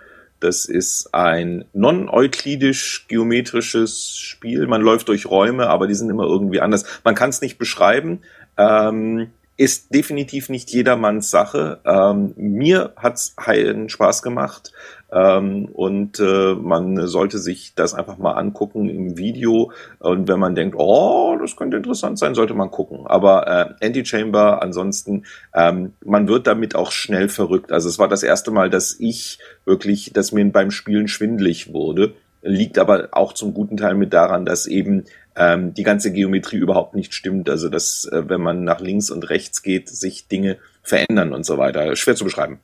[0.40, 4.66] Das ist ein non-euklidisch geometrisches Spiel.
[4.66, 6.84] Man läuft durch Räume, aber die sind immer irgendwie anders.
[7.04, 8.22] Man kann es nicht beschreiben.
[8.58, 11.80] Ähm, ist definitiv nicht jedermanns Sache.
[11.84, 14.72] Ähm, mir hat's heilen Spaß gemacht.
[15.12, 19.70] Ähm, und äh, man sollte sich das einfach mal angucken im Video.
[19.98, 23.06] Und wenn man denkt, oh, das könnte interessant sein, sollte man gucken.
[23.06, 27.72] Aber äh, Anti-Chamber, ansonsten, ähm, man wird damit auch schnell verrückt.
[27.72, 32.14] Also es war das erste Mal, dass ich wirklich, dass mir beim Spielen schwindlig wurde.
[32.42, 35.04] Liegt aber auch zum guten Teil mit daran, dass eben
[35.36, 37.48] ähm, die ganze Geometrie überhaupt nicht stimmt.
[37.48, 41.58] Also dass, äh, wenn man nach links und rechts geht, sich Dinge verändern und so
[41.58, 41.94] weiter.
[41.96, 42.58] Schwer zu beschreiben.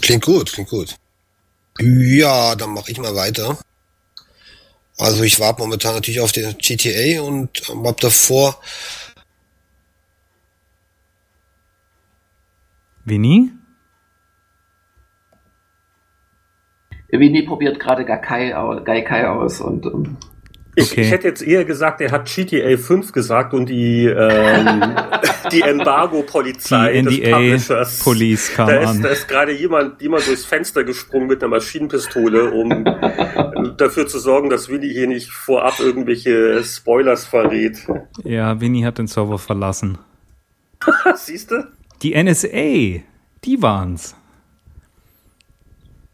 [0.00, 0.96] Klingt gut, klingt gut.
[1.78, 3.58] Ja, dann mache ich mal weiter.
[4.98, 8.60] Also ich warte momentan natürlich auf den GTA und hab davor.
[13.04, 13.50] Winnie?
[17.12, 20.16] Winnie probiert gerade Gaikai aus, Gaikai aus und ähm,
[20.76, 21.00] ich, okay.
[21.02, 24.82] ich, hätte jetzt eher gesagt, er hat GTA 5 gesagt und die, ähm,
[25.52, 27.98] die Embargo-Polizei des Publishers.
[28.04, 32.52] Police kam da ist, Da ist gerade jemand, jemand durchs Fenster gesprungen mit einer Maschinenpistole,
[32.52, 32.84] um
[33.76, 37.86] dafür zu sorgen, dass Winnie hier nicht vorab irgendwelche Spoilers verrät.
[38.22, 39.98] Ja, Winnie hat den Server verlassen.
[41.16, 41.66] Siehst du?
[42.02, 43.02] Die NSA,
[43.44, 44.14] die waren's.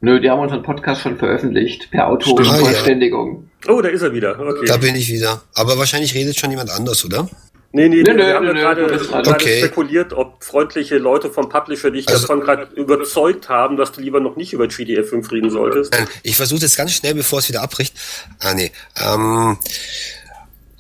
[0.07, 3.50] Nö, die haben unseren Podcast schon veröffentlicht, per Autoverständigung.
[3.64, 3.72] Ja.
[3.72, 4.38] Oh, da ist er wieder.
[4.38, 4.64] Okay.
[4.64, 5.42] Da bin ich wieder.
[5.52, 7.28] Aber wahrscheinlich redet schon jemand anders, oder?
[7.72, 8.84] Nee, nee, nee, nee wir haben ja gerade,
[9.28, 9.59] okay.
[9.59, 14.20] spekuliert, ob freundliche Leute vom Publisher dich also, davon gerade überzeugt haben, dass du lieber
[14.20, 15.92] noch nicht über GTA 5 reden solltest.
[16.22, 17.92] Ich versuche das ganz schnell, bevor es wieder abbricht.
[18.38, 18.70] Ah, nee.
[18.94, 19.59] Ähm,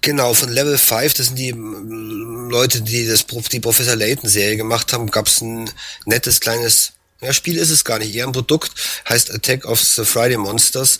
[0.02, 4.92] Genau, von Level 5, das sind die Leute, die das, die Professor Layton Serie gemacht
[4.92, 5.68] haben, gab es ein
[6.04, 8.14] nettes kleines ja, Spiel ist es gar nicht.
[8.14, 8.72] Eher ein Produkt.
[9.08, 10.98] Heißt Attack of the Friday Monsters.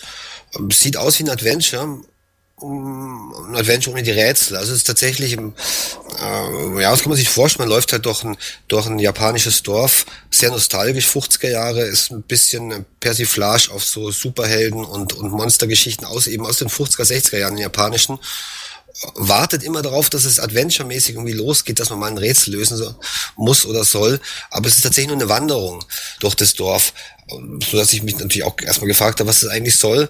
[0.57, 2.03] Ähm, sieht aus wie ein Adventure.
[2.62, 4.57] ein Adventure ohne die Rätsel.
[4.57, 7.69] Also es ist tatsächlich, äh, ja, das kann man sich vorstellen.
[7.69, 8.37] Man läuft halt durch ein,
[8.69, 10.07] durch ein japanisches Dorf.
[10.31, 11.83] Sehr nostalgisch, 50er Jahre.
[11.83, 17.05] Ist ein bisschen Persiflage auf so Superhelden und, und Monstergeschichten aus, eben aus den 50er,
[17.05, 18.19] 60er Jahren, den japanischen
[19.14, 22.94] wartet immer darauf, dass es adventure-mäßig irgendwie losgeht, dass man mal ein Rätsel lösen so,
[23.36, 24.20] muss oder soll.
[24.51, 25.84] Aber es ist tatsächlich nur eine Wanderung
[26.20, 26.92] durch das Dorf,
[27.28, 30.09] so dass ich mich natürlich auch erstmal gefragt habe, was das eigentlich soll.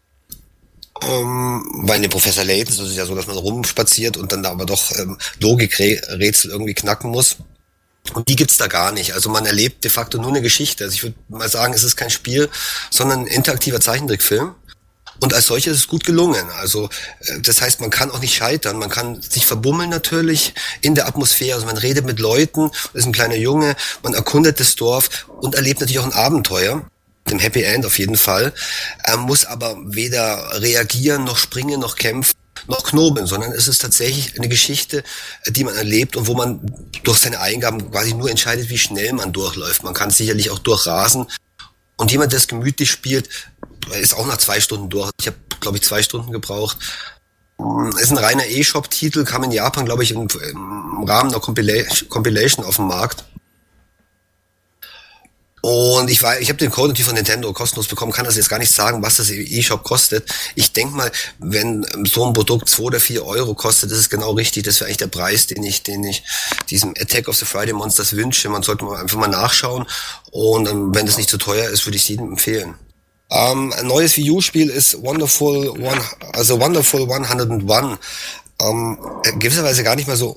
[1.03, 4.51] Ähm, bei dem Professor Layton ist es ja so, dass man rumspaziert und dann da
[4.51, 7.37] aber doch ähm, Logikrätsel irgendwie knacken muss.
[8.15, 9.15] Und die gibt's da gar nicht.
[9.15, 10.85] Also man erlebt de facto nur eine Geschichte.
[10.85, 12.49] Also ich würde mal sagen, es ist kein Spiel,
[12.91, 14.55] sondern ein interaktiver Zeichentrickfilm.
[15.21, 16.47] Und als solches ist es gut gelungen.
[16.59, 16.89] Also
[17.21, 18.79] äh, das heißt, man kann auch nicht scheitern.
[18.79, 21.55] Man kann sich verbummeln natürlich in der Atmosphäre.
[21.55, 25.81] Also man redet mit Leuten, ist ein kleiner Junge, man erkundet das Dorf und erlebt
[25.81, 26.87] natürlich auch ein Abenteuer.
[27.31, 28.53] Dem Happy End auf jeden Fall.
[29.03, 32.37] Er muss aber weder reagieren, noch springen, noch kämpfen
[32.69, 35.05] noch knobeln, sondern es ist tatsächlich eine Geschichte,
[35.47, 36.61] die man erlebt und wo man
[37.05, 39.83] durch seine Eingaben quasi nur entscheidet, wie schnell man durchläuft.
[39.83, 41.27] Man kann sicherlich auch durchrasen.
[41.97, 43.29] Und jemand, der es gemütlich spielt,
[43.95, 45.11] ist auch nach zwei Stunden durch.
[45.21, 46.79] Ich habe, glaube ich, zwei Stunden gebraucht.
[47.99, 52.65] Ist ein reiner E-Shop-Titel, kam in Japan, glaube ich, im, im Rahmen einer Compilation, Compilation
[52.65, 53.25] auf den Markt.
[55.63, 58.49] Und ich war, ich habe den Code natürlich von Nintendo kostenlos bekommen, kann das jetzt
[58.49, 60.33] gar nicht sagen, was das E-Shop kostet.
[60.55, 61.11] Ich denk mal,
[61.41, 64.63] wenn so ein Produkt zwei oder vier Euro kostet, das ist genau richtig.
[64.63, 66.23] Das wäre eigentlich der Preis, den ich, den ich
[66.71, 68.49] diesem Attack of the Friday Monsters wünsche.
[68.49, 69.87] Man sollte mal einfach mal nachschauen.
[70.31, 72.77] Und wenn das nicht zu teuer ist, würde ich jedem empfehlen.
[73.31, 76.01] Ähm, ein neues Wii U-Spiel ist Wonderful One,
[76.33, 77.99] also Wonderful 101.
[78.59, 78.99] Ähm,
[79.39, 80.37] gewisserweise gar nicht mal so,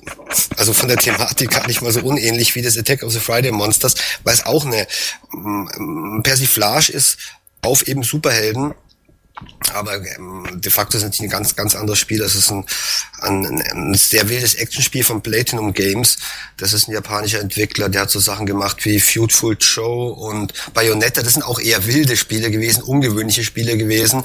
[0.56, 3.50] also von der Thematik gar nicht mal so unähnlich wie das Attack of the Friday
[3.50, 4.86] Monsters, weil es auch eine
[5.32, 7.16] ähm, Persiflage ist
[7.62, 8.74] auf eben Superhelden
[9.72, 12.18] aber ähm, de facto sind die ein ganz, ganz anderes Spiel.
[12.18, 12.64] Das ist ein,
[13.20, 16.16] ein, ein sehr wildes Actionspiel von Platinum Games.
[16.56, 21.22] Das ist ein japanischer Entwickler, der hat so Sachen gemacht wie Feudful Show und Bayonetta.
[21.22, 24.24] Das sind auch eher wilde Spiele gewesen, ungewöhnliche Spiele gewesen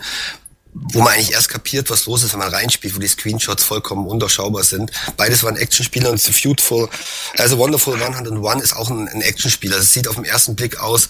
[0.78, 4.06] wo man eigentlich erst kapiert, was los ist, wenn man reinspielt, wo die Screenshots vollkommen
[4.08, 4.92] undurchschaubar sind.
[5.16, 6.90] Beides waren Actionspiele und The Feudful,
[7.38, 9.72] also Wonderful 101 ist auch ein, ein Actionspiel.
[9.72, 11.08] Also es sieht auf den ersten Blick aus,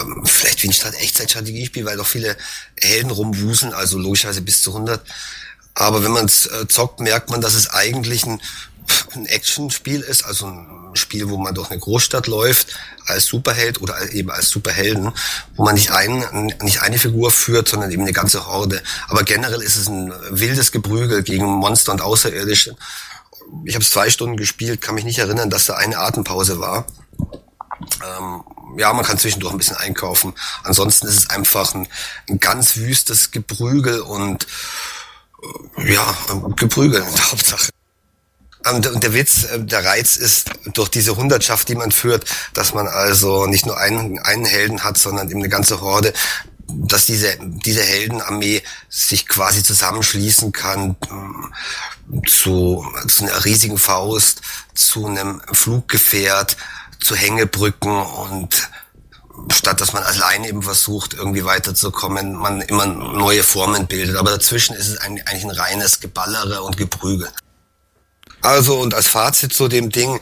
[0.00, 2.36] ähm, vielleicht wie ein Stadt-Echtzeit-Strategiespiel, weil doch viele
[2.80, 5.04] Helden rumwuseln, also logischerweise bis zu 100.
[5.74, 8.40] Aber wenn man es äh, zockt, merkt man, dass es eigentlich ein
[9.14, 14.12] ein Actionspiel ist, also ein Spiel, wo man durch eine Großstadt läuft als Superheld oder
[14.12, 15.12] eben als Superhelden,
[15.56, 18.82] wo man nicht, ein, nicht eine Figur führt, sondern eben eine ganze Horde.
[19.08, 22.76] Aber generell ist es ein wildes Geprügel gegen Monster und Außerirdische.
[23.64, 26.86] Ich habe es zwei Stunden gespielt, kann mich nicht erinnern, dass da eine Atempause war.
[27.80, 28.42] Ähm,
[28.76, 30.34] ja, man kann zwischendurch ein bisschen einkaufen.
[30.62, 31.88] Ansonsten ist es einfach ein,
[32.28, 34.46] ein ganz wüstes Geprügel und
[35.76, 36.16] äh, ja,
[36.56, 37.70] Geprügel in der Hauptsache.
[38.68, 42.88] Und der Witz, äh, der Reiz ist durch diese Hundertschaft, die man führt, dass man
[42.88, 46.12] also nicht nur einen, einen Helden hat, sondern eben eine ganze Horde,
[46.68, 54.42] dass diese, diese Heldenarmee sich quasi zusammenschließen kann mm, zu, zu einer riesigen Faust,
[54.74, 56.56] zu einem Fluggefährt,
[57.02, 58.68] zu Hängebrücken und
[59.50, 64.16] statt dass man allein eben versucht, irgendwie weiterzukommen, man immer neue Formen bildet.
[64.16, 67.30] Aber dazwischen ist es eigentlich ein reines Geballere und Geprügel.
[68.42, 70.20] Also und als Fazit zu dem Ding,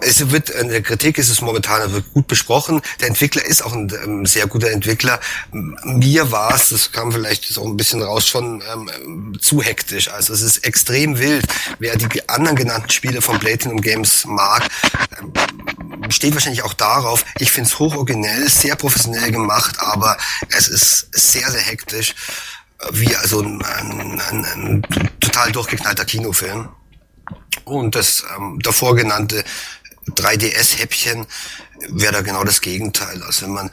[0.00, 2.80] es wird in der Kritik ist es momentan wird gut besprochen.
[3.00, 5.20] Der Entwickler ist auch ein, ähm, sehr guter Entwickler.
[5.52, 10.08] Mir war es, das kam vielleicht so ein bisschen raus, schon ähm, zu hektisch.
[10.08, 11.46] Also es ist extrem wild.
[11.78, 14.68] Wer die anderen genannten Spiele von Platinum Games mag,
[15.20, 17.24] ähm, steht wahrscheinlich auch darauf.
[17.38, 20.16] Ich finde es hochoriginell, sehr professionell gemacht, aber
[20.48, 22.14] es ist sehr, sehr hektisch,
[22.90, 24.82] wie also ein, ein, ein, ein
[25.20, 26.68] total durchgeknallter Kinofilm.
[27.64, 29.44] Und das ähm, davor genannte
[30.10, 31.26] 3DS-Häppchen
[31.88, 33.22] wäre da genau das Gegenteil.
[33.22, 33.70] Also wenn man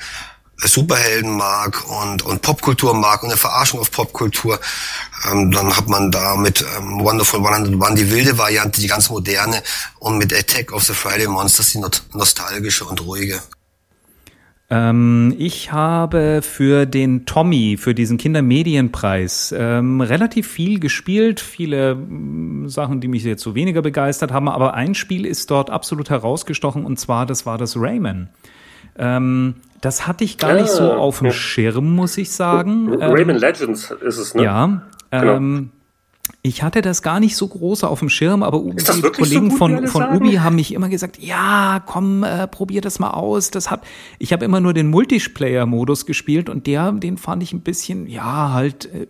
[0.67, 4.59] Superhelden mag und, und Popkultur mag und eine Verarschung auf Popkultur,
[5.31, 9.63] ähm, dann hat man da mit ähm, Wonderful 101 die wilde Variante, die ganz moderne
[9.99, 11.81] und mit Attack of the Friday Monsters die
[12.13, 13.41] nostalgische und ruhige.
[14.71, 21.39] Ähm, ich habe für den Tommy, für diesen Kindermedienpreis, ähm, relativ viel gespielt.
[21.39, 24.47] Viele äh, Sachen, die mich jetzt so weniger begeistert haben.
[24.47, 28.29] Aber ein Spiel ist dort absolut herausgestochen und zwar, das war das Rayman.
[28.97, 32.93] Ähm, das hatte ich gar nicht so ah, auf dem Schirm, muss ich sagen.
[32.93, 34.43] Rayman ähm, Legends ist es, ne?
[34.43, 34.81] Ja.
[35.11, 35.69] Genau.
[36.41, 39.87] Ich hatte das gar nicht so groß auf dem Schirm, aber die Kollegen so von,
[39.87, 43.51] von Ubi haben mich immer gesagt, ja, komm, äh, probier das mal aus.
[43.51, 43.83] Das hat,
[44.19, 48.51] ich habe immer nur den Multiplayer-Modus gespielt und der, den fand ich ein bisschen, ja,
[48.53, 49.07] halt äh,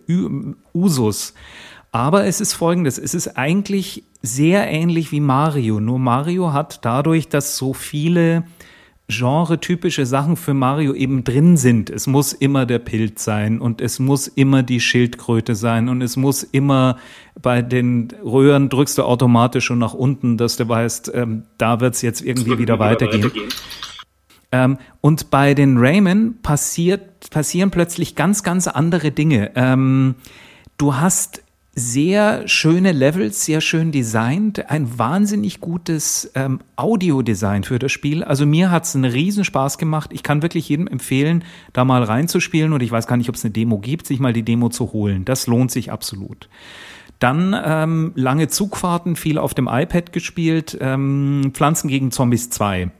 [0.74, 1.34] Usus.
[1.92, 7.28] Aber es ist folgendes, es ist eigentlich sehr ähnlich wie Mario, nur Mario hat dadurch,
[7.28, 8.44] dass so viele
[9.10, 11.90] genre-typische Sachen für Mario eben drin sind.
[11.90, 16.16] Es muss immer der Pilz sein und es muss immer die Schildkröte sein und es
[16.16, 16.96] muss immer
[17.40, 21.94] bei den Röhren drückst du automatisch schon nach unten, dass du weißt, ähm, da wird
[21.94, 23.24] es jetzt irgendwie wieder weitergehen.
[23.24, 23.48] weitergehen.
[24.52, 29.52] Ähm, und bei den Rayman passiert, passieren plötzlich ganz, ganz andere Dinge.
[29.54, 30.16] Ähm,
[30.76, 31.42] du hast
[31.74, 38.24] sehr schöne Levels, sehr schön designt, ein wahnsinnig gutes ähm, Audiodesign für das Spiel.
[38.24, 40.10] Also mir hat es einen Riesenspaß gemacht.
[40.12, 43.44] Ich kann wirklich jedem empfehlen, da mal reinzuspielen und ich weiß gar nicht, ob es
[43.44, 45.24] eine Demo gibt, sich mal die Demo zu holen.
[45.24, 46.48] Das lohnt sich absolut.
[47.20, 52.90] Dann ähm, lange Zugfahrten, viel auf dem iPad gespielt, ähm, Pflanzen gegen Zombies 2.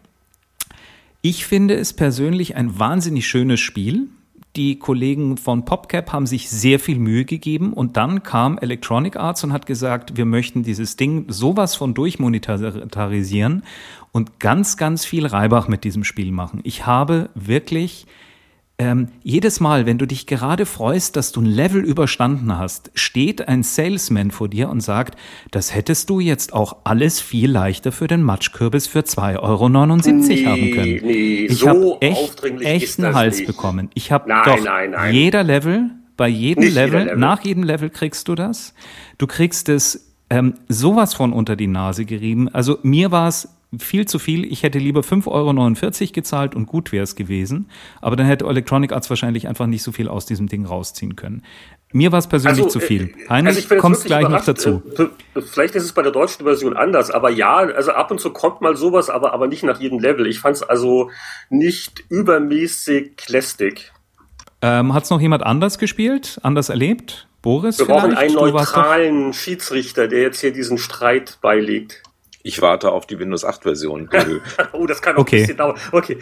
[1.23, 4.09] Ich finde es persönlich ein wahnsinnig schönes Spiel.
[4.57, 9.45] Die Kollegen von PopCap haben sich sehr viel Mühe gegeben und dann kam Electronic Arts
[9.45, 13.63] und hat gesagt, wir möchten dieses Ding sowas von durchmonetarisieren
[14.11, 16.61] und ganz, ganz viel Reibach mit diesem Spiel machen.
[16.65, 18.07] Ich habe wirklich
[18.81, 23.47] ähm, jedes Mal, wenn du dich gerade freust, dass du ein Level überstanden hast, steht
[23.47, 25.19] ein Salesman vor dir und sagt,
[25.51, 30.47] das hättest du jetzt auch alles viel leichter für den Matschkürbis für 2,79 Euro nee,
[30.47, 31.01] haben können.
[31.03, 33.49] Nee, ich so habe echt, echt einen Hals nicht.
[33.49, 33.91] bekommen.
[33.93, 35.15] Ich habe doch nein, nein.
[35.15, 38.73] jeder Level, bei jedem Level, Level, nach jedem Level kriegst du das.
[39.19, 42.49] Du kriegst es ähm, sowas von unter die Nase gerieben.
[42.49, 43.47] Also mir war es
[43.79, 44.45] viel zu viel.
[44.51, 45.29] Ich hätte lieber 5,49
[46.03, 47.69] Euro gezahlt und gut wäre es gewesen.
[48.01, 51.43] Aber dann hätte Electronic Arts wahrscheinlich einfach nicht so viel aus diesem Ding rausziehen können.
[51.93, 53.03] Mir war es persönlich Also, zu viel.
[53.27, 54.83] äh, Heinrich, also ich bin jetzt kommst gleich noch dazu.
[54.97, 58.31] Äh, Vielleicht ist es bei der deutschen Version anders, aber ja, also ab und zu
[58.33, 60.27] kommt mal sowas, aber, aber nicht nach jedem Level.
[60.27, 61.11] Ich fand es also
[61.49, 63.93] nicht übermäßig lästig.
[64.63, 67.27] Ähm, Hat es noch jemand anders gespielt, anders erlebt?
[67.43, 68.19] Boris Wir brauchen vielleicht?
[68.19, 72.03] einen neutralen Schiedsrichter, der jetzt hier diesen Streit beilegt.
[72.43, 74.09] Ich warte auf die Windows 8 Version.
[74.73, 75.37] Oh, das kann noch Okay.
[75.37, 75.77] ein bisschen dauern.
[75.93, 76.19] Okay.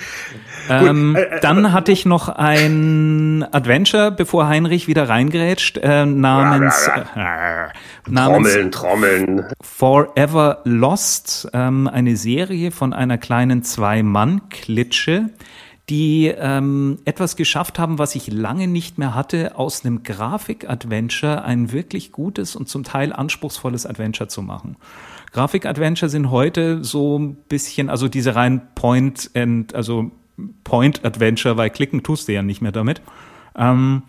[0.69, 6.07] Ähm, Gut, äh, äh, dann hatte ich noch ein Adventure, bevor Heinrich wieder reingrätscht, äh,
[6.07, 7.69] namens, äh,
[8.09, 9.45] namens Trommeln, Trommeln.
[9.61, 15.31] Forever Lost, ähm, eine Serie von einer kleinen Zwei-Mann-Klitsche,
[15.89, 21.73] die ähm, etwas geschafft haben, was ich lange nicht mehr hatte, aus einem Grafik-Adventure ein
[21.73, 24.77] wirklich gutes und zum Teil anspruchsvolles Adventure zu machen.
[25.33, 30.11] Grafik-Adventure sind heute so ein bisschen, also diese rein Point and, also
[30.65, 33.03] Point-Adventure, weil klicken tust du ja nicht mehr damit.
[33.57, 34.03] Ähm,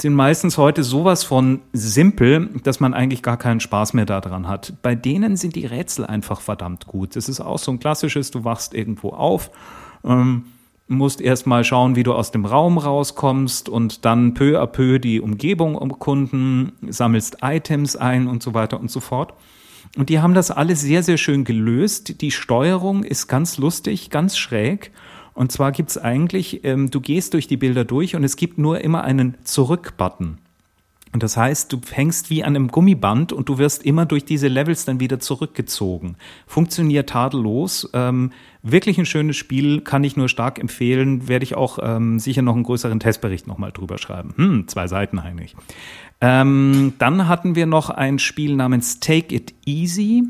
[0.00, 4.74] sind meistens heute sowas von simpel, dass man eigentlich gar keinen Spaß mehr daran hat.
[4.82, 7.16] Bei denen sind die Rätsel einfach verdammt gut.
[7.16, 9.50] Das ist auch so ein klassisches, du wachst irgendwo auf,
[10.04, 10.44] ähm,
[10.86, 14.98] musst erst mal schauen, wie du aus dem Raum rauskommst und dann peu à peu
[14.98, 19.34] die Umgebung umkunden, sammelst Items ein und so weiter und so fort.
[19.96, 22.20] Und die haben das alles sehr, sehr schön gelöst.
[22.20, 24.92] Die Steuerung ist ganz lustig, ganz schräg.
[25.34, 28.80] Und zwar gibt's eigentlich, ähm, du gehst durch die Bilder durch und es gibt nur
[28.80, 30.38] immer einen Zurück-Button.
[31.12, 34.46] Und das heißt, du hängst wie an einem Gummiband und du wirst immer durch diese
[34.46, 36.16] Levels dann wieder zurückgezogen.
[36.46, 37.90] Funktioniert tadellos.
[37.94, 38.30] Ähm,
[38.62, 41.26] wirklich ein schönes Spiel, kann ich nur stark empfehlen.
[41.26, 44.34] Werde ich auch ähm, sicher noch einen größeren Testbericht nochmal drüber schreiben.
[44.36, 45.56] Hm, zwei Seiten eigentlich.
[46.20, 50.22] Ähm, dann hatten wir noch ein Spiel namens Take It Easy,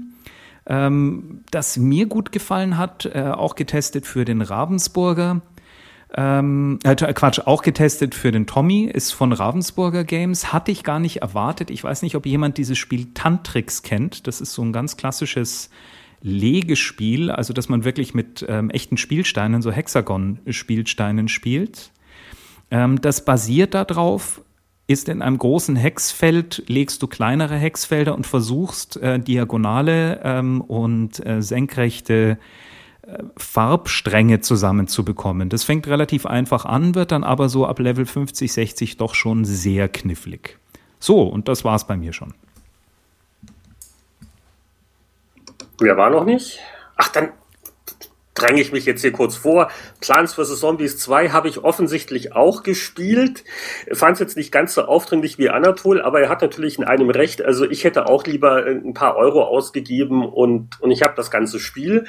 [0.66, 5.42] ähm, das mir gut gefallen hat, äh, auch getestet für den Ravensburger.
[6.16, 10.52] Ähm, äh, Quatsch, auch getestet für den Tommy, ist von Ravensburger Games.
[10.52, 11.70] Hatte ich gar nicht erwartet.
[11.70, 14.26] Ich weiß nicht, ob jemand dieses Spiel Tantrix kennt.
[14.26, 15.70] Das ist so ein ganz klassisches
[16.22, 21.92] Legespiel, also dass man wirklich mit ähm, echten Spielsteinen, so Hexagon-Spielsteinen spielt.
[22.70, 24.42] Ähm, das basiert darauf,
[24.86, 31.24] ist in einem großen Hexfeld, legst du kleinere Hexfelder und versuchst äh, diagonale ähm, und
[31.24, 32.36] äh, senkrechte äh,
[33.36, 35.48] Farbstränge zusammenzubekommen.
[35.48, 39.44] Das fängt relativ einfach an, wird dann aber so ab Level 50, 60 doch schon
[39.44, 40.58] sehr knifflig.
[40.98, 42.34] So, und das war's bei mir schon.
[45.78, 46.60] Wer war noch nicht?
[46.96, 47.30] Ach, dann
[48.40, 49.70] dränge ich mich jetzt hier kurz vor.
[50.00, 50.60] Plants vs.
[50.60, 53.44] Zombies 2 habe ich offensichtlich auch gespielt.
[53.92, 57.10] Fand es jetzt nicht ganz so aufdringlich wie Anatol, aber er hat natürlich in einem
[57.10, 57.42] Recht.
[57.42, 61.60] Also ich hätte auch lieber ein paar Euro ausgegeben und, und ich habe das ganze
[61.60, 62.06] Spiel.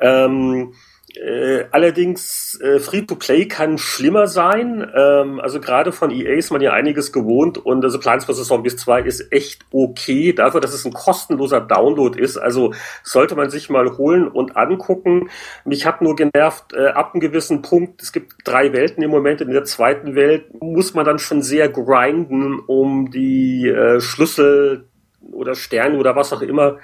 [0.00, 0.74] Ähm,
[1.16, 4.88] äh, allerdings, äh, Free-to-Play kann schlimmer sein.
[4.94, 8.46] Ähm, also gerade von EA ist man ja einiges gewohnt und also Plants vs.
[8.46, 12.36] Zombies 2 ist echt okay dafür, dass es ein kostenloser Download ist.
[12.36, 15.30] Also sollte man sich mal holen und angucken.
[15.64, 19.40] Mich hat nur genervt, äh, ab einem gewissen Punkt, es gibt drei Welten im Moment,
[19.40, 24.88] in der zweiten Welt muss man dann schon sehr grinden, um die äh, Schlüssel
[25.32, 26.78] oder Sterne oder was auch immer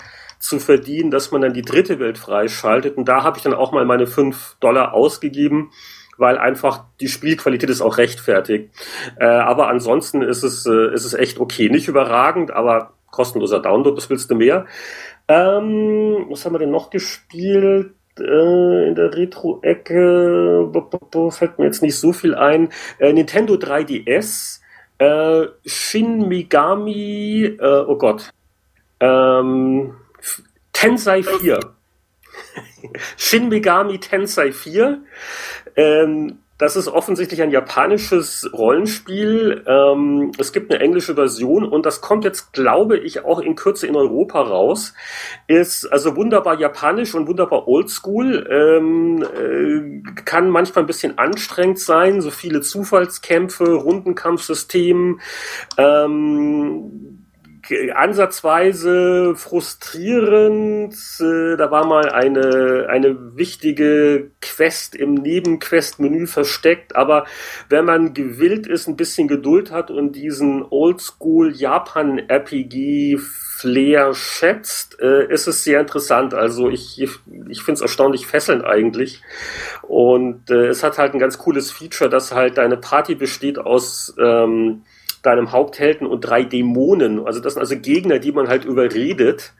[0.46, 2.96] zu verdienen, dass man dann die dritte Welt freischaltet.
[2.96, 5.70] Und da habe ich dann auch mal meine fünf Dollar ausgegeben,
[6.18, 8.70] weil einfach die Spielqualität ist auch rechtfertigt.
[9.18, 11.68] Äh, aber ansonsten ist es, äh, ist es echt okay.
[11.68, 14.66] Nicht überragend, aber kostenloser Download, was willst du mehr?
[15.28, 17.92] Ähm, was haben wir denn noch gespielt?
[18.18, 20.70] Äh, in der Retro-Ecke
[21.30, 22.70] fällt mir jetzt nicht so viel ein.
[22.98, 24.60] Äh, Nintendo 3DS,
[24.98, 28.30] äh, Shin Megami, oh Gott,
[29.00, 29.94] ähm,
[30.76, 31.58] Tensei 4.
[33.16, 35.02] Shin Megami Tensei 4.
[35.74, 39.64] Ähm, das ist offensichtlich ein japanisches Rollenspiel.
[39.66, 43.86] Ähm, es gibt eine englische Version und das kommt jetzt, glaube ich, auch in Kürze
[43.86, 44.92] in Europa raus.
[45.46, 48.46] Ist also wunderbar japanisch und wunderbar oldschool.
[48.50, 55.20] Ähm, äh, kann manchmal ein bisschen anstrengend sein, so viele Zufallskämpfe, Rundenkampfsystem.
[55.78, 57.15] Ähm,
[57.94, 60.94] ansatzweise frustrierend.
[61.20, 67.26] Äh, Da war mal eine, eine wichtige Quest im Nebenquest-Menü versteckt, aber
[67.68, 73.18] wenn man gewillt ist, ein bisschen Geduld hat und diesen Oldschool Japan-RPG
[73.56, 76.34] Flair schätzt, äh, ist es sehr interessant.
[76.34, 79.22] Also ich, ich finde es erstaunlich fesselnd eigentlich.
[79.80, 84.14] Und äh, es hat halt ein ganz cooles Feature, dass halt deine Party besteht aus
[84.22, 84.82] ähm,
[85.26, 87.26] deinem Haupthelden und drei Dämonen.
[87.26, 89.52] Also das sind also Gegner, die man halt überredet.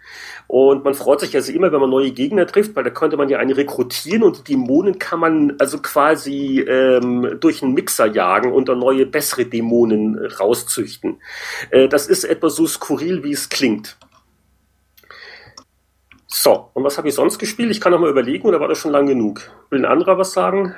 [0.48, 3.28] Und man freut sich also immer, wenn man neue Gegner trifft, weil da könnte man
[3.28, 8.52] ja einen rekrutieren und die Dämonen kann man also quasi ähm, durch einen Mixer jagen
[8.52, 11.20] und dann neue, bessere Dämonen rauszüchten.
[11.70, 13.98] Äh, das ist etwas so skurril, wie es klingt.
[16.28, 17.70] So, und was habe ich sonst gespielt?
[17.70, 19.50] Ich kann noch mal überlegen, oder war das schon lang genug?
[19.70, 20.74] Will ein anderer was sagen?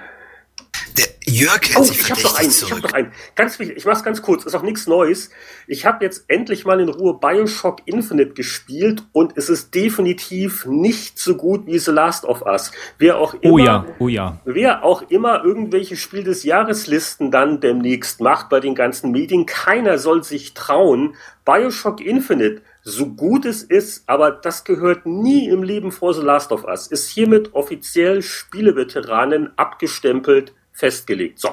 [1.38, 3.12] Jörg hält oh, sich ich habe noch einen, ich habe noch einen.
[3.34, 5.30] Ganz wichtig, ich mach's ganz kurz, ist auch nichts Neues.
[5.66, 11.18] Ich habe jetzt endlich mal in Ruhe BioShock Infinite gespielt und es ist definitiv nicht
[11.18, 12.72] so gut wie The Last of Us.
[12.98, 14.40] Wer auch Oh immer, ja, oh ja.
[14.44, 19.98] wer auch immer irgendwelche Spiel des Jahreslisten dann demnächst macht bei den ganzen Medien, keiner
[19.98, 21.14] soll sich trauen.
[21.44, 26.52] BioShock Infinite, so gut es ist, aber das gehört nie im Leben vor The Last
[26.52, 31.40] of Us, ist hiermit offiziell Spieleveteranen abgestempelt festgelegt.
[31.40, 31.48] So.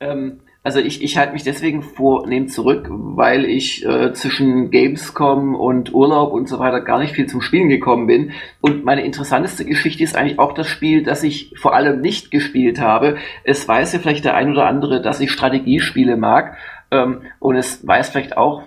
[0.00, 5.94] Ähm, also ich, ich halte mich deswegen vornehm zurück, weil ich äh, zwischen Gamescom und
[5.94, 8.32] Urlaub und so weiter gar nicht viel zum Spielen gekommen bin.
[8.60, 12.78] Und meine interessanteste Geschichte ist eigentlich auch das Spiel, das ich vor allem nicht gespielt
[12.78, 13.16] habe.
[13.42, 16.58] Es weiß ja vielleicht der ein oder andere, dass ich Strategiespiele mag.
[16.90, 18.64] Ähm, und es weiß vielleicht auch,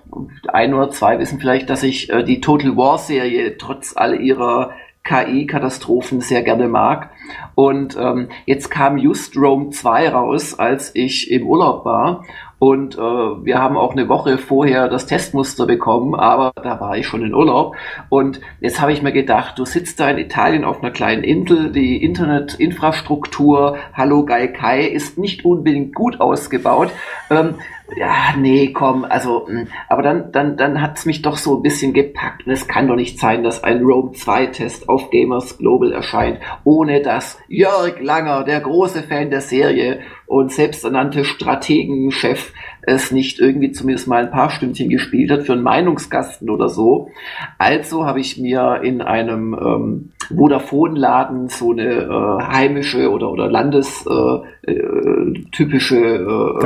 [0.48, 4.72] ein oder zwei wissen vielleicht, dass ich äh, die Total War Serie trotz all ihrer
[5.04, 7.10] KI-Katastrophen sehr gerne mag.
[7.56, 12.24] Und ähm, jetzt kam just Rome 2 raus, als ich im Urlaub war.
[12.64, 17.06] Und äh, wir haben auch eine Woche vorher das Testmuster bekommen, aber da war ich
[17.06, 17.76] schon in Urlaub.
[18.08, 21.74] Und jetzt habe ich mir gedacht, du sitzt da in Italien auf einer kleinen Insel,
[21.74, 26.90] die Internetinfrastruktur, Hallo Gaikai, ist nicht unbedingt gut ausgebaut.
[27.30, 27.56] Ähm,
[27.96, 29.66] ja, nee, komm, also, mh.
[29.90, 32.46] aber dann, dann, dann hat's mich doch so ein bisschen gepackt.
[32.46, 36.40] Und es kann doch nicht sein, dass ein Rome 2 Test auf Gamers Global erscheint,
[36.64, 43.72] ohne dass Jörg Langer, der große Fan der Serie und selbsternannte Strategenchef, es nicht irgendwie
[43.72, 47.10] zumindest mal ein paar Stündchen gespielt hat für einen Meinungskasten oder so.
[47.58, 54.44] Also habe ich mir in einem ähm, Vodafone-Laden so eine äh, heimische oder, oder landestypische
[54.64, 56.62] äh, typische, äh.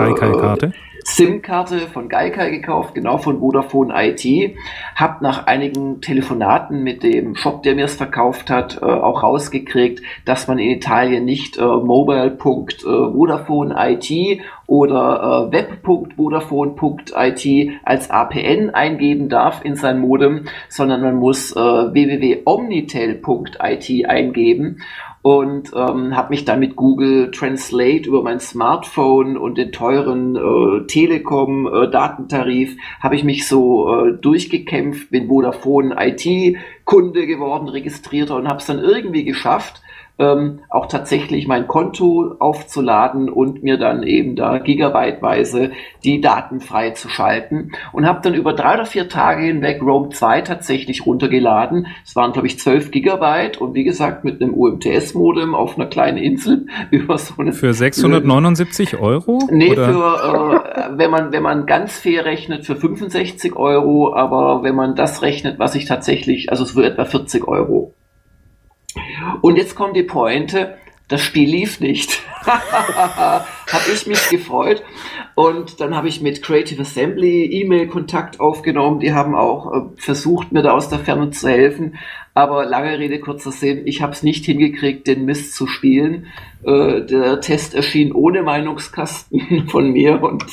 [1.10, 4.58] SIM-Karte von Geikai gekauft, genau von Vodafone IT.
[4.94, 10.02] Hab nach einigen Telefonaten mit dem Shop, der mir es verkauft hat, äh, auch rausgekriegt,
[10.26, 19.78] dass man in Italien nicht äh, mobile.vodafone.it oder äh, web.vodafone.it als APN eingeben darf in
[19.78, 24.82] sein Modem, sondern man muss äh, www.omnitel.it eingeben
[25.22, 30.88] und ähm, habe mich dann mit Google Translate über mein Smartphone und den teuren äh,
[30.88, 38.36] Telekom äh, Datentarif habe ich mich so äh, durchgekämpft, bin Vodafone IT Kunde geworden, registrierter
[38.36, 39.82] und habe es dann irgendwie geschafft,
[40.20, 45.72] ähm, auch tatsächlich mein Konto aufzuladen und mir dann eben da gigabyteweise
[46.04, 51.06] die Daten freizuschalten und habe dann über drei oder vier Tage hinweg Roam 2 tatsächlich
[51.06, 51.88] runtergeladen.
[52.06, 56.18] Es waren, glaube ich, 12 Gigabyte und wie gesagt mit einem UMTS-Modem auf einer kleinen
[56.18, 57.54] Insel über so eine...
[57.54, 59.40] Für 679 Euro?
[59.52, 59.94] Nee, Oder?
[59.94, 64.96] für, äh, wenn man, wenn man ganz fair rechnet, für 65 Euro, aber wenn man
[64.96, 67.94] das rechnet, was ich tatsächlich, also es wird etwa 40 Euro.
[69.42, 70.78] Und jetzt kommt die Pointe,
[71.08, 72.22] das Spiel lief nicht.
[72.46, 74.84] habe ich mich gefreut.
[75.38, 79.00] Und dann habe ich mit Creative Assembly E-Mail-Kontakt aufgenommen.
[79.00, 82.00] Die haben auch äh, versucht, mir da aus der Ferne zu helfen.
[82.34, 86.26] Aber lange Rede, kurzer Sinn, ich habe es nicht hingekriegt, den Mist zu spielen.
[86.64, 90.44] Äh, der Test erschien ohne Meinungskasten von mir und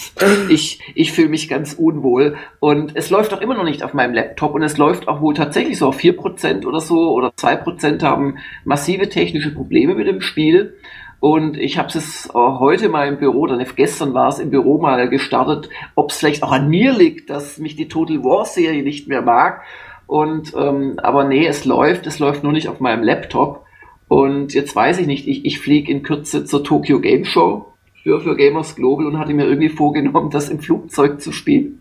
[0.51, 2.37] ich, ich fühle mich ganz unwohl.
[2.61, 5.33] Und es läuft auch immer noch nicht auf meinem Laptop und es läuft auch wohl
[5.33, 10.77] tatsächlich so auf 4% oder so oder 2% haben massive technische Probleme mit dem Spiel.
[11.25, 14.77] Und ich habe es äh, heute mal im Büro, oder gestern war es im Büro
[14.77, 18.83] mal gestartet, ob es vielleicht auch an mir liegt, dass mich die Total War Serie
[18.83, 19.63] nicht mehr mag.
[20.07, 23.65] Und ähm, aber nee, es läuft, es läuft nur nicht auf meinem Laptop.
[24.07, 27.73] Und jetzt weiß ich nicht, ich, ich fliege in Kürze zur Tokyo Game Show
[28.03, 31.81] für, für Gamers Global und hatte mir irgendwie vorgenommen, das im Flugzeug zu spielen.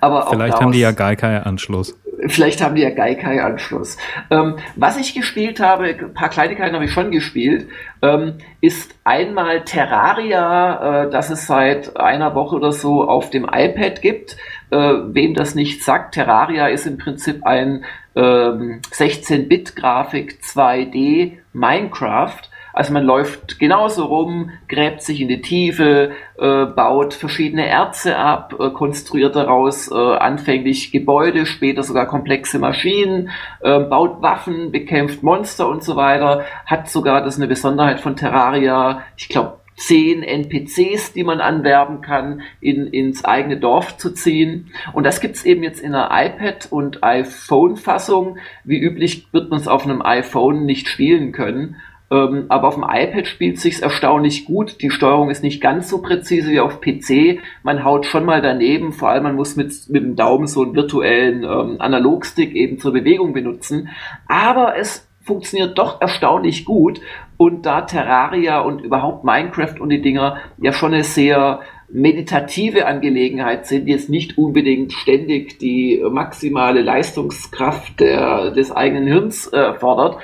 [0.00, 1.94] Aber Vielleicht haben die ja Geikai-Anschluss.
[2.26, 3.96] Vielleicht haben die ja Gaikai-Anschluss.
[4.30, 7.68] Ähm, was ich gespielt habe, ein paar Kleinigkeiten habe ich schon gespielt,
[8.02, 14.02] ähm, ist einmal Terraria, äh, das es seit einer Woche oder so auf dem iPad
[14.02, 14.36] gibt.
[14.70, 17.84] Äh, wem das nicht sagt, Terraria ist im Prinzip ein
[18.16, 22.42] ähm, 16-Bit-Grafik 2D Minecraft.
[22.78, 28.54] Also man läuft genauso rum, gräbt sich in die Tiefe, äh, baut verschiedene Erze ab,
[28.60, 33.30] äh, konstruiert daraus äh, anfänglich Gebäude, später sogar komplexe Maschinen,
[33.62, 38.14] äh, baut Waffen, bekämpft Monster und so weiter, hat sogar, das ist eine Besonderheit von
[38.14, 44.72] Terraria, ich glaube zehn NPCs, die man anwerben kann, in, ins eigene Dorf zu ziehen.
[44.92, 48.38] Und das gibt's eben jetzt in einer iPad- und iPhone-Fassung.
[48.64, 51.76] Wie üblich wird man es auf einem iPhone nicht spielen können.
[52.10, 54.80] Ähm, aber auf dem iPad spielt sich's erstaunlich gut.
[54.80, 57.40] Die Steuerung ist nicht ganz so präzise wie auf PC.
[57.62, 58.92] Man haut schon mal daneben.
[58.92, 62.92] Vor allem man muss mit, mit dem Daumen so einen virtuellen ähm, Analogstick eben zur
[62.92, 63.90] Bewegung benutzen.
[64.26, 67.00] Aber es funktioniert doch erstaunlich gut.
[67.36, 73.66] Und da Terraria und überhaupt Minecraft und die Dinger ja schon eine sehr meditative Angelegenheit
[73.66, 80.18] sind, die jetzt nicht unbedingt ständig die maximale Leistungskraft der, des eigenen Hirns äh, fordert,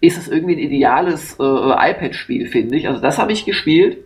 [0.00, 2.88] ist es irgendwie ein ideales äh, iPad-Spiel, finde ich.
[2.88, 3.98] Also das habe ich gespielt.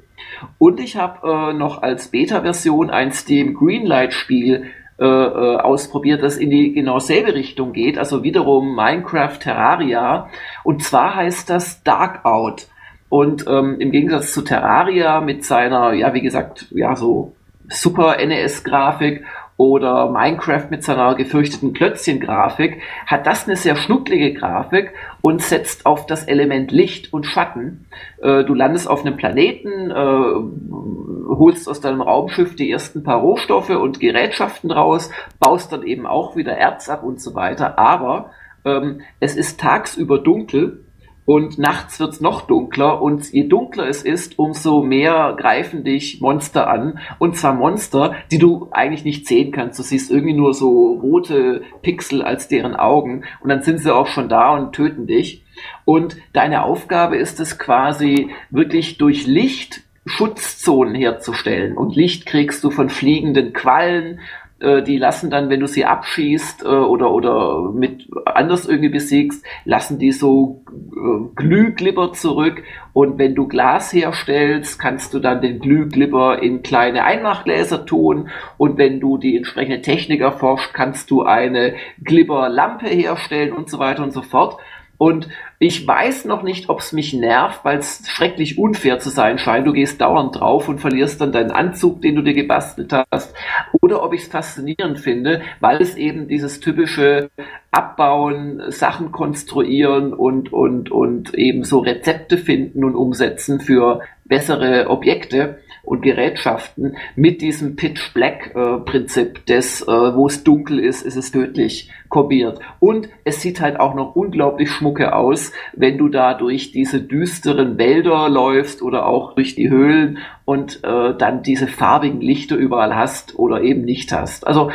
[0.58, 4.66] Und ich habe äh, noch als Beta-Version ein Steam Greenlight-Spiel
[4.98, 7.98] äh, äh, ausprobiert, das in die genau selbe Richtung geht.
[7.98, 10.28] Also wiederum Minecraft Terraria.
[10.62, 12.68] Und zwar heißt das Dark Out.
[13.08, 17.34] Und ähm, im Gegensatz zu Terraria mit seiner, ja, wie gesagt, ja, so
[17.68, 19.24] super NES-Grafik
[19.60, 26.06] oder Minecraft mit seiner gefürchteten Klötzchen-Grafik, hat das eine sehr schnucklige Grafik und setzt auf
[26.06, 27.84] das Element Licht und Schatten.
[28.22, 33.68] Äh, du landest auf einem Planeten, äh, holst aus deinem Raumschiff die ersten paar Rohstoffe
[33.68, 38.30] und Gerätschaften raus, baust dann eben auch wieder Erz ab und so weiter, aber
[38.64, 40.86] ähm, es ist tagsüber dunkel
[41.30, 46.68] und nachts wird's noch dunkler und je dunkler es ist, umso mehr greifen dich Monster
[46.68, 46.98] an.
[47.20, 49.78] Und zwar Monster, die du eigentlich nicht sehen kannst.
[49.78, 54.08] Du siehst irgendwie nur so rote Pixel als deren Augen und dann sind sie auch
[54.08, 55.44] schon da und töten dich.
[55.84, 61.76] Und deine Aufgabe ist es quasi wirklich durch Licht Schutzzonen herzustellen.
[61.76, 64.18] Und Licht kriegst du von fliegenden Quallen,
[64.60, 69.44] äh, die lassen dann, wenn du sie abschießt äh, oder, oder mit anders irgendwie besiegst,
[69.64, 72.62] lassen die so äh, Glühglibber zurück.
[72.92, 78.28] Und wenn du Glas herstellst, kannst du dann den Glühglibber in kleine Einmachgläser tun.
[78.58, 84.02] Und wenn du die entsprechende Technik erforscht, kannst du eine Glibberlampe herstellen und so weiter
[84.02, 84.58] und so fort.
[85.00, 85.28] Und
[85.58, 89.66] ich weiß noch nicht, ob es mich nervt, weil es schrecklich unfair zu sein scheint.
[89.66, 93.34] Du gehst dauernd drauf und verlierst dann deinen Anzug, den du dir gebastelt hast.
[93.80, 97.30] Oder ob ich es faszinierend finde, weil es eben dieses typische
[97.70, 105.60] Abbauen, Sachen konstruieren und, und, und eben so Rezepte finden und umsetzen für bessere Objekte
[105.82, 111.16] und Gerätschaften mit diesem Pitch Black äh, Prinzip des, äh, wo es dunkel ist, ist
[111.16, 112.60] es tödlich kopiert.
[112.80, 117.78] Und es sieht halt auch noch unglaublich schmucke aus, wenn du da durch diese düsteren
[117.78, 123.38] Wälder läufst oder auch durch die Höhlen und äh, dann diese farbigen Lichter überall hast
[123.38, 124.46] oder eben nicht hast.
[124.46, 124.70] Also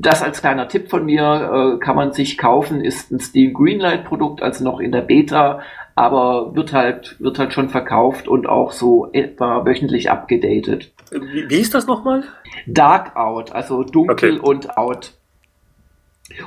[0.00, 4.04] das als kleiner Tipp von mir äh, kann man sich kaufen, ist ein Steam Greenlight
[4.04, 5.60] Produkt, also noch in der Beta,
[5.98, 10.92] aber wird halt, wird halt schon verkauft und auch so etwa wöchentlich abgedatet.
[11.10, 12.22] Wie, wie ist das nochmal?
[12.66, 14.40] Dark Out, also dunkel okay.
[14.40, 15.12] und out.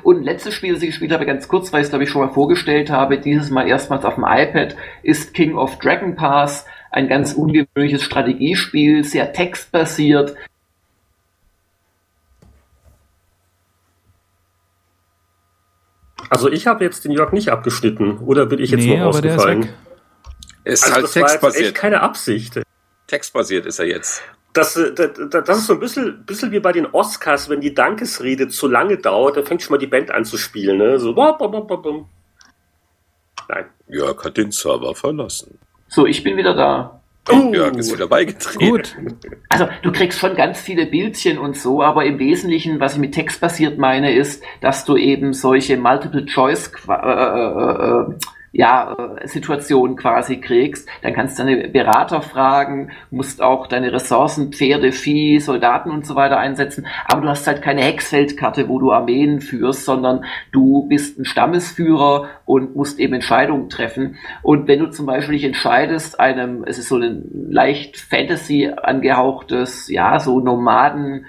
[0.04, 2.22] Und letztes Spiel, das ich gespielt habe, ganz kurz, weil ich es glaube ich schon
[2.22, 7.08] mal vorgestellt habe, dieses Mal erstmals auf dem iPad, ist King of Dragon Pass, ein
[7.08, 10.36] ganz ungewöhnliches Strategiespiel, sehr textbasiert,
[16.32, 19.68] Also ich habe jetzt den Jörg nicht abgeschnitten, oder bin ich jetzt nee, nur ausgefallen?
[20.64, 21.66] Es ist also halt textbasiert.
[21.66, 22.62] echt keine Absicht.
[23.08, 24.22] Textbasiert ist er jetzt.
[24.54, 27.74] Das, äh, das, das ist so ein bisschen, bisschen wie bei den Oscars, wenn die
[27.74, 30.78] Dankesrede zu lange dauert, dann fängt schon mal die Band an zu spielen.
[30.78, 31.00] Ne?
[31.00, 32.10] So, bom, bom, bom,
[33.50, 33.66] Nein.
[33.90, 35.60] Jörg hat den Server verlassen.
[35.90, 37.01] So, ich bin wieder da.
[37.30, 38.68] Oh, Jörg ist wieder beigetreten.
[38.68, 38.96] Gut.
[39.50, 43.14] Also du kriegst schon ganz viele Bildchen und so, aber im Wesentlichen, was ich mit
[43.14, 48.16] Text basiert meine, ist, dass du eben solche Multiple Choice äh, äh, äh,
[48.52, 54.52] ja, äh, Situation quasi kriegst, dann kannst du deine Berater fragen, musst auch deine Ressourcen,
[54.52, 58.92] Pferde, Vieh, Soldaten und so weiter einsetzen, aber du hast halt keine Hexfeldkarte, wo du
[58.92, 64.18] Armeen führst, sondern du bist ein Stammesführer und musst eben Entscheidungen treffen.
[64.44, 69.88] Und wenn du zum Beispiel dich entscheidest, einem, es ist so ein leicht Fantasy angehauchtes,
[69.90, 71.26] ja, so Nomaden,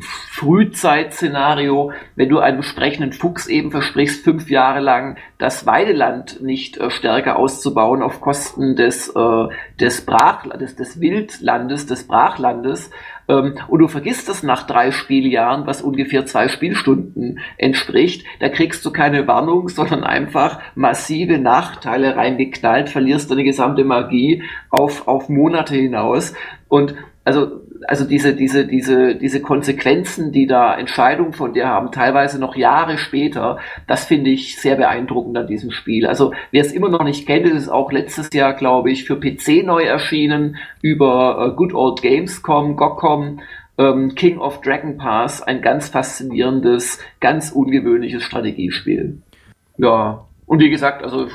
[0.00, 6.90] Frühzeitszenario, wenn du einem sprechenden Fuchs eben versprichst, fünf Jahre lang das Weideland nicht äh,
[6.90, 9.46] stärker auszubauen auf Kosten des, äh,
[9.80, 12.90] des, Brach, des, des Wildlandes, des Brachlandes,
[13.28, 18.84] ähm, und du vergisst das nach drei Spieljahren, was ungefähr zwei Spielstunden entspricht, da kriegst
[18.84, 25.74] du keine Warnung, sondern einfach massive Nachteile reingeknallt, verlierst deine gesamte Magie auf, auf Monate
[25.74, 26.34] hinaus.
[26.68, 26.94] Und
[27.24, 32.56] also also diese, diese, diese, diese Konsequenzen, die da Entscheidungen von dir haben, teilweise noch
[32.56, 36.06] Jahre später, das finde ich sehr beeindruckend an diesem Spiel.
[36.06, 39.64] Also wer es immer noch nicht kennt, ist auch letztes Jahr, glaube ich, für PC
[39.64, 43.40] neu erschienen über äh, Good Old Gamescom, GOCOM,
[43.78, 49.18] ähm, King of Dragon Pass, ein ganz faszinierendes, ganz ungewöhnliches Strategiespiel.
[49.78, 51.28] Ja, und wie gesagt, also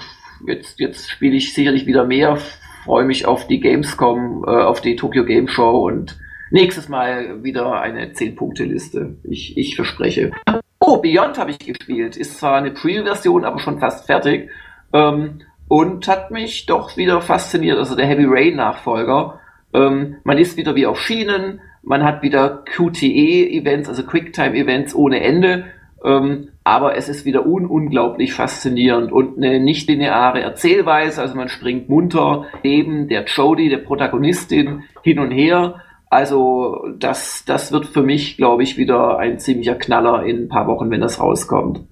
[0.48, 2.38] jetzt, jetzt spiele ich sicherlich wieder mehr,
[2.84, 6.18] freue mich auf die Gamescom, äh, auf die Tokyo Game Show und
[6.52, 9.18] nächstes Mal wieder eine 10-Punkte-Liste.
[9.24, 10.32] Ich, ich verspreche.
[10.80, 12.18] Oh, Beyond habe ich gespielt.
[12.18, 14.50] Ist zwar eine Pre-Version, aber schon fast fertig.
[14.94, 17.78] Ähm, und hat mich doch wieder fasziniert.
[17.78, 19.40] Also der Heavy Rain Nachfolger.
[19.74, 21.62] Ähm, man ist wieder wie auf Schienen.
[21.84, 25.66] Man hat wieder QTE-Events, also Quicktime-Events ohne Ende.
[26.04, 31.22] Ähm, aber es ist wieder un unglaublich faszinierend und eine nicht lineare Erzählweise.
[31.22, 35.82] Also man springt munter neben der Jodie, der Protagonistin, hin und her.
[36.12, 40.68] Also das, das wird für mich, glaube ich, wieder ein ziemlicher Knaller in ein paar
[40.68, 41.86] Wochen, wenn das rauskommt.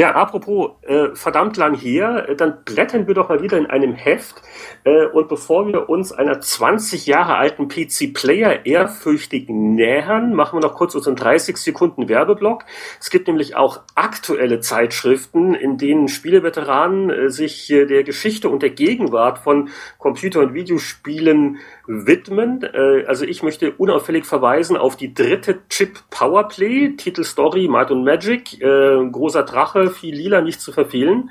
[0.00, 3.92] Ja, apropos äh, verdammt lang her, äh, dann blättern wir doch mal wieder in einem
[3.92, 4.40] Heft.
[4.84, 10.74] Äh, und bevor wir uns einer 20 Jahre alten PC-Player ehrfürchtig nähern, machen wir noch
[10.74, 12.64] kurz unseren 30 Sekunden Werbeblock.
[12.98, 18.62] Es gibt nämlich auch aktuelle Zeitschriften, in denen Spieleveteranen äh, sich äh, der Geschichte und
[18.62, 19.68] der Gegenwart von
[19.98, 21.58] Computer- und Videospielen
[21.90, 22.62] widmen.
[22.62, 28.04] Äh, also ich möchte unauffällig verweisen auf die dritte Chip Powerplay, Titel Story, Might and
[28.04, 31.30] Magic, äh, großer Drache, viel lila, nicht zu verfehlen.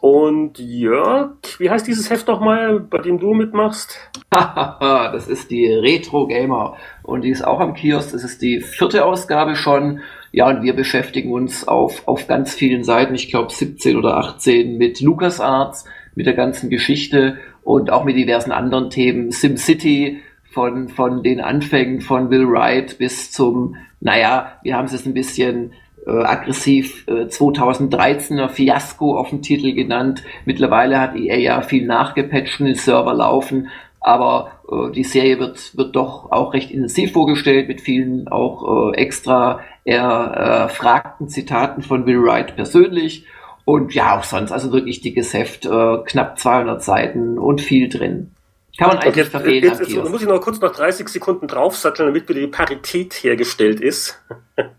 [0.00, 3.98] Und Jörg, wie heißt dieses Heft nochmal, bei dem du mitmachst?
[4.30, 8.10] das ist die Retro Gamer und die ist auch am Kiosk.
[8.10, 10.00] Das ist die vierte Ausgabe schon.
[10.32, 14.76] Ja, und wir beschäftigen uns auf, auf ganz vielen Seiten, ich glaube 17 oder 18,
[14.76, 19.30] mit LucasArts, mit der ganzen Geschichte und auch mit diversen anderen Themen.
[19.30, 20.20] SimCity
[20.52, 25.14] von, von den Anfängen von Will Wright bis zum, naja, wir haben es jetzt ein
[25.14, 25.72] bisschen
[26.06, 30.22] äh, aggressiv äh, 2013er Fiasko auf dem Titel genannt.
[30.44, 33.68] Mittlerweile hat EA ja viel nachgepatcht und den Server laufen,
[34.00, 38.96] aber äh, die Serie wird, wird doch auch recht intensiv vorgestellt mit vielen auch äh,
[38.96, 43.26] extra erfragten Zitaten von Will Wright persönlich
[43.64, 48.32] und ja, auch sonst, also wirklich dickes Heft, äh, knapp 200 Seiten und viel drin.
[48.78, 49.64] Kann man eigentlich okay, verfehlen.
[49.64, 53.12] Jetzt, jetzt, jetzt muss ich noch kurz noch 30 Sekunden draufsatteln, damit wieder die Parität
[53.12, 54.18] hergestellt ist.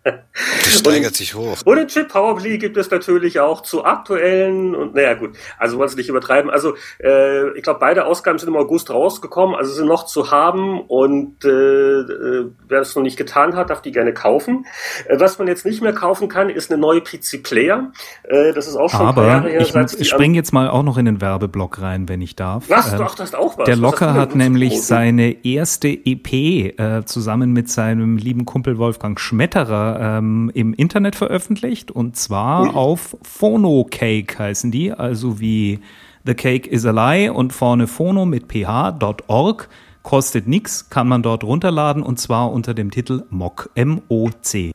[0.04, 0.16] Das
[0.80, 1.58] steigert sich hoch.
[1.66, 5.90] Und den Chip Powerplay gibt es natürlich auch zu aktuellen und naja gut, also wollen
[5.90, 6.52] Sie nicht übertreiben.
[6.52, 10.82] Also äh, ich glaube, beide Ausgaben sind im August rausgekommen, also sind noch zu haben
[10.82, 14.66] und äh, äh, wer es noch nicht getan hat, darf die gerne kaufen.
[15.08, 17.92] Äh, was man jetzt nicht mehr kaufen kann, ist eine neue PC Player.
[18.24, 19.62] Äh, das ist auch schon Aber Jahre her.
[19.62, 22.66] Ich, ich springe jetzt mal auch noch in den Werbeblock rein, wenn ich darf.
[22.70, 22.92] Was?
[22.92, 23.66] Ähm, du, ach, du hast auch was.
[23.84, 30.50] Locker hat nämlich seine erste EP äh, zusammen mit seinem lieben Kumpel Wolfgang Schmetterer ähm,
[30.54, 32.70] im Internet veröffentlicht und zwar Ui.
[32.70, 35.82] auf PhonoCake heißen die, also wie
[36.26, 39.68] The Cake is a Lie und vorne phono mit ph.org.
[40.02, 43.70] Kostet nichts, kann man dort runterladen und zwar unter dem Titel MOC.
[43.76, 44.72] M-O-C.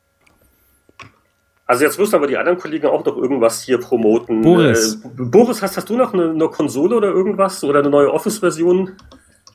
[1.68, 4.40] Also jetzt müssen aber die anderen Kollegen auch noch irgendwas hier promoten.
[4.40, 4.94] Boris.
[5.04, 8.92] Äh, Boris, hast, hast du noch eine, eine Konsole oder irgendwas oder eine neue Office-Version?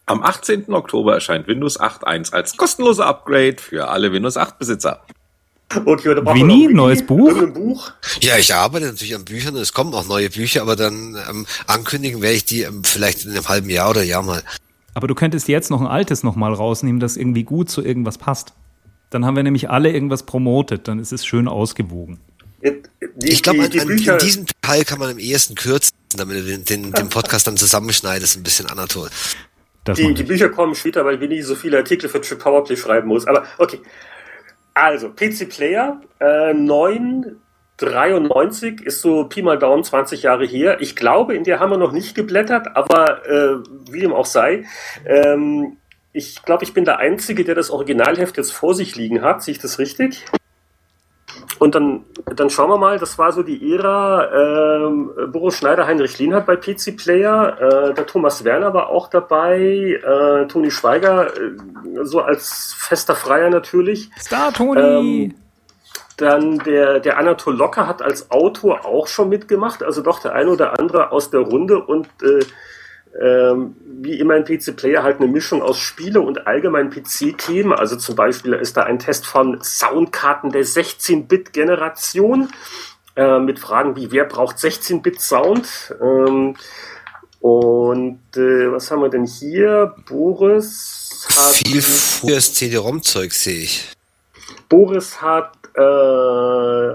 [0.06, 0.72] Am 18.
[0.72, 5.02] Oktober erscheint Windows 8.1 als kostenlose Upgrade für alle Windows 8 Besitzer.
[5.86, 7.34] Okay, oder Winnie, neues Buch?
[7.52, 7.92] Buch?
[8.22, 11.48] Ja, ich arbeite natürlich an Büchern und es kommen auch neue Bücher, aber dann ähm,
[11.66, 14.44] ankündigen werde ich die ähm, vielleicht in einem halben Jahr oder Jahr mal.
[14.94, 18.54] Aber du könntest jetzt noch ein altes nochmal rausnehmen, das irgendwie gut zu irgendwas passt.
[19.14, 22.20] Dann haben wir nämlich alle irgendwas promotet, dann ist es schön ausgewogen.
[22.64, 26.92] Die, ich glaube, in diesem Teil kann man am ehesten kürzen, damit du den, den,
[26.94, 29.10] den Podcast dann zusammenschneidest, ein bisschen Anatol.
[29.88, 33.28] Die, die, Bücher kommen später, weil Winnie so viele Artikel für Trip Powerplay schreiben muss.
[33.28, 33.82] Aber okay.
[34.74, 40.78] Also, PC Player äh, 993 ist so Pi mal Daumen 20 Jahre her.
[40.80, 43.58] Ich glaube, in der haben wir noch nicht geblättert, aber äh,
[43.92, 44.64] wie dem auch sei.
[45.06, 45.76] Ähm,
[46.14, 49.44] ich glaube, ich bin der Einzige, der das Originalheft jetzt vor sich liegen hat.
[49.44, 50.24] Sehe ich das richtig?
[51.58, 56.20] Und dann, dann schauen wir mal, das war so die Ära ähm, Boris Schneider, Heinrich
[56.20, 62.04] Lienhardt bei PC Player, äh, der Thomas Werner war auch dabei, äh, Toni Schweiger, äh,
[62.04, 64.10] so als fester Freier natürlich.
[64.20, 64.82] Star Toni!
[64.82, 65.36] Ähm,
[66.18, 70.52] dann der, der Anatol Locker hat als Autor auch schon mitgemacht, also doch der eine
[70.52, 72.46] oder andere aus der Runde und äh,
[73.22, 77.74] ähm, wie immer ein PC-Player halt eine Mischung aus Spiele und allgemeinen PC-Themen.
[77.74, 82.50] Also zum Beispiel ist da ein Test von Soundkarten der 16-Bit-Generation
[83.16, 85.96] äh, mit Fragen wie, wer braucht 16-Bit-Sound?
[86.02, 86.56] Ähm,
[87.40, 89.94] Und äh, was haben wir denn hier?
[90.08, 91.68] Boris hat.
[91.68, 93.92] Viel frühes CD-ROM-Zeug sehe ich.
[94.70, 95.82] Boris hat äh,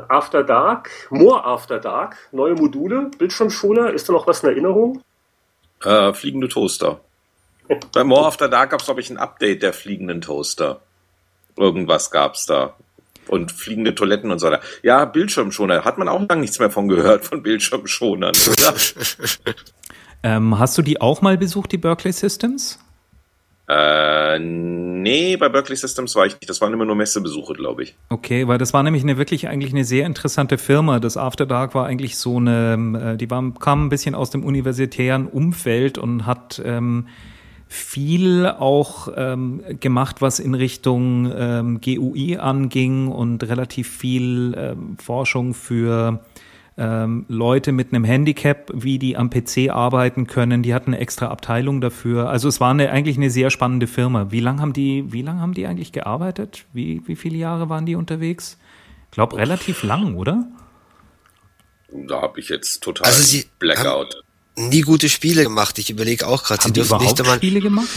[0.08, 3.92] After Dark, More After Dark, neue Module, Bildschirmschoner.
[3.92, 5.02] Ist da noch was in Erinnerung?
[5.84, 7.00] Äh, fliegende Toaster.
[7.92, 10.80] Bei More After Dark gab es, glaube ich, ein Update der fliegenden Toaster.
[11.56, 12.74] Irgendwas gab es da.
[13.26, 14.62] Und fliegende Toiletten und so weiter.
[14.82, 15.84] Ja, Bildschirmschoner.
[15.84, 18.74] Hat man auch lange nichts mehr von gehört, von Bildschirmschonern, oder?
[20.22, 22.78] ähm, hast du die auch mal besucht, die Berkeley Systems?
[23.68, 26.48] Äh, nee, bei Berkeley Systems war ich nicht.
[26.48, 27.96] Das waren immer nur Messebesuche, glaube ich.
[28.08, 31.00] Okay, weil das war nämlich eine wirklich eigentlich eine sehr interessante Firma.
[31.00, 34.42] Das After Dark war eigentlich so eine, äh, die war, kam ein bisschen aus dem
[34.42, 37.08] universitären Umfeld und hat ähm,
[37.66, 45.52] viel auch ähm, gemacht, was in Richtung ähm, GUI anging und relativ viel ähm, Forschung
[45.52, 46.20] für
[46.78, 50.62] ähm, Leute mit einem Handicap, wie die am PC arbeiten können.
[50.62, 52.30] Die hatten eine extra Abteilung dafür.
[52.30, 54.30] Also es war eine, eigentlich eine sehr spannende Firma.
[54.30, 56.66] Wie lange haben die, wie lange haben die eigentlich gearbeitet?
[56.72, 58.58] Wie, wie viele Jahre waren die unterwegs?
[59.06, 60.46] Ich glaube relativ lang, oder?
[61.90, 64.22] Da habe ich jetzt total also sie Blackout
[64.58, 65.78] nie gute Spiele gemacht.
[65.78, 67.36] Ich überlege auch gerade, sie dürfen nicht einmal.
[67.36, 67.88] Spiele gemacht?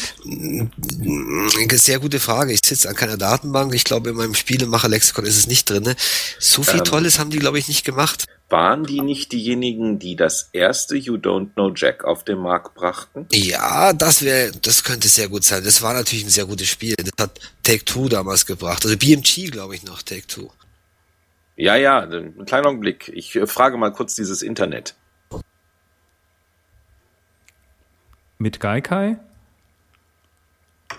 [1.72, 2.54] Sehr gute Frage.
[2.54, 3.74] Ich sitze an keiner Datenbank.
[3.74, 5.96] Ich glaube, in meinem Spielemacher-Lexikon ist es nicht drin.
[6.40, 8.26] So viel ähm, Tolles haben die, glaube ich, nicht gemacht.
[8.50, 13.26] Waren die nicht diejenigen, die das erste You Don't Know Jack auf den Markt brachten?
[13.32, 15.64] Ja, das wäre, das könnte sehr gut sein.
[15.64, 16.96] Das war natürlich ein sehr gutes Spiel.
[16.98, 18.84] Das hat Take Two damals gebracht.
[18.86, 20.50] Also BMG, glaube ich, noch Take Two.
[21.56, 23.12] Ja, ja, ein kleiner Augenblick.
[23.14, 24.96] Ich äh, frage mal kurz dieses Internet.
[28.42, 29.20] Mit Gaikai?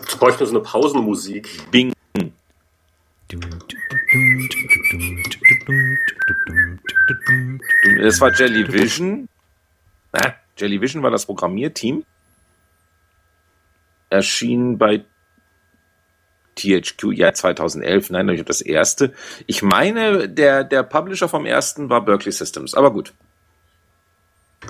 [0.06, 1.48] Ich bräuchte so eine Pausenmusik.
[1.72, 1.92] Bing.
[7.98, 9.28] Das war Jellyvision.
[10.12, 12.04] Na, Jellyvision war das Programmierteam.
[14.08, 15.04] Erschien bei
[16.54, 18.10] THQ, ja, 2011.
[18.10, 19.14] Nein, ich habe das erste.
[19.48, 23.12] Ich meine, der, der Publisher vom ersten war Berkeley Systems, aber gut.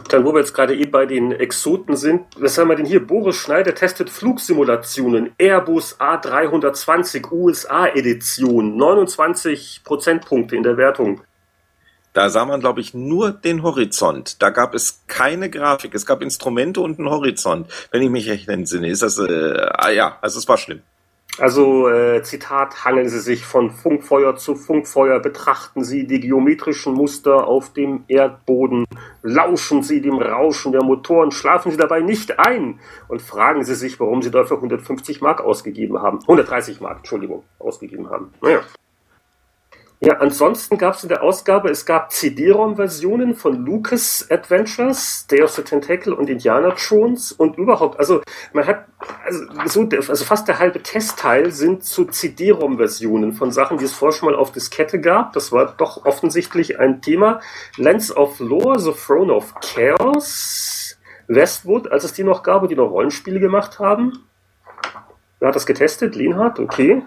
[0.08, 3.06] Dann, wo wir jetzt gerade eh bei den Exoten sind, was haben wir denn hier?
[3.06, 5.32] Boris Schneider testet Flugsimulationen.
[5.38, 8.76] Airbus A320 USA Edition.
[8.76, 11.22] 29 Prozentpunkte in der Wertung.
[12.12, 14.42] Da sah man, glaube ich, nur den Horizont.
[14.42, 15.94] Da gab es keine Grafik.
[15.94, 17.68] Es gab Instrumente und einen Horizont.
[17.90, 20.82] Wenn ich mich recht entsinne, ist das, äh, ah ja, also es war schlimm.
[21.38, 27.46] Also äh, Zitat, hangeln Sie sich von Funkfeuer zu Funkfeuer, betrachten Sie die geometrischen Muster
[27.46, 28.84] auf dem Erdboden,
[29.22, 33.98] lauschen Sie dem Rauschen der Motoren, schlafen Sie dabei nicht ein und fragen Sie sich,
[33.98, 36.18] warum Sie dafür 150 Mark ausgegeben haben.
[36.20, 38.34] 130 Mark, Entschuldigung, ausgegeben haben.
[38.42, 38.60] Naja.
[40.04, 45.52] Ja, ansonsten gab es in der Ausgabe, es gab CD-ROM-Versionen von Lucas Adventures, Day of
[45.52, 48.20] the Tentacle und Indiana Jones und überhaupt, also
[48.52, 48.86] man hat,
[49.24, 54.18] also, so, also fast der halbe Testteil sind zu CD-ROM-Versionen von Sachen, die es vorher
[54.18, 55.34] schon mal auf Diskette gab.
[55.34, 57.40] Das war doch offensichtlich ein Thema.
[57.76, 60.98] Lens of Lore, The Throne of Chaos,
[61.28, 64.24] Westwood, als es die noch gab und die noch Rollenspiele gemacht haben.
[65.38, 66.16] Wer hat das getestet?
[66.16, 67.04] Lehnhardt, okay.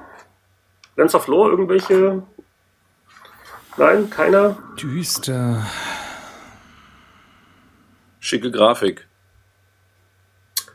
[0.96, 2.24] Lens of Lore, irgendwelche
[3.78, 4.58] Nein, keiner?
[4.82, 5.66] Düster.
[8.20, 9.08] Schicke Grafik.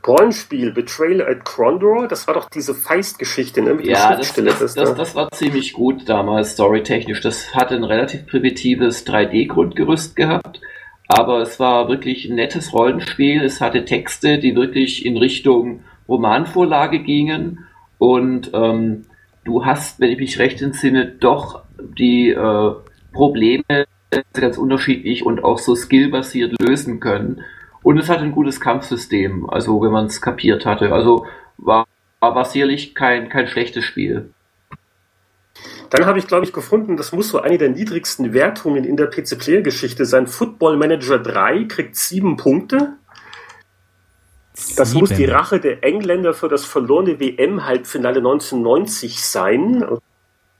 [0.05, 3.75] Rollenspiel, Betrayal at Crondor, das war doch diese Feist-Geschichte, ne?
[3.75, 7.21] Mit ja, das, das, das, das, das war ziemlich gut damals, storytechnisch.
[7.21, 10.59] Das hatte ein relativ primitives 3D-Grundgerüst gehabt,
[11.07, 13.43] aber es war wirklich ein nettes Rollenspiel.
[13.43, 17.67] Es hatte Texte, die wirklich in Richtung Romanvorlage gingen
[17.99, 19.05] und ähm,
[19.43, 22.73] du hast, wenn ich mich recht entsinne, doch die äh,
[23.13, 23.85] Probleme
[24.33, 27.43] ganz unterschiedlich und auch so skillbasiert lösen können.
[27.83, 30.91] Und es hat ein gutes Kampfsystem, also wenn man es kapiert hatte.
[30.93, 31.25] Also
[31.57, 31.87] war,
[32.19, 34.33] war sicherlich kein, kein schlechtes Spiel.
[35.89, 39.07] Dann habe ich, glaube ich, gefunden, das muss so eine der niedrigsten Wertungen in der
[39.07, 40.27] PC-Player-Geschichte sein.
[40.27, 42.93] Football Manager 3 kriegt sieben Punkte.
[44.77, 45.01] Das sieben.
[45.01, 49.83] muss die Rache der Engländer für das verlorene WM-Halbfinale 1990 sein.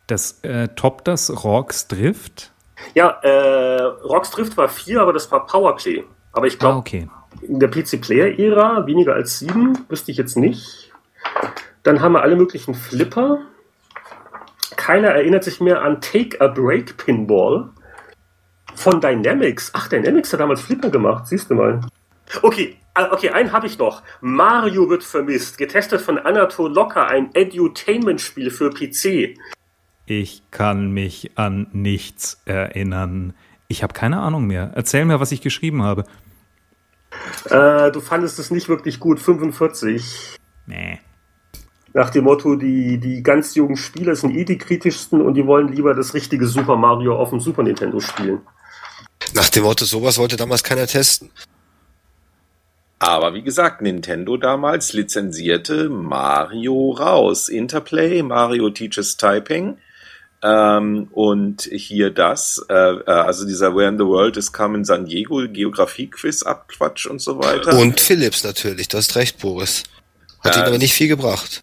[0.08, 2.52] Das äh, toppt das Rocks Drift?
[2.94, 6.04] Ja, äh, Rocks Drift war vier, aber das war Powerplay.
[6.34, 7.08] Aber ich glaube, ah, okay.
[7.42, 10.92] in der PC-Player-Ära weniger als sieben, wüsste ich jetzt nicht.
[11.84, 13.40] Dann haben wir alle möglichen Flipper.
[14.76, 17.70] Keiner erinnert sich mehr an Take a Break Pinball
[18.76, 19.72] von Dynamics.
[19.74, 21.82] Ach, Dynamics hat damals Flipper gemacht, siehst du mal.
[22.42, 24.04] Okay, äh, okay, einen habe ich noch.
[24.22, 25.58] Mario wird vermisst.
[25.58, 29.38] Getestet von Anatol Locker, ein Edutainment-Spiel für PC.
[30.14, 33.34] Ich kann mich an nichts erinnern.
[33.70, 34.72] Ich habe keine Ahnung mehr.
[34.76, 36.04] Erzähl mir, was ich geschrieben habe.
[37.46, 40.36] Äh, du fandest es nicht wirklich gut, 45.
[40.66, 41.00] Nee.
[41.94, 45.70] Nach dem Motto, die, die ganz jungen Spieler sind eh die kritischsten und die wollen
[45.70, 48.42] lieber das richtige Super Mario auf dem Super Nintendo spielen.
[49.34, 51.30] Nach dem Motto, sowas wollte damals keiner testen.
[53.00, 57.48] Aber wie gesagt, Nintendo damals lizenzierte Mario raus.
[57.48, 59.78] Interplay, Mario Teaches Typing.
[60.44, 64.86] Ähm, und hier das, äh, äh, also dieser Where in the World is Come in
[64.86, 67.78] San Diego, Geografie-Quiz, Abquatsch und so weiter.
[67.78, 69.84] Und Philips natürlich, du hast recht, Boris.
[70.44, 71.62] Hat Ja, ihn aber nicht viel gebracht.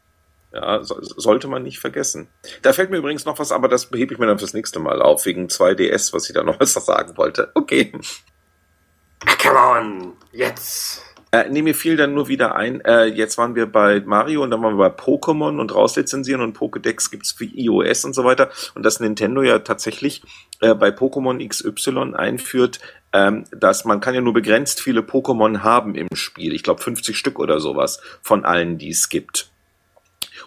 [0.53, 2.29] Ja, so, sollte man nicht vergessen.
[2.63, 5.03] Da fällt mir übrigens noch was, aber das hebe ich mir dann fürs nächste Mal
[5.03, 7.51] auf, wegen 2DS, was ich da noch was sagen wollte.
[7.55, 7.93] Okay.
[9.43, 11.03] Come on, jetzt.
[11.31, 14.51] Äh, nee, mir fiel dann nur wieder ein, äh, jetzt waren wir bei Mario und
[14.51, 18.49] dann waren wir bei Pokémon und rauslizenzieren und Pokédex gibt's für iOS und so weiter.
[18.75, 20.23] Und dass Nintendo ja tatsächlich
[20.61, 22.81] äh, bei Pokémon XY einführt,
[23.13, 26.55] ähm, dass man kann ja nur begrenzt viele Pokémon haben im Spiel.
[26.55, 29.51] Ich glaube 50 Stück oder sowas von allen, die es gibt.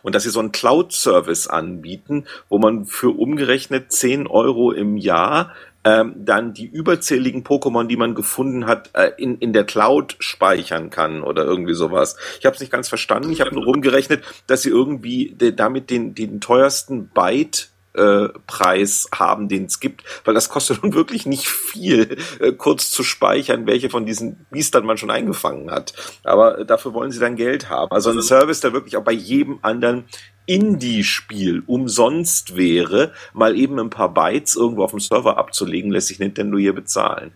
[0.01, 5.53] Und dass sie so einen Cloud-Service anbieten, wo man für umgerechnet 10 Euro im Jahr
[5.83, 10.89] ähm, dann die überzähligen Pokémon, die man gefunden hat, äh, in, in der Cloud speichern
[10.89, 12.17] kann oder irgendwie sowas.
[12.39, 13.31] Ich habe es nicht ganz verstanden.
[13.31, 19.09] Ich habe nur rumgerechnet, dass sie irgendwie de, damit den, den teuersten Byte äh, Preis
[19.13, 23.67] haben, den es gibt, weil das kostet nun wirklich nicht viel, äh, kurz zu speichern,
[23.67, 25.93] welche von diesen Biestern man schon eingefangen hat.
[26.23, 27.91] Aber äh, dafür wollen sie dann Geld haben.
[27.91, 30.05] Also ein Service, der wirklich auch bei jedem anderen
[30.45, 36.19] Indie-Spiel umsonst wäre, mal eben ein paar Bytes irgendwo auf dem Server abzulegen, lässt sich
[36.19, 37.31] Nintendo hier bezahlen.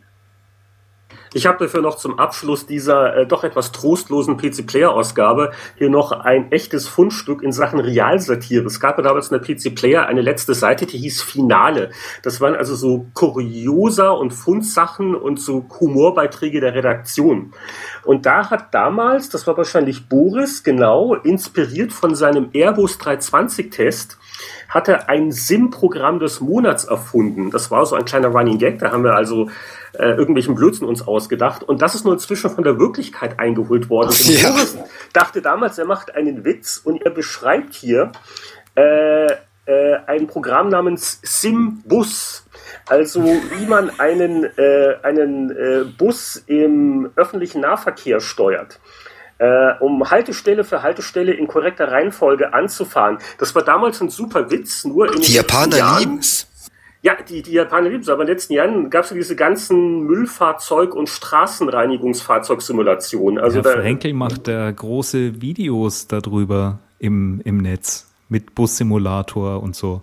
[1.35, 6.49] Ich habe dafür noch zum Abschluss dieser äh, doch etwas trostlosen PC-Player-Ausgabe hier noch ein
[6.53, 8.63] echtes Fundstück in Sachen Realsatire.
[8.63, 11.89] Es gab ja damals in der PC-Player eine letzte Seite, die hieß Finale.
[12.23, 17.51] Das waren also so Kuriosa und Fundsachen und so Humorbeiträge der Redaktion.
[18.05, 24.17] Und da hat damals, das war wahrscheinlich Boris, genau, inspiriert von seinem Airbus 320-Test,
[24.69, 27.51] hat er ein SIM-Programm des Monats erfunden.
[27.51, 28.79] Das war so ein kleiner Running Gag.
[28.79, 29.49] Da haben wir also
[29.93, 31.63] äh, irgendwelchen Blödsinn uns ausgedacht.
[31.63, 34.09] Und das ist nur inzwischen von der Wirklichkeit eingeholt worden.
[34.09, 34.51] Und Ja.
[34.51, 34.77] Boris
[35.13, 38.11] dachte damals, er macht einen Witz und er beschreibt hier
[38.75, 39.27] äh,
[39.65, 42.45] äh, ein Programm namens SimBus.
[42.87, 48.79] Also wie man einen, äh, einen äh, Bus im öffentlichen Nahverkehr steuert.
[49.37, 53.17] Äh, um Haltestelle für Haltestelle in korrekter Reihenfolge anzufahren.
[53.37, 56.47] Das war damals ein super Witz, nur in den Die Japaner lieben's.
[57.01, 59.35] ja, die, die Japaner lieben es, aber in den letzten Jahren gab es ja diese
[59.35, 63.43] ganzen Müllfahrzeug- und Straßenreinigungsfahrzeugsimulationen.
[63.43, 70.01] Also da, Frenkel macht da große Videos darüber im, im Netz mit Bussimulator und so.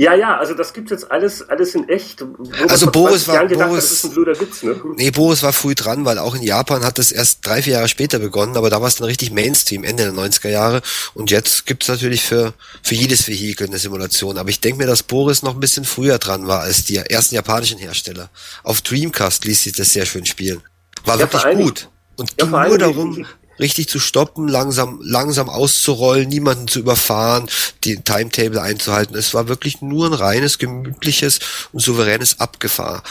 [0.00, 2.20] Ja, ja, also das gibt jetzt alles, alles in echt.
[2.20, 4.80] Wo man Also Boris 20 war- gedacht Boris- das Witz, ne?
[4.96, 7.88] Nee, Boris war früh dran, weil auch in Japan hat es erst drei, vier Jahre
[7.88, 10.82] später begonnen, aber da war es dann richtig Mainstream, Ende der 90er Jahre.
[11.14, 14.38] Und jetzt gibt's natürlich für, für jedes Vehikel eine Simulation.
[14.38, 17.34] Aber ich denke mir, dass Boris noch ein bisschen früher dran war als die ersten
[17.34, 18.30] japanischen Hersteller.
[18.62, 20.62] Auf Dreamcast ließ sich das sehr schön spielen.
[21.06, 21.88] War Ja, wirklich gut.
[22.16, 23.26] Und ja, ging nur darum,
[23.58, 27.48] richtig zu stoppen, langsam, langsam auszurollen, niemanden zu überfahren,
[27.84, 29.16] die Timetable einzuhalten.
[29.16, 31.40] Es war wirklich nur ein reines, gemütliches
[31.72, 33.02] und souveränes Abgefahren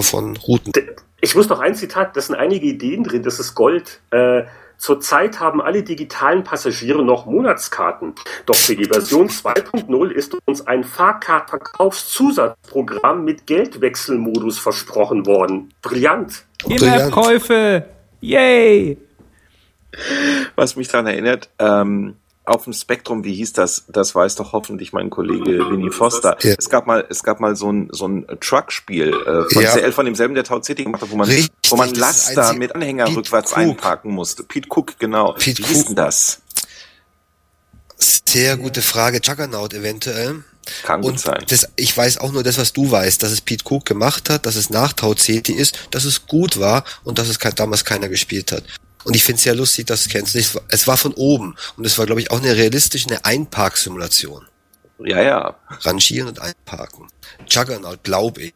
[0.00, 0.72] von Routen.
[1.20, 4.00] Ich muss noch ein Zitat, das sind einige Ideen drin, das ist Gold.
[4.10, 4.44] Äh,
[4.78, 8.14] Zurzeit haben alle digitalen Passagiere noch Monatskarten.
[8.46, 15.74] Doch für die Version 2.0 ist uns ein Fahrkartverkaufszusatzprogramm mit Geldwechselmodus versprochen worden.
[15.82, 16.44] Brillant.
[16.68, 17.84] In-App-Käufe!
[18.20, 18.96] Yay!
[20.56, 23.84] Was mich daran erinnert, ähm, auf dem Spektrum, wie hieß das?
[23.88, 26.36] Das weiß doch hoffentlich mein Kollege Winnie Foster.
[26.42, 26.54] Ja.
[26.58, 29.72] Es gab mal, es gab mal so ein, so ein Truckspiel äh, von Ja.
[29.72, 32.74] CL, von demselben, der Tau City gemacht hat, wo man, Richtig, wo man Laster mit
[32.74, 33.58] Anhänger Pete rückwärts Cook.
[33.58, 34.44] einparken musste.
[34.44, 35.32] Pete Cook, genau.
[35.34, 35.86] Pete wie hieß Cook.
[35.88, 36.40] denn das?
[37.98, 39.20] Sehr gute Frage.
[39.22, 40.44] Juggernaut eventuell.
[40.84, 41.44] Kann gut Und sein.
[41.48, 44.46] das, ich weiß auch nur das, was du weißt, dass es Pete Cook gemacht hat,
[44.46, 48.08] dass es nach Tau Ceti ist, dass es gut war und dass es damals keiner
[48.08, 48.64] gespielt hat.
[49.08, 50.36] Und ich finde es sehr lustig, dass du kennst.
[50.36, 53.24] Es war- Es war von oben und es war, glaube ich, auch eine realistische eine
[53.24, 54.46] Einparksimulation.
[55.00, 55.56] Ja, ja.
[55.82, 57.06] Rangieren und einparken.
[57.48, 58.54] Juggernaut, glaube ich.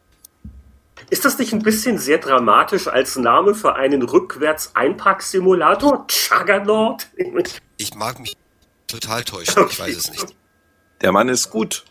[1.09, 6.07] Ist das nicht ein bisschen sehr dramatisch als Name für einen Rückwärts-Einparksimulator?
[6.29, 7.07] Juggernaut?
[7.77, 8.35] Ich mag mich
[8.87, 10.35] total täuschen, ich weiß es nicht.
[11.01, 11.83] Der Mann ist gut.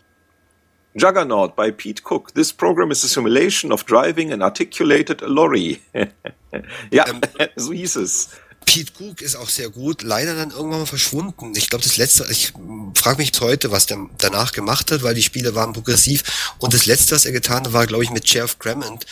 [0.95, 2.33] Juggernaut by Pete Cook.
[2.35, 5.81] This program is a simulation of driving an articulated lorry.
[6.91, 7.21] ja, Ähm,
[7.55, 8.29] so hieß es.
[8.65, 11.53] Pete Cook ist auch sehr gut, leider dann irgendwann mal verschwunden.
[11.55, 12.53] Ich glaube, das letzte, ich
[12.95, 16.55] frage mich bis heute, was der danach gemacht hat, weil die Spiele waren progressiv.
[16.57, 19.05] Und das letzte, was er getan hat, war, glaube ich, mit Sheriff Crammond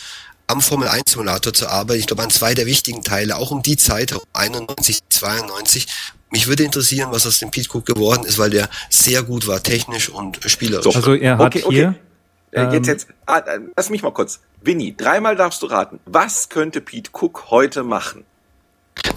[0.46, 2.00] am Formel 1 Simulator zu arbeiten.
[2.00, 5.86] Ich glaube, an zwei der wichtigen Teile, auch um die Zeit, 91, 92.
[6.30, 9.62] Mich würde interessieren, was aus dem Pete Cook geworden ist, weil der sehr gut war,
[9.62, 10.94] technisch und spielerisch.
[10.94, 11.74] Also er hat Okay, okay.
[11.74, 11.94] hier
[12.52, 14.40] Äh, jetzt, Ähm, jetzt, ah, äh, lass mich mal kurz.
[14.60, 16.00] Winnie, dreimal darfst du raten.
[16.04, 18.24] Was könnte Pete Cook heute machen?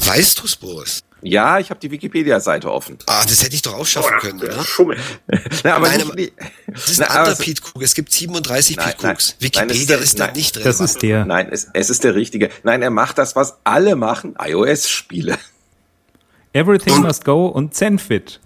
[0.05, 1.03] Weißt du's, Boris?
[1.21, 2.97] Ja, ich habe die Wikipedia-Seite offen.
[3.07, 4.63] Ah, das hätte ich doch auch schaffen können, der oder?
[4.63, 4.97] Schummel.
[5.63, 6.33] Na, aber Nein, nicht, aber- nicht-
[6.67, 7.81] Das ist Na, ein aber anderer es- Pete Cook.
[7.81, 9.27] Es gibt 37 Nein, Pete nein, Cooks.
[9.29, 10.35] nein, es Wikipedia ist- ist da nein.
[10.35, 10.63] nicht drin.
[10.65, 11.25] das ist der.
[11.25, 12.49] Nein, es, es ist der richtige.
[12.63, 15.37] Nein, er macht das, was alle machen, iOS-Spiele.
[16.53, 18.39] Everything Und- Must Go und Zenfit.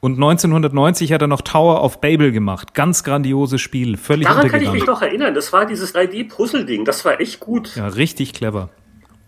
[0.00, 2.72] Und 1990 hat er noch Tower of Babel gemacht.
[2.74, 5.34] Ganz grandioses Spiel, völlig Daran kann ich mich noch erinnern.
[5.34, 6.84] Das war dieses 3D-Puzzle-Ding.
[6.84, 7.74] Das war echt gut.
[7.74, 8.68] Ja, richtig clever.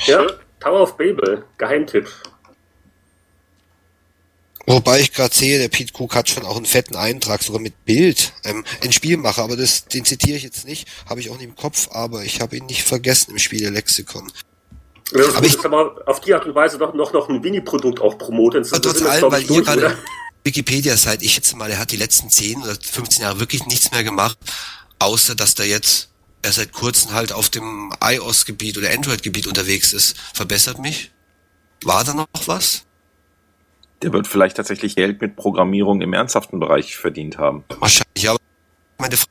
[0.02, 0.26] Ja.
[0.60, 1.44] Tower of Babel.
[1.58, 2.08] Geheimtipp.
[4.66, 7.84] Wobei ich gerade sehe, der Pete Cook hat schon auch einen fetten Eintrag, sogar mit
[7.84, 11.46] Bild, ähm, ein Spielmacher, aber das, den zitiere ich jetzt nicht, habe ich auch nicht
[11.48, 14.30] im Kopf, aber ich habe ihn nicht vergessen im Spielelexikon.
[15.12, 17.42] Das Aber aber ich- ist aber auf die Art und Weise doch noch, noch ein
[17.42, 18.64] Winnie-Produkt auch promoten.
[18.64, 19.98] Aber trotz allem, weil ihr gerade
[20.44, 23.90] Wikipedia seid, ich schätze mal, er hat die letzten 10 oder 15 Jahre wirklich nichts
[23.90, 24.38] mehr gemacht,
[25.00, 26.09] außer dass der jetzt
[26.42, 30.16] er seit kurzem halt auf dem iOS-Gebiet oder Android-Gebiet unterwegs ist.
[30.34, 31.10] Verbessert mich?
[31.84, 32.84] War da noch was?
[34.02, 37.64] Der wird vielleicht tatsächlich Geld mit Programmierung im ernsthaften Bereich verdient haben.
[37.78, 38.38] Wahrscheinlich, aber
[38.98, 39.30] meine Frage,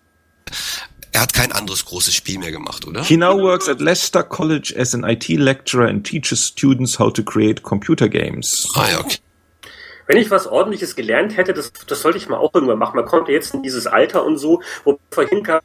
[1.11, 3.03] er hat kein anderes großes Spiel mehr gemacht, oder?
[3.03, 7.23] He now works at Leicester College as an IT lecturer and teaches students how to
[7.23, 8.67] create computer games.
[8.75, 9.17] Ah ja, okay.
[10.09, 12.95] Wenn ich was ordentliches gelernt hätte, das, das sollte ich mal auch irgendwann machen.
[12.95, 15.63] Man kommt jetzt in dieses Alter und so, wo vorhin gab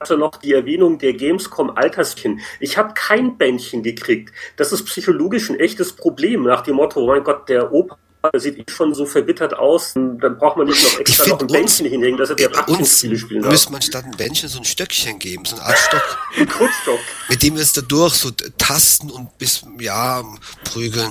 [0.00, 2.40] es ja noch die Erwähnung der Gamescom Alterskin.
[2.58, 4.32] Ich habe kein Bändchen gekriegt.
[4.56, 7.98] Das ist psychologisch ein echtes Problem nach dem Motto, oh mein Gott, der Opa
[8.32, 11.42] der sieht eh schon so verbittert aus, dann braucht man nicht noch extra noch ein
[11.42, 13.50] uns- Bändchen hinlegen, dass er der Aktienspiele spielen darf.
[13.50, 17.00] müsste man statt ein Bändchen so ein Stöckchen geben, so eine Art Stock, Ein Krückstock.
[17.28, 20.22] mit dem wir es da durch so tasten und bis, ja,
[20.64, 21.10] prügeln.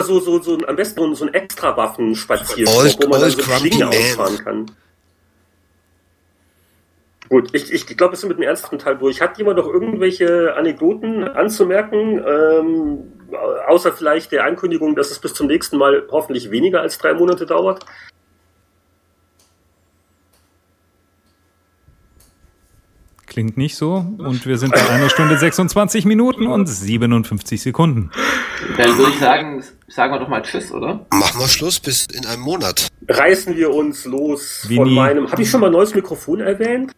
[0.00, 3.88] So, so, so, am besten so ein- extra Waffenspazierstock, Old- wo man dann so man.
[3.88, 4.70] ausfahren kann.
[7.28, 9.20] Gut, ich, ich glaube, wir sind mit dem ernsten Teil durch.
[9.20, 12.24] Hat jemand noch irgendwelche Anekdoten anzumerken?
[12.26, 13.12] Ähm,
[13.66, 17.44] außer vielleicht der Ankündigung, dass es bis zum nächsten Mal hoffentlich weniger als drei Monate
[17.44, 17.84] dauert?
[23.38, 24.04] Klingt nicht so.
[24.18, 28.10] Und wir sind bei einer Stunde 26 Minuten und 57 Sekunden.
[28.76, 31.06] Dann würde ich sagen, sagen wir doch mal Tschüss, oder?
[31.12, 32.88] Machen wir Schluss bis in einem Monat.
[33.06, 34.96] Reißen wir uns los Wie von nie.
[34.96, 35.30] meinem.
[35.30, 36.90] Habe ich schon mal ein neues Mikrofon erwähnt?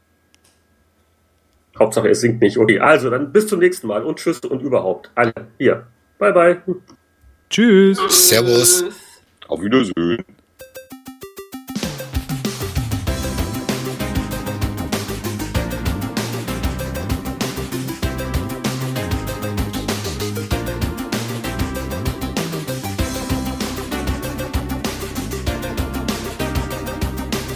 [1.78, 2.56] Hauptsache, es singt nicht.
[2.56, 5.10] Okay, also dann bis zum nächsten Mal und tschüss und überhaupt.
[5.16, 5.88] Alle hier.
[6.18, 6.62] Bye, bye.
[7.50, 7.98] Tschüss.
[8.08, 8.86] Servus.
[9.46, 10.24] Auf Wiedersehen.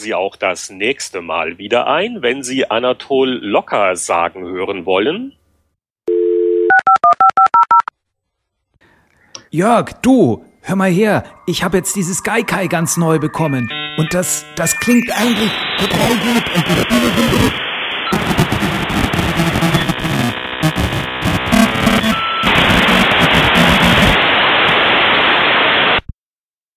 [0.00, 5.36] Sie auch das nächste Mal wieder ein, wenn Sie Anatol Locker sagen hören wollen.
[9.50, 11.24] Jörg, du, hör mal her.
[11.46, 13.70] Ich habe jetzt dieses Gaikai ganz neu bekommen.
[13.98, 17.69] Und das, das klingt eigentlich total gut.